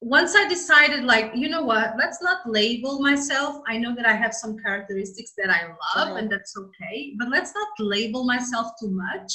once 0.00 0.34
i 0.36 0.46
decided 0.48 1.04
like 1.04 1.30
you 1.34 1.48
know 1.48 1.62
what 1.62 1.94
let's 1.98 2.22
not 2.22 2.38
label 2.46 3.00
myself 3.00 3.62
i 3.68 3.76
know 3.76 3.94
that 3.94 4.06
i 4.06 4.12
have 4.12 4.34
some 4.34 4.56
characteristics 4.58 5.32
that 5.36 5.50
i 5.50 5.62
love 5.66 6.08
Mhm. 6.08 6.18
and 6.18 6.30
that's 6.30 6.56
okay 6.56 7.14
but 7.18 7.28
let's 7.28 7.54
not 7.54 7.68
label 7.78 8.24
myself 8.24 8.72
too 8.80 8.90
much 8.90 9.32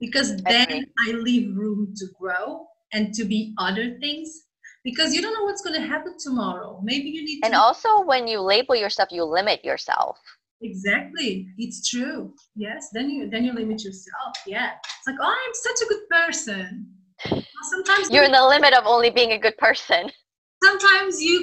because 0.00 0.36
then 0.44 0.68
agree. 0.68 0.92
i 1.08 1.12
leave 1.12 1.56
room 1.56 1.92
to 1.96 2.06
grow 2.20 2.66
and 2.92 3.12
to 3.14 3.24
be 3.24 3.54
other 3.58 3.98
things 3.98 4.44
because 4.88 5.08
you 5.14 5.20
don't 5.22 5.34
know 5.38 5.44
what's 5.48 5.62
going 5.66 5.78
to 5.80 5.86
happen 5.94 6.14
tomorrow. 6.26 6.70
Maybe 6.90 7.08
you 7.16 7.22
need 7.28 7.40
And 7.44 7.54
to 7.54 7.60
also, 7.64 7.90
when 8.12 8.22
you 8.32 8.38
label 8.40 8.74
yourself, 8.84 9.08
you 9.16 9.22
limit 9.38 9.58
yourself. 9.70 10.16
exactly. 10.70 11.32
It's 11.64 11.78
true. 11.92 12.20
Yes. 12.66 12.80
Then 12.94 13.06
you 13.14 13.20
then 13.32 13.42
you 13.46 13.52
limit 13.62 13.78
yourself. 13.88 14.30
Yeah. 14.54 14.70
It's 14.96 15.06
like 15.10 15.20
oh 15.26 15.34
i'm 15.42 15.54
such 15.68 15.80
a 15.84 15.86
good 15.92 16.04
person. 16.18 16.68
Well, 17.30 17.66
sometimes 17.74 18.04
You're 18.12 18.24
in 18.30 18.36
the 18.40 18.46
limit 18.54 18.72
of 18.78 18.84
only 18.94 19.10
being 19.18 19.32
a 19.38 19.40
good 19.46 19.56
person. 19.66 20.02
sometimes 20.68 21.14
you 21.28 21.36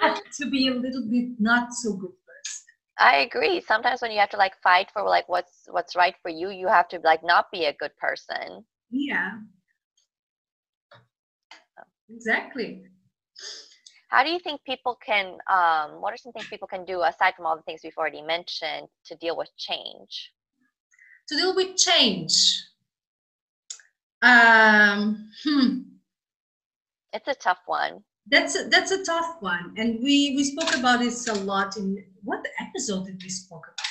have 0.00 0.20
to 0.38 0.44
be 0.54 0.62
a 0.72 0.74
little 0.84 1.04
bit 1.14 1.26
not 1.50 1.64
so 1.82 1.88
good 2.02 2.16
person. 2.30 2.66
I 2.98 3.14
agree. 3.28 3.56
Sometimes 3.72 3.98
when 4.02 4.12
you 4.14 4.20
have 4.24 4.30
to 4.36 4.40
like 4.44 4.56
fight 4.68 4.88
for 4.94 5.02
like 5.16 5.26
what's 5.34 5.56
what's 5.76 5.94
right 6.02 6.16
for 6.22 6.30
you, 6.40 6.48
you 6.60 6.68
have 6.78 6.88
to 6.92 6.98
like 7.10 7.22
not 7.32 7.44
be 7.56 7.62
a 7.66 7.74
good 7.82 7.94
person. 8.06 8.46
yeah 9.08 9.30
exactly 12.14 12.82
How 14.08 14.22
do 14.24 14.30
you 14.30 14.38
think 14.38 14.60
people 14.64 14.94
can? 15.08 15.26
Um, 15.48 15.88
what 16.02 16.12
are 16.12 16.18
some 16.18 16.32
things 16.32 16.46
people 16.48 16.68
can 16.68 16.84
do 16.84 16.96
aside 17.02 17.32
from 17.34 17.46
all 17.46 17.56
the 17.56 17.62
things 17.62 17.80
we've 17.82 17.96
already 17.96 18.20
mentioned 18.22 18.88
to 19.08 19.16
deal 19.16 19.36
with 19.36 19.50
change? 19.56 20.32
to 21.28 21.36
deal 21.36 21.54
with 21.54 21.76
change 21.76 22.34
um 24.22 25.30
hmm, 25.44 25.68
It's 27.12 27.28
a 27.28 27.34
tough 27.34 27.62
one. 27.66 27.94
that's 28.26 28.54
a, 28.58 28.68
that's 28.68 28.90
a 28.98 29.04
tough 29.04 29.36
one 29.40 29.74
and 29.80 29.88
we 30.02 30.34
we 30.36 30.44
spoke 30.44 30.72
about 30.78 30.98
this 31.00 31.26
a 31.28 31.34
lot 31.52 31.76
in 31.76 31.86
what 32.28 32.40
episode 32.64 33.06
did 33.06 33.18
we 33.22 33.28
spoke 33.28 33.66
about 33.72 33.81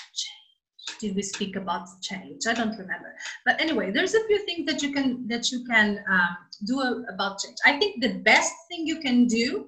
did 1.02 1.16
we 1.16 1.22
speak 1.24 1.56
about 1.56 1.88
change 2.02 2.48
i 2.48 2.54
don't 2.54 2.78
remember 2.78 3.16
but 3.46 3.60
anyway 3.62 3.92
there's 3.92 4.14
a 4.16 4.26
few 4.28 4.40
things 4.46 4.66
that 4.72 4.82
you 4.84 4.94
can 4.94 5.28
that 5.28 5.52
you 5.52 5.66
can 5.66 6.04
um, 6.10 6.38
do 6.66 6.80
about 7.14 7.40
change 7.40 7.58
i 7.66 7.78
think 7.80 8.02
the 8.02 8.14
best 8.32 8.54
thing 8.70 8.88
you 8.88 9.00
can 9.00 9.26
do 9.28 9.68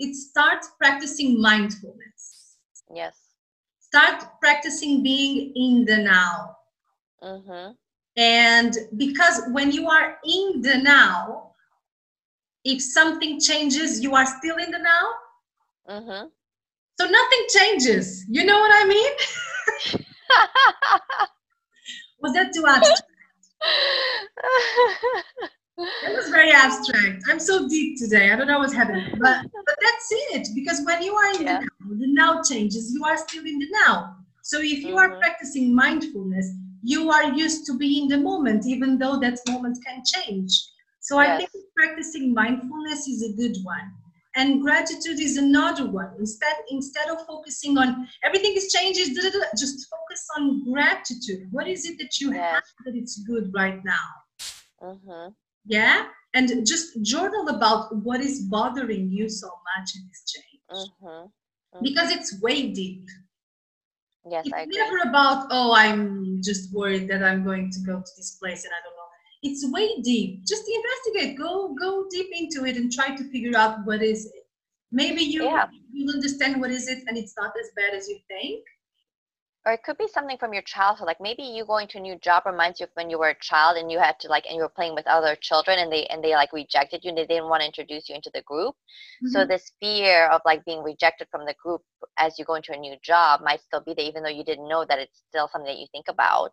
is 0.00 0.28
start 0.30 0.64
practicing 0.78 1.40
mindfulness 1.40 2.56
Yes. 2.94 3.16
start 3.80 4.24
practicing 4.40 5.02
being 5.02 5.52
in 5.56 5.84
the 5.84 5.98
now 5.98 6.56
Mhm. 7.22 7.76
and 8.16 8.76
because 8.96 9.42
when 9.52 9.70
you 9.72 9.88
are 9.88 10.18
in 10.26 10.62
the 10.62 10.78
now 10.78 11.52
if 12.64 12.82
something 12.82 13.40
changes 13.40 14.00
you 14.02 14.14
are 14.14 14.26
still 14.26 14.56
in 14.56 14.70
the 14.70 14.78
now 14.78 15.06
Mhm. 15.88 16.30
So 16.98 17.06
nothing 17.06 17.46
changes. 17.48 18.24
You 18.28 18.44
know 18.44 18.58
what 18.60 18.70
I 18.74 18.86
mean? 18.86 19.12
Was 22.20 22.32
that 22.34 22.52
too 22.54 22.64
abstract? 22.66 23.02
That 26.02 26.12
was 26.14 26.28
very 26.30 26.50
abstract. 26.52 27.22
I'm 27.30 27.38
so 27.38 27.68
deep 27.68 27.98
today. 27.98 28.30
I 28.30 28.36
don't 28.36 28.48
know 28.48 28.58
what's 28.58 28.74
happening. 28.74 29.06
But 29.20 29.38
but 29.66 29.76
that's 29.80 30.08
it. 30.34 30.48
Because 30.54 30.82
when 30.84 31.02
you 31.02 31.14
are 31.14 31.32
in 31.34 31.44
Yeah. 31.44 31.58
the 31.58 31.68
now, 31.80 31.98
the 32.00 32.06
now 32.08 32.42
changes, 32.42 32.92
you 32.92 33.04
are 33.04 33.16
still 33.16 33.46
in 33.46 33.58
the 33.58 33.68
now. 33.86 34.16
So 34.42 34.58
if 34.60 34.80
you 34.82 34.96
are 34.98 35.08
Mhm. 35.10 35.20
practicing 35.20 35.74
mindfulness, 35.74 36.50
you 36.82 37.10
are 37.10 37.32
used 37.32 37.66
to 37.66 37.78
be 37.78 38.00
in 38.02 38.08
the 38.08 38.18
moment, 38.18 38.66
even 38.66 38.98
though 38.98 39.18
that 39.20 39.38
moment 39.48 39.78
can 39.86 40.02
change. 40.04 40.52
So 41.00 41.18
I 41.18 41.36
think 41.36 41.50
practicing 41.76 42.34
mindfulness 42.34 43.06
is 43.08 43.22
a 43.22 43.32
good 43.36 43.56
one. 43.62 43.92
And 44.34 44.62
gratitude 44.62 45.20
is 45.20 45.36
another 45.36 45.86
one. 45.90 46.10
Instead, 46.18 46.54
instead 46.70 47.08
of 47.08 47.26
focusing 47.26 47.76
on 47.76 48.08
everything 48.24 48.54
is 48.56 48.72
changes, 48.72 49.08
just 49.58 49.88
focus 49.90 50.26
on 50.36 50.72
gratitude. 50.72 51.48
What 51.50 51.68
is 51.68 51.84
it 51.84 51.98
that 51.98 52.18
you 52.20 52.32
Yes. 52.32 52.52
have 52.54 52.62
that 52.86 52.94
it's 52.96 53.18
good 53.24 53.52
right 53.54 53.84
now? 53.84 54.08
mhm. 54.80 55.34
yeah 55.64 56.06
and 56.34 56.66
just 56.66 57.00
journal 57.02 57.48
about 57.48 57.94
what 58.04 58.20
is 58.20 58.40
bothering 58.50 59.10
you 59.10 59.28
so 59.28 59.48
much 59.76 59.88
in 59.96 60.02
this 60.08 60.24
change 60.32 60.88
Mhm. 61.02 61.30
because 61.82 62.10
it's 62.10 62.40
way 62.40 62.72
deep 62.72 63.06
Yes, 64.24 64.46
I 64.52 64.62
it's 64.62 64.76
never 64.78 64.98
about 65.08 65.46
oh 65.50 65.72
i'm 65.74 66.40
just 66.42 66.72
worried 66.72 67.08
that 67.08 67.22
i'm 67.22 67.44
going 67.44 67.70
to 67.70 67.80
go 67.80 67.96
to 68.00 68.12
this 68.16 68.36
place 68.40 68.64
and 68.64 68.72
i 68.72 68.80
don't 68.84 68.91
it's 69.42 69.66
way 69.70 70.00
deep. 70.02 70.44
Just 70.46 70.64
investigate. 70.68 71.38
Go 71.38 71.74
go 71.74 72.06
deep 72.10 72.28
into 72.32 72.64
it 72.64 72.76
and 72.76 72.92
try 72.92 73.14
to 73.16 73.24
figure 73.30 73.56
out 73.56 73.84
what 73.84 74.02
is 74.02 74.26
it. 74.26 74.46
Maybe 74.92 75.22
you 75.22 75.44
Yeah. 75.44 75.66
you'll 75.92 76.14
understand 76.14 76.60
what 76.60 76.70
is 76.70 76.88
it 76.88 77.04
and 77.06 77.16
it's 77.18 77.34
not 77.36 77.52
as 77.60 77.70
bad 77.76 77.94
as 77.94 78.08
you 78.08 78.18
think. 78.28 78.64
Or 79.64 79.72
it 79.72 79.84
could 79.84 79.96
be 79.98 80.08
something 80.08 80.38
from 80.38 80.52
your 80.52 80.62
childhood 80.62 81.06
like 81.06 81.20
maybe 81.20 81.42
you 81.42 81.64
going 81.64 81.86
to 81.88 81.98
a 81.98 82.00
new 82.00 82.16
job 82.18 82.44
reminds 82.46 82.80
you 82.80 82.84
of 82.84 82.90
when 82.94 83.10
you 83.10 83.18
were 83.18 83.28
a 83.30 83.38
child 83.40 83.76
and 83.76 83.90
you 83.92 83.98
had 83.98 84.18
to 84.20 84.28
like 84.28 84.44
and 84.46 84.56
you 84.56 84.62
were 84.62 84.68
playing 84.68 84.94
with 84.94 85.06
other 85.06 85.36
children 85.36 85.78
and 85.78 85.92
they 85.92 86.06
and 86.06 86.22
they 86.22 86.34
like 86.34 86.52
rejected 86.52 87.04
you 87.04 87.10
and 87.10 87.18
they 87.18 87.26
didn't 87.26 87.48
want 87.48 87.60
to 87.62 87.66
introduce 87.66 88.08
you 88.08 88.14
into 88.16 88.30
the 88.34 88.42
group. 88.42 88.74
So 89.24 89.44
Mhm. 89.44 89.48
this 89.48 89.72
fear 89.80 90.26
of 90.28 90.40
like 90.44 90.64
being 90.64 90.82
rejected 90.82 91.28
from 91.30 91.46
the 91.46 91.54
group 91.54 91.82
as 92.18 92.38
you 92.38 92.44
go 92.44 92.54
into 92.54 92.72
a 92.72 92.76
new 92.76 92.96
job 93.02 93.40
might 93.42 93.60
still 93.62 93.80
be 93.80 93.94
there 93.94 94.04
even 94.06 94.22
though 94.24 94.28
you 94.38 94.44
didn't 94.44 94.68
know 94.68 94.84
that 94.84 94.98
it's 94.98 95.22
still 95.28 95.48
something 95.48 95.72
that 95.72 95.78
you 95.80 95.86
think 95.92 96.08
about. 96.08 96.52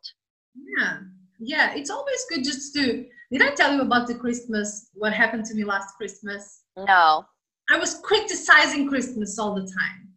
Yeah 0.55 0.99
yeah 1.39 1.73
it's 1.73 1.89
always 1.89 2.25
good 2.29 2.43
just 2.43 2.73
to 2.73 3.05
did 3.31 3.41
i 3.41 3.49
tell 3.51 3.73
you 3.73 3.81
about 3.81 4.07
the 4.07 4.15
christmas 4.15 4.89
what 4.93 5.13
happened 5.13 5.45
to 5.45 5.55
me 5.55 5.63
last 5.63 5.95
christmas 5.95 6.63
no 6.77 7.25
I 7.69 7.77
was 7.77 7.99
criticizing 8.03 8.89
Christmas 8.89 9.37
all 9.37 9.53
the 9.53 9.61
time. 9.61 10.09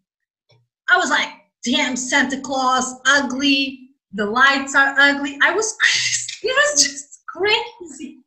I 0.88 0.96
was 0.96 1.10
like, 1.10 1.28
damn, 1.64 1.96
Santa 1.96 2.40
Claus, 2.40 2.94
ugly, 3.06 3.90
the 4.12 4.24
lights 4.24 4.74
are 4.74 4.94
ugly. 4.98 5.38
I 5.42 5.52
was, 5.52 5.76
it 6.42 6.46
was 6.46 6.82
just 6.82 7.22
crazy. 7.28 8.18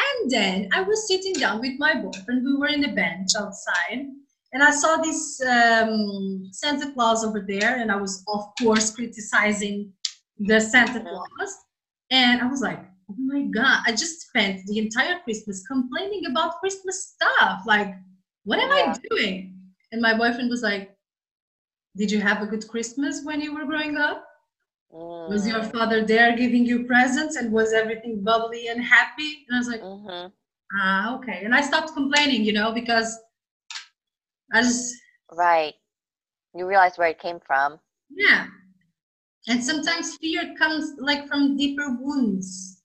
And 0.00 0.30
then 0.30 0.68
I 0.72 0.82
was 0.82 1.08
sitting 1.08 1.32
down 1.32 1.60
with 1.60 1.78
my 1.78 1.94
boyfriend. 1.94 2.44
We 2.44 2.56
were 2.56 2.68
in 2.68 2.84
a 2.84 2.94
bench 2.94 3.30
outside, 3.38 4.06
and 4.52 4.62
I 4.62 4.70
saw 4.70 4.96
this 4.98 5.40
um, 5.42 6.48
Santa 6.52 6.92
Claus 6.92 7.24
over 7.24 7.44
there, 7.46 7.76
and 7.76 7.90
I 7.90 7.96
was, 7.96 8.22
of 8.28 8.44
course, 8.60 8.94
criticizing 8.94 9.92
the 10.38 10.60
Santa 10.60 11.00
Claus. 11.00 11.56
And 12.10 12.40
I 12.40 12.46
was 12.46 12.60
like, 12.60 12.80
oh 13.10 13.16
my 13.18 13.42
God, 13.42 13.82
I 13.86 13.92
just 13.92 14.28
spent 14.28 14.66
the 14.66 14.78
entire 14.78 15.18
Christmas 15.24 15.66
complaining 15.66 16.26
about 16.26 16.60
Christmas 16.60 17.14
stuff. 17.14 17.62
Like, 17.66 17.94
what 18.44 18.58
am 18.58 18.70
yeah. 18.70 18.94
I 18.94 19.16
doing? 19.16 19.58
And 19.92 20.00
my 20.00 20.16
boyfriend 20.16 20.50
was 20.50 20.62
like, 20.62 20.94
did 21.96 22.10
you 22.10 22.20
have 22.20 22.42
a 22.42 22.46
good 22.46 22.66
Christmas 22.68 23.22
when 23.24 23.40
you 23.40 23.54
were 23.54 23.64
growing 23.64 23.96
up? 23.96 24.24
Mm. 24.92 25.28
Was 25.28 25.46
your 25.46 25.60
mm. 25.60 25.72
father 25.72 26.04
there 26.04 26.36
giving 26.36 26.64
you 26.64 26.84
presents 26.84 27.36
and 27.36 27.52
was 27.52 27.72
everything 27.72 28.22
bubbly 28.22 28.68
and 28.68 28.82
happy? 28.82 29.46
And 29.48 29.56
I 29.56 29.58
was 29.58 29.68
like, 29.68 29.82
mm-hmm. 29.82 30.28
ah, 30.80 31.16
okay. 31.16 31.42
And 31.44 31.54
I 31.54 31.60
stopped 31.60 31.92
complaining, 31.94 32.44
you 32.44 32.52
know, 32.52 32.72
because 32.72 33.18
I 34.52 34.62
just. 34.62 34.94
Right. 35.32 35.74
You 36.54 36.66
realize 36.66 36.96
where 36.96 37.08
it 37.08 37.18
came 37.18 37.38
from. 37.46 37.78
Yeah. 38.10 38.46
And 39.48 39.64
sometimes 39.64 40.16
fear 40.16 40.54
comes 40.58 40.92
like 40.98 41.26
from 41.26 41.56
deeper 41.56 41.96
wounds. 41.98 42.82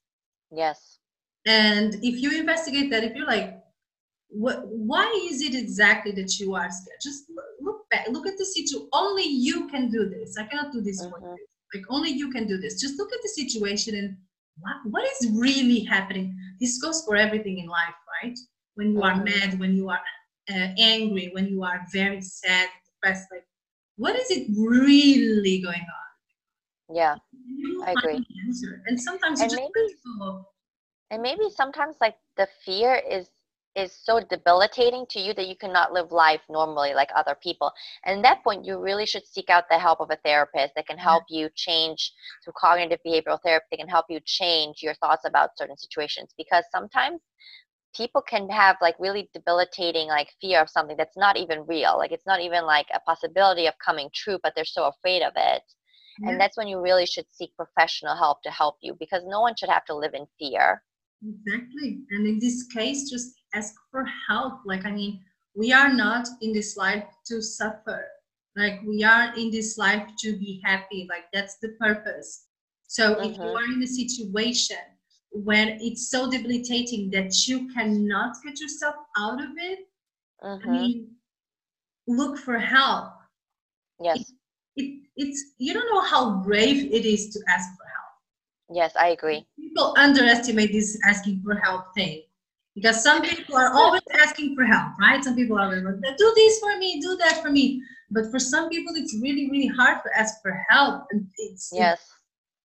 Yes. 0.51 0.99
And 1.45 1.95
if 1.95 2.22
you 2.22 2.32
investigate 2.39 2.89
that, 2.91 3.03
if 3.03 3.16
you're 3.16 3.28
like, 3.28 3.59
what, 4.30 4.66
why 4.68 5.05
is 5.30 5.41
it 5.41 5.53
exactly 5.53 6.14
that 6.14 6.39
you 6.39 6.55
are 6.55 6.70
scared? 6.72 6.99
Just 7.01 7.26
look 7.61 7.88
back, 7.89 8.07
look 8.09 8.26
at 8.26 8.38
the 8.38 8.45
situation. 8.45 8.88
Only 8.93 9.24
you 9.24 9.68
can 9.68 9.91
do 9.91 10.09
this. 10.09 10.38
I 10.38 10.45
cannot 10.45 10.72
do 10.72 10.82
this 10.82 11.01
mm-hmm. 11.01 11.11
for 11.11 11.20
you. 11.20 11.38
Like 11.74 11.86
only 11.89 12.11
you 12.11 12.32
can 12.32 12.47
do 12.47 12.57
this. 12.57 12.80
Just 12.80 12.97
look 12.97 13.11
at 13.11 13.20
the 13.22 13.30
situation 13.30 13.95
and 13.95 14.16
what, 14.59 14.76
what 14.86 15.03
is 15.03 15.32
really 15.34 15.82
happening. 15.82 16.36
This 16.61 16.80
goes 16.80 17.03
for 17.05 17.18
everything 17.18 17.59
in 17.59 17.68
life, 17.68 17.95
right? 18.24 18.38
When 18.76 18.93
you 18.93 19.01
are 19.01 19.11
mm-hmm. 19.11 19.49
mad, 19.49 19.59
when 19.59 19.76
you 19.76 19.89
are 19.89 20.01
uh, 20.49 20.68
angry, 20.78 21.30
when 21.34 21.47
you 21.47 21.64
are 21.64 21.82
very 21.91 22.22
sad, 22.22 22.70
depressed, 22.86 23.28
like 23.32 23.45
what 23.97 24.16
is 24.16 24.32
it 24.32 24.47
really 24.55 25.61
going 25.61 25.82
on? 25.82 26.02
Yeah, 26.91 27.15
I 27.86 27.93
agree. 27.93 28.21
And 28.88 28.99
sometimes 29.01 29.41
and 29.41 29.51
maybe, 29.53 29.95
and 31.11 31.21
maybe 31.21 31.49
sometimes 31.55 31.95
like 32.01 32.15
the 32.38 32.47
fear 32.65 32.95
is 33.09 33.29
is 33.75 33.91
so 34.03 34.19
debilitating 34.29 35.05
to 35.09 35.19
you 35.19 35.34
that 35.34 35.47
you 35.47 35.55
cannot 35.55 35.91
live 35.93 36.11
life 36.11 36.41
normally 36.49 36.93
like 36.93 37.09
other 37.15 37.36
people. 37.41 37.71
And 38.05 38.19
at 38.19 38.23
that 38.23 38.43
point, 38.43 38.65
you 38.65 38.79
really 38.79 39.05
should 39.07 39.25
seek 39.25 39.49
out 39.49 39.63
the 39.69 39.79
help 39.79 39.99
of 39.99 40.11
a 40.11 40.17
therapist 40.17 40.73
that 40.75 40.86
can 40.86 40.97
help 40.99 41.23
you 41.27 41.49
change 41.55 42.13
through 42.43 42.53
cognitive 42.55 42.99
behavioral 43.05 43.39
therapy, 43.43 43.65
that 43.71 43.77
can 43.77 43.88
help 43.88 44.05
you 44.09 44.19
change 44.25 44.84
your 44.84 44.93
thoughts 44.95 45.25
about 45.25 45.57
certain 45.57 45.77
situations. 45.77 46.36
Because 46.38 46.65
sometimes 46.71 47.21
people 47.95 48.21
can 48.21 48.49
have 48.49 48.77
like 48.81 48.95
really 48.99 49.29
debilitating 49.34 50.07
like 50.07 50.29
fear 50.41 50.61
of 50.61 50.69
something 50.69 50.97
that's 50.97 51.17
not 51.17 51.38
even 51.38 51.65
real. 51.65 51.97
Like 51.97 52.11
it's 52.11 52.27
not 52.27 52.41
even 52.41 52.65
like 52.65 52.88
a 52.93 52.99
possibility 53.01 53.67
of 53.67 53.73
coming 53.84 54.09
true, 54.13 54.38
but 54.43 54.53
they're 54.55 54.65
so 54.65 54.86
afraid 54.86 55.23
of 55.23 55.34
it. 55.36 55.63
Yeah. 56.20 56.30
And 56.30 56.39
that's 56.39 56.57
when 56.57 56.68
you 56.68 56.80
really 56.80 57.05
should 57.05 57.26
seek 57.32 57.55
professional 57.55 58.16
help 58.16 58.43
to 58.43 58.51
help 58.51 58.78
you 58.82 58.95
because 58.99 59.24
no 59.26 59.41
one 59.41 59.55
should 59.55 59.70
have 59.70 59.86
to 59.86 59.95
live 59.95 60.14
in 60.14 60.28
fear. 60.39 60.84
Exactly. 61.28 62.01
And 62.11 62.28
in 62.28 62.39
this 62.39 62.68
case, 62.68 63.09
just 63.09 63.34
ask 63.53 63.74
for 63.91 64.05
help. 64.28 64.59
Like, 64.66 64.86
I 64.86 64.91
mean, 64.91 65.22
we 65.55 65.72
are 65.72 65.91
not 65.91 66.28
in 66.41 66.53
this 66.53 66.78
life 66.78 67.05
to 67.28 67.41
suffer. 67.41 68.05
Like, 68.55 68.82
we 68.86 69.03
are 69.03 69.34
in 69.36 69.49
this 69.49 69.78
life 69.78 70.07
to 70.20 70.38
be 70.38 70.61
happy. 70.64 71.07
Like, 71.09 71.26
that's 71.34 71.57
the 71.61 71.70
purpose. 71.80 72.45
So, 72.88 73.20
if 73.20 73.36
you 73.38 73.41
mm-hmm. 73.41 73.57
are 73.57 73.74
in 73.74 73.82
a 73.82 73.88
situation 73.88 74.78
where 75.32 75.76
it's 75.80 76.11
so 76.11 76.30
debilitating 76.30 77.09
that 77.11 77.47
you 77.47 77.68
cannot 77.74 78.36
get 78.45 78.59
yourself 78.59 78.95
out 79.18 79.41
of 79.41 79.49
it, 79.57 79.80
I 80.43 80.45
mm-hmm. 80.45 80.72
mean, 80.72 81.07
look 82.07 82.38
for 82.38 82.59
help. 82.59 83.14
Yes. 83.99 84.32
It, 84.76 84.84
it, 84.84 84.99
it's, 85.15 85.53
you 85.57 85.74
don't 85.74 85.89
know 85.93 86.01
how 86.01 86.41
brave 86.41 86.91
it 86.91 87.05
is 87.05 87.30
to 87.30 87.39
ask 87.49 87.69
for 87.78 87.86
help. 87.86 88.78
Yes, 88.78 88.95
I 88.95 89.09
agree. 89.09 89.45
People 89.59 89.93
underestimate 89.97 90.71
this 90.71 90.99
asking 91.07 91.41
for 91.43 91.55
help 91.55 91.93
thing 91.95 92.24
because 92.76 93.03
some 93.03 93.21
people 93.21 93.55
are 93.55 93.74
always 93.74 94.01
asking 94.13 94.55
for 94.55 94.65
help, 94.65 94.93
right? 94.99 95.24
Some 95.24 95.36
people 95.36 95.59
are 95.59 95.69
like, 95.69 96.17
do 96.17 96.34
this 96.36 96.59
for 96.59 96.78
me, 96.78 96.99
do 96.99 97.15
that 97.17 97.41
for 97.41 97.51
me. 97.51 97.82
But 98.09 98.30
for 98.32 98.39
some 98.39 98.69
people, 98.69 98.93
it's 98.95 99.15
really, 99.21 99.49
really 99.49 99.67
hard 99.67 99.99
to 100.03 100.19
ask 100.19 100.41
for 100.41 100.63
help. 100.69 101.05
And 101.11 101.28
it's 101.38 101.71
yes. 101.74 102.01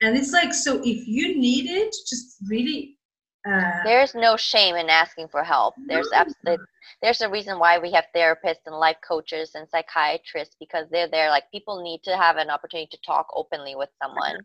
And 0.00 0.16
it's 0.16 0.32
like 0.32 0.54
so 0.54 0.80
if 0.84 1.08
you 1.08 1.36
need 1.38 1.68
it, 1.68 1.94
just 2.08 2.36
really 2.48 2.97
uh, 3.48 3.70
there's 3.84 4.14
no 4.14 4.36
shame 4.36 4.76
in 4.76 4.88
asking 4.90 5.28
for 5.28 5.42
help. 5.42 5.74
There's 5.86 6.10
absolutely 6.12 6.64
there's 7.02 7.20
a 7.20 7.30
reason 7.30 7.58
why 7.58 7.78
we 7.78 7.92
have 7.92 8.06
therapists 8.14 8.66
and 8.66 8.74
life 8.74 8.96
coaches 9.06 9.52
and 9.54 9.68
psychiatrists 9.68 10.56
because 10.58 10.86
they're 10.90 11.08
there. 11.08 11.30
Like 11.30 11.44
people 11.52 11.82
need 11.82 12.02
to 12.04 12.16
have 12.16 12.36
an 12.36 12.50
opportunity 12.50 12.88
to 12.90 12.98
talk 13.06 13.26
openly 13.34 13.74
with 13.74 13.90
someone. 14.02 14.38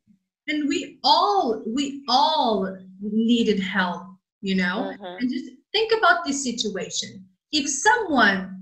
And 0.48 0.68
we 0.68 1.00
all 1.04 1.64
we 1.66 2.04
all 2.08 2.78
needed 3.02 3.60
help 3.60 4.04
you 4.44 4.56
know 4.56 4.94
mm-hmm. 4.94 5.18
and 5.20 5.32
just 5.32 5.50
think 5.72 5.92
about 5.98 6.24
this 6.26 6.44
situation 6.44 7.26
if 7.52 7.68
someone 7.68 8.60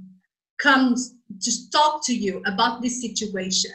comes 0.62 1.16
to 1.42 1.52
talk 1.72 2.06
to 2.06 2.16
you 2.16 2.42
about 2.46 2.82
this 2.82 3.02
situation 3.02 3.72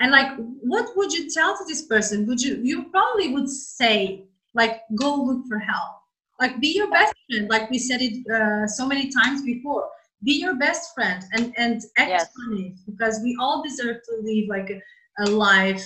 and 0.00 0.10
like 0.10 0.30
what 0.60 0.94
would 0.96 1.12
you 1.12 1.30
tell 1.30 1.56
to 1.56 1.64
this 1.66 1.82
person 1.82 2.26
would 2.26 2.42
you 2.42 2.56
you 2.62 2.90
probably 2.90 3.32
would 3.32 3.48
say 3.48 4.24
like 4.54 4.80
go 4.94 5.14
look 5.14 5.46
for 5.48 5.58
help 5.58 5.96
like 6.40 6.60
be 6.60 6.68
your 6.68 6.90
best 6.90 7.14
friend 7.30 7.48
like 7.48 7.70
we 7.70 7.78
said 7.78 8.00
it 8.00 8.26
uh, 8.30 8.66
so 8.66 8.86
many 8.86 9.10
times 9.10 9.42
before 9.42 9.88
be 10.24 10.32
your 10.32 10.56
best 10.56 10.94
friend 10.94 11.24
and 11.32 11.52
and 11.56 11.82
act 11.96 12.10
yes. 12.10 12.30
on 12.46 12.58
it 12.58 12.72
because 12.86 13.20
we 13.22 13.36
all 13.40 13.62
deserve 13.62 13.96
to 14.04 14.16
live 14.22 14.48
like 14.48 14.70
a, 14.70 14.80
a 15.24 15.26
life 15.30 15.84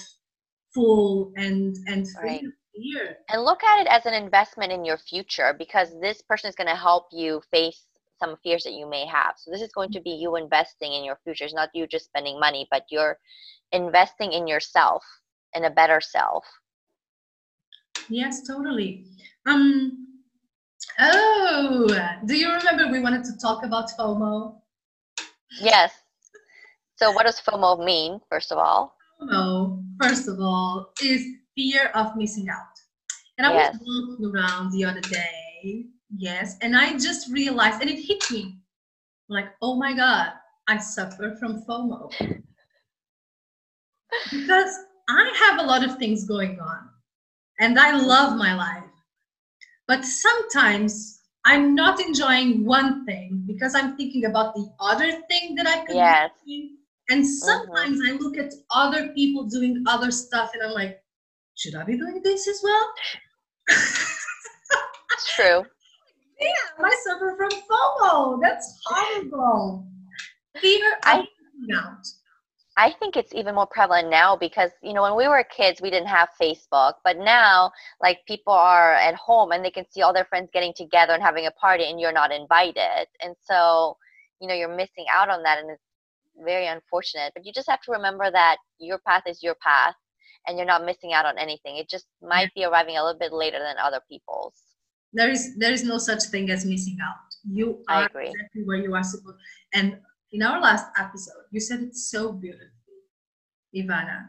full 0.75 1.33
and 1.37 1.77
and 1.87 2.09
free 2.11 2.29
right. 2.29 2.43
And 3.29 3.45
look 3.45 3.63
at 3.63 3.83
it 3.83 3.87
as 3.87 4.07
an 4.07 4.15
investment 4.15 4.73
in 4.73 4.85
your 4.85 4.97
future 4.97 5.55
because 5.59 5.89
this 6.01 6.23
person 6.23 6.49
is 6.49 6.57
going 6.57 6.69
to 6.69 6.75
help 6.75 7.07
you 7.13 7.43
face 7.51 7.85
some 8.19 8.37
fears 8.43 8.65
that 8.65 8.73
you 8.73 8.89
may 8.89 9.05
have. 9.07 9.35
So 9.37 9.51
this 9.51 9.61
is 9.61 9.73
going 9.73 9.91
to 9.93 10.01
be 10.01 10.11
you 10.11 10.37
investing 10.37 10.93
in 10.93 11.05
your 11.05 11.19
future. 11.25 11.45
It's 11.45 11.55
not 11.55 11.71
you 11.75 11.87
just 11.87 12.07
spending 12.07 12.39
money, 12.39 12.67
but 12.71 12.85
you're 12.91 13.19
investing 13.73 14.33
in 14.33 14.47
yourself 14.47 15.03
in 15.55 15.65
a 15.65 15.71
better 15.71 16.01
self. 16.01 16.45
Yes, 18.13 18.47
totally. 18.47 19.07
Um 19.47 20.07
oh, 21.01 21.89
do 22.27 22.37
you 22.37 22.53
remember 22.53 22.89
we 22.93 23.01
wanted 23.01 23.25
to 23.25 23.39
talk 23.39 23.65
about 23.65 23.89
FOMO? 23.99 24.61
Yes. 25.59 25.93
So 26.97 27.11
what 27.13 27.25
does 27.25 27.41
FOMO 27.41 27.83
mean, 27.83 28.21
first 28.29 28.53
of 28.53 28.59
all? 28.59 28.95
FOMO, 29.19 29.83
first 30.01 30.29
of 30.29 30.41
all, 30.41 30.93
is 31.03 31.25
fear 31.57 31.91
of 31.95 32.15
missing 32.15 32.51
out. 32.51 32.77
And 33.39 33.47
I 33.47 33.55
yes. 33.55 33.79
was 33.81 34.09
walking 34.21 34.27
around 34.27 34.73
the 34.73 34.85
other 34.85 35.01
day, 35.01 35.87
yes, 36.15 36.59
and 36.61 36.77
I 36.77 36.93
just 36.99 37.33
realized, 37.33 37.81
and 37.81 37.89
it 37.89 37.99
hit 37.99 38.31
me 38.31 38.59
like, 39.31 39.47
oh 39.63 39.77
my 39.77 39.95
God, 39.95 40.33
I 40.69 40.77
suffer 40.77 41.35
from 41.41 41.63
FOMO. 41.65 42.13
because 44.31 44.75
I 45.09 45.33
have 45.49 45.61
a 45.61 45.67
lot 45.67 45.83
of 45.83 45.97
things 45.97 46.25
going 46.25 46.61
on 46.61 46.91
and 47.63 47.79
I 47.79 47.97
love 47.97 48.37
my 48.37 48.55
life. 48.55 48.83
But 49.87 50.05
sometimes 50.05 51.21
I'm 51.45 51.75
not 51.77 52.01
enjoying 52.01 52.65
one 52.65 53.07
thing 53.07 53.45
because 53.47 53.77
I'm 53.77 53.97
thinking 53.97 54.25
about 54.25 54.55
the 54.55 54.69
other 54.81 55.13
thing 55.31 55.55
that 55.55 55.69
I 55.69 55.85
could 55.85 55.95
yes. 55.95 56.31
be 56.45 56.57
doing. 56.57 56.77
And 57.11 57.23
mm-hmm. 57.23 57.31
sometimes 57.31 58.01
mm-hmm. 58.01 58.17
I 58.17 58.19
look 58.19 58.37
at 58.37 58.53
other 58.75 59.09
people 59.15 59.45
doing 59.45 59.85
other 59.87 60.11
stuff 60.11 60.51
and 60.55 60.63
I'm 60.63 60.73
like, 60.73 61.01
should 61.55 61.77
I 61.77 61.85
be 61.85 61.97
doing 61.97 62.21
this 62.25 62.49
as 62.49 62.61
well? 62.65 62.93
it's 63.69 65.35
true. 65.37 65.63
Damn, 66.41 66.85
I 66.85 66.97
suffer 67.05 67.37
from 67.37 67.51
FOMO. 67.51 68.41
That's 68.43 68.81
horrible. 68.87 69.87
Fear 70.61 70.99
I, 71.05 71.25
out. 71.77 72.07
I 72.77 72.93
think 72.99 73.16
it's 73.16 73.35
even 73.35 73.55
more 73.55 73.66
prevalent 73.66 74.09
now 74.09 74.35
because, 74.35 74.70
you 74.83 74.95
know, 74.95 75.03
when 75.03 75.16
we 75.16 75.29
were 75.29 75.45
kids, 75.45 75.83
we 75.83 75.91
didn't 75.91 76.09
have 76.09 76.31
Facebook. 76.41 76.95
But 77.05 77.18
now, 77.18 77.70
like, 78.01 78.20
people 78.27 78.55
are 78.55 78.95
at 78.95 79.14
home 79.14 79.53
and 79.53 79.62
they 79.62 79.70
can 79.70 79.85
see 79.91 80.01
all 80.01 80.14
their 80.14 80.25
friends 80.25 80.49
getting 80.53 80.73
together 80.75 81.12
and 81.12 81.23
having 81.23 81.47
a 81.47 81.51
party 81.51 81.85
and 81.85 82.01
you're 82.01 82.12
not 82.12 82.33
invited. 82.33 83.07
And 83.20 83.35
so, 83.45 83.99
you 84.41 84.49
know, 84.49 84.55
you're 84.55 84.75
missing 84.75 85.05
out 85.14 85.29
on 85.29 85.43
that 85.43 85.59
and 85.59 85.70
it's 85.70 85.83
very 86.43 86.66
unfortunate. 86.66 87.33
But 87.35 87.45
you 87.45 87.53
just 87.53 87.68
have 87.68 87.83
to 87.83 87.93
remember 87.93 88.31
that 88.31 88.57
your 88.79 88.99
path 89.07 89.25
is 89.27 89.43
your 89.43 89.57
path 89.57 89.95
and 90.47 90.57
you're 90.57 90.66
not 90.66 90.87
missing 90.87 91.12
out 91.12 91.27
on 91.27 91.37
anything. 91.37 91.77
It 91.77 91.91
just 91.91 92.07
might 92.23 92.53
be 92.55 92.64
arriving 92.64 92.97
a 92.97 93.05
little 93.05 93.18
bit 93.18 93.33
later 93.33 93.59
than 93.59 93.77
other 93.83 94.01
people's. 94.09 94.55
There 95.12 95.31
is 95.31 95.57
there 95.59 95.73
is 95.73 95.85
no 95.85 95.99
such 95.99 96.23
thing 96.25 96.51
as 96.51 96.64
missing 96.64 96.97
out. 97.05 97.16
You 97.45 97.85
are 97.89 98.05
exactly 98.05 98.62
where 98.64 98.79
you 98.79 98.95
are 98.95 99.03
supposed. 99.03 99.37
And 99.75 99.99
in 100.33 100.43
our 100.43 100.61
last 100.61 100.87
episode, 100.99 101.45
you 101.51 101.61
said 101.61 101.80
it 101.80 101.97
so 101.97 102.33
beautifully, 102.33 102.68
Ivana. 103.76 104.26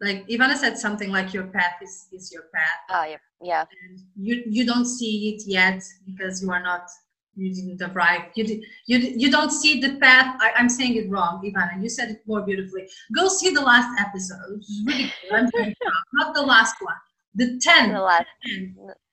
like 0.00 0.26
ivana 0.28 0.56
said 0.56 0.76
something 0.76 1.10
like 1.10 1.32
your 1.32 1.46
path 1.46 1.76
is, 1.82 2.08
is 2.12 2.32
your 2.32 2.44
path. 2.54 2.80
Oh 2.90 3.04
yeah 3.04 3.18
yeah. 3.40 3.64
And 3.88 4.00
you 4.16 4.42
you 4.46 4.66
don't 4.66 4.86
see 4.86 5.30
it 5.30 5.42
yet 5.46 5.82
because 6.06 6.42
you 6.42 6.50
are 6.50 6.62
not 6.62 6.88
you 7.34 7.52
didn't 7.54 7.80
arrive. 7.90 8.24
You 8.34 8.44
did, 8.44 8.64
you 8.86 8.98
you 8.98 9.30
don't 9.30 9.50
see 9.50 9.80
the 9.80 9.96
path. 9.96 10.36
I, 10.40 10.52
i'm 10.58 10.68
saying 10.68 10.96
it 10.96 11.08
wrong 11.10 11.40
ivana. 11.44 11.82
You 11.82 11.88
said 11.88 12.10
it 12.10 12.20
more 12.26 12.42
beautifully. 12.42 12.88
Go 13.16 13.28
see 13.28 13.50
the 13.50 13.60
last 13.62 13.88
episode. 14.00 14.56
It's 14.58 14.82
really 14.86 15.12
good. 15.22 15.32
I'm 15.38 15.50
very 15.50 15.74
proud. 15.82 16.02
not 16.14 16.34
the 16.34 16.42
last 16.42 16.74
one. 16.80 17.00
The 17.34 17.58
10th 17.66 17.92
the 17.94 18.00
last 18.02 18.26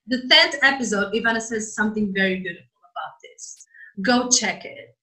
the 0.08 0.18
10th 0.32 0.56
episode 0.64 1.14
ivana 1.14 1.42
says 1.42 1.74
something 1.76 2.12
very 2.14 2.40
beautiful 2.40 2.82
about 2.92 3.14
this. 3.24 3.66
Go 4.02 4.28
check 4.30 4.66
it 4.66 4.96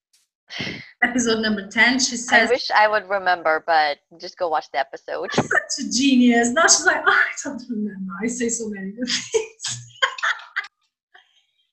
episode 1.03 1.40
number 1.40 1.66
10 1.66 1.99
she 1.99 2.16
says 2.16 2.49
I 2.49 2.53
wish 2.53 2.70
I 2.70 2.88
would 2.88 3.09
remember, 3.09 3.62
but 3.66 3.99
just 4.20 4.38
go 4.38 4.49
watch 4.49 4.70
the 4.72 4.78
episode. 4.78 5.32
such 5.32 5.84
a 5.84 5.90
genius. 5.90 6.51
Now 6.51 6.62
she's 6.62 6.86
like 6.86 7.03
oh, 7.07 7.11
i 7.11 7.32
don't 7.44 7.62
remember. 7.68 8.12
I 8.22 8.26
say 8.26 8.49
so 8.49 8.68
many 8.68 8.92
good 8.92 9.09
things 9.09 9.86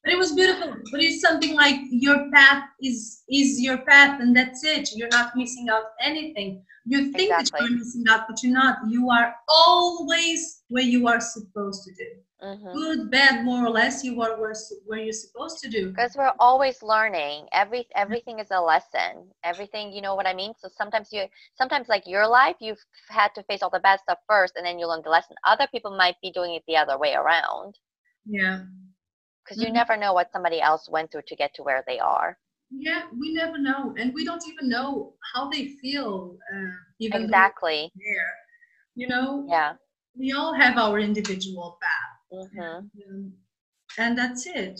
but 0.03 0.13
it 0.13 0.17
was 0.17 0.33
beautiful 0.33 0.73
but 0.91 1.01
it's 1.01 1.21
something 1.21 1.53
like 1.55 1.75
your 1.89 2.29
path 2.31 2.63
is 2.81 3.23
is 3.29 3.61
your 3.61 3.77
path 3.79 4.19
and 4.21 4.35
that's 4.35 4.63
it 4.63 4.89
you're 4.95 5.09
not 5.09 5.35
missing 5.35 5.69
out 5.69 5.85
anything 6.01 6.63
you 6.85 7.11
think 7.13 7.37
that 7.37 7.49
Exactly. 7.49 7.59
you're 7.59 7.77
missing 7.77 8.03
out 8.09 8.21
but 8.27 8.41
you're 8.43 8.53
not 8.53 8.77
you 8.89 9.09
are 9.09 9.35
always 9.47 10.63
where 10.69 10.83
you 10.83 11.07
are 11.07 11.19
supposed 11.19 11.83
to 11.83 11.93
do 11.93 12.09
hmm 12.41 12.77
good 12.77 13.09
bad 13.11 13.43
more 13.45 13.65
or 13.65 13.69
less 13.69 14.03
you 14.03 14.21
are 14.21 14.39
where, 14.39 14.53
where 14.85 14.99
you're 14.99 15.13
supposed 15.13 15.59
to 15.59 15.69
do 15.69 15.95
Because 15.95 16.15
we're 16.15 16.33
always 16.39 16.81
learning. 16.83 17.47
Every 17.51 17.87
everything 17.95 18.39
is 18.39 18.51
a 18.51 18.61
lesson. 18.61 19.31
Everything, 19.43 19.91
you 19.93 20.01
know 20.01 20.15
what 20.15 20.27
I 20.27 20.33
mean. 20.33 20.53
So 20.57 20.67
sometimes 20.69 21.11
you, 21.11 21.25
sometimes 21.55 21.87
like 21.89 22.05
your 22.07 22.27
life, 22.27 22.57
you've 22.59 22.83
had 23.09 23.33
to 23.35 23.43
face 23.43 23.61
all 23.63 23.69
the 23.69 23.79
bad 23.79 23.99
stuff 24.01 24.19
first, 24.27 24.55
and 24.55 24.65
then 24.65 24.79
you 24.79 24.87
learn 24.87 25.01
the 25.03 25.09
lesson. 25.09 25.35
Other 25.45 25.67
people 25.67 25.95
might 25.97 26.19
be 26.21 26.31
doing 26.31 26.53
it 26.55 26.63
the 26.67 26.77
other 26.77 26.97
way 26.97 27.13
around, 27.13 27.77
yeah 28.25 28.63
because 29.43 29.61
you 29.61 29.69
Mhm. 29.69 29.73
never 29.73 29.97
know 29.97 30.13
what 30.13 30.31
somebody 30.31 30.61
else 30.61 30.89
went 30.89 31.11
through 31.11 31.23
to 31.27 31.35
get 31.35 31.53
to 31.55 31.63
where 31.63 31.83
they 31.87 31.99
are. 31.99 32.37
yeah 32.71 33.03
we 33.19 33.33
never 33.33 33.57
know 33.57 33.93
and 33.99 34.13
we 34.13 34.23
don't 34.25 34.45
even 34.51 34.69
know 34.69 35.13
how 35.33 35.49
they 35.49 35.67
feel 35.81 36.37
uh, 36.53 36.71
Exactly. 36.99 37.91
there 37.95 38.33
you 38.95 39.07
know 39.07 39.45
Yeah. 39.49 39.73
we 40.17 40.31
all 40.33 40.53
have 40.53 40.77
our 40.77 40.99
individual 40.99 41.77
path 41.81 42.49
hmm 42.53 42.79
Um, 43.05 43.33
and 43.97 44.17
that's 44.17 44.45
it. 44.47 44.79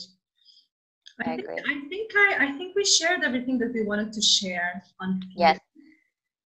I 1.19 1.35
think, 1.35 1.41
agree. 1.41 1.57
I 1.57 1.75
think 1.89 2.11
I, 2.15 2.47
I 2.47 2.51
think 2.57 2.75
we 2.75 2.83
shared 2.85 3.23
everything 3.23 3.57
that 3.59 3.73
we 3.73 3.83
wanted 3.85 4.11
to 4.13 4.21
share 4.21 4.83
on. 4.99 5.21
Yes. 5.35 5.59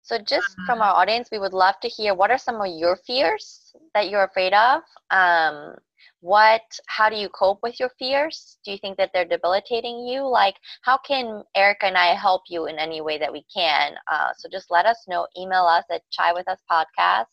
So 0.02 0.18
just 0.18 0.58
from 0.66 0.80
our 0.82 0.94
audience, 0.94 1.28
we 1.30 1.38
would 1.38 1.52
love 1.54 1.78
to 1.80 1.88
hear 1.88 2.14
what 2.14 2.30
are 2.30 2.38
some 2.38 2.60
of 2.60 2.66
your 2.68 2.96
fears 2.96 3.74
that 3.94 4.08
you're 4.10 4.24
afraid 4.24 4.52
of. 4.54 4.82
Um, 5.10 5.76
what? 6.20 6.62
How 6.86 7.08
do 7.08 7.16
you 7.16 7.28
cope 7.28 7.60
with 7.62 7.78
your 7.78 7.90
fears? 7.98 8.58
Do 8.64 8.72
you 8.72 8.78
think 8.78 8.96
that 8.96 9.10
they're 9.12 9.24
debilitating 9.24 10.06
you? 10.06 10.26
Like, 10.26 10.56
how 10.82 10.98
can 10.98 11.42
Erica 11.54 11.86
and 11.86 11.98
I 11.98 12.14
help 12.14 12.42
you 12.48 12.66
in 12.66 12.78
any 12.78 13.00
way 13.00 13.18
that 13.18 13.32
we 13.32 13.44
can? 13.54 13.94
Uh, 14.10 14.28
so 14.36 14.48
just 14.50 14.70
let 14.70 14.86
us 14.86 15.04
know. 15.08 15.26
Email 15.38 15.64
us 15.64 15.84
at 15.90 16.02
Chai 16.10 16.32
with 16.32 16.48
Us 16.48 16.60
podcast 16.70 17.26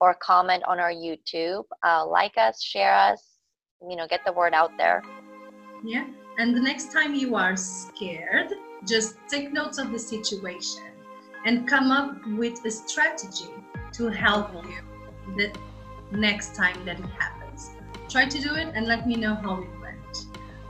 or 0.00 0.16
comment 0.22 0.62
on 0.66 0.78
our 0.78 0.92
YouTube. 0.92 1.64
Uh, 1.84 2.06
like 2.06 2.36
us, 2.36 2.62
share 2.62 2.94
us. 2.94 3.22
You 3.88 3.96
know, 3.96 4.06
get 4.08 4.20
the 4.26 4.32
word 4.32 4.54
out 4.54 4.72
there. 4.76 5.02
Yeah. 5.84 6.06
And 6.38 6.56
the 6.56 6.60
next 6.60 6.92
time 6.92 7.14
you 7.14 7.36
are 7.36 7.56
scared, 7.56 8.52
just 8.86 9.16
take 9.28 9.52
notes 9.52 9.78
of 9.78 9.92
the 9.92 9.98
situation 9.98 10.82
and 11.44 11.66
come 11.68 11.90
up 11.90 12.16
with 12.36 12.64
a 12.64 12.70
strategy 12.70 13.50
to 13.92 14.08
help 14.08 14.52
you 14.54 15.36
the 15.36 15.52
next 16.12 16.54
time 16.54 16.84
that 16.84 16.98
it 16.98 17.06
happens. 17.06 17.37
Try 18.08 18.24
to 18.26 18.38
do 18.40 18.54
it 18.54 18.68
and 18.74 18.86
let 18.86 19.06
me 19.06 19.16
know 19.16 19.34
how 19.34 19.60
it 19.62 19.68
went. 19.80 20.16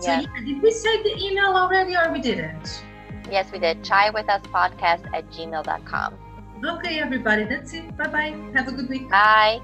So 0.01 0.11
Yeah. 0.11 0.21
yeah, 0.21 0.45
did 0.45 0.63
we 0.63 0.71
say 0.71 1.03
the 1.03 1.15
email 1.25 1.57
already 1.57 1.97
or 1.97 2.13
we 2.13 2.21
didn't? 2.21 2.83
Yes, 3.31 3.53
we 3.53 3.59
did. 3.59 3.85
Chai 3.85 4.11
with 4.11 4.29
Us 4.29 4.43
podcast 4.43 5.05
at 5.15 5.31
gmail.com. 5.31 6.15
Okay, 6.65 6.99
everybody, 6.99 7.45
that's 7.45 7.73
it. 7.75 7.97
Bye 7.97 8.09
bye. 8.09 8.35
Have 8.55 8.69
a 8.69 8.73
good 8.73 8.89
week. 8.89 9.09
Bye. 9.11 9.61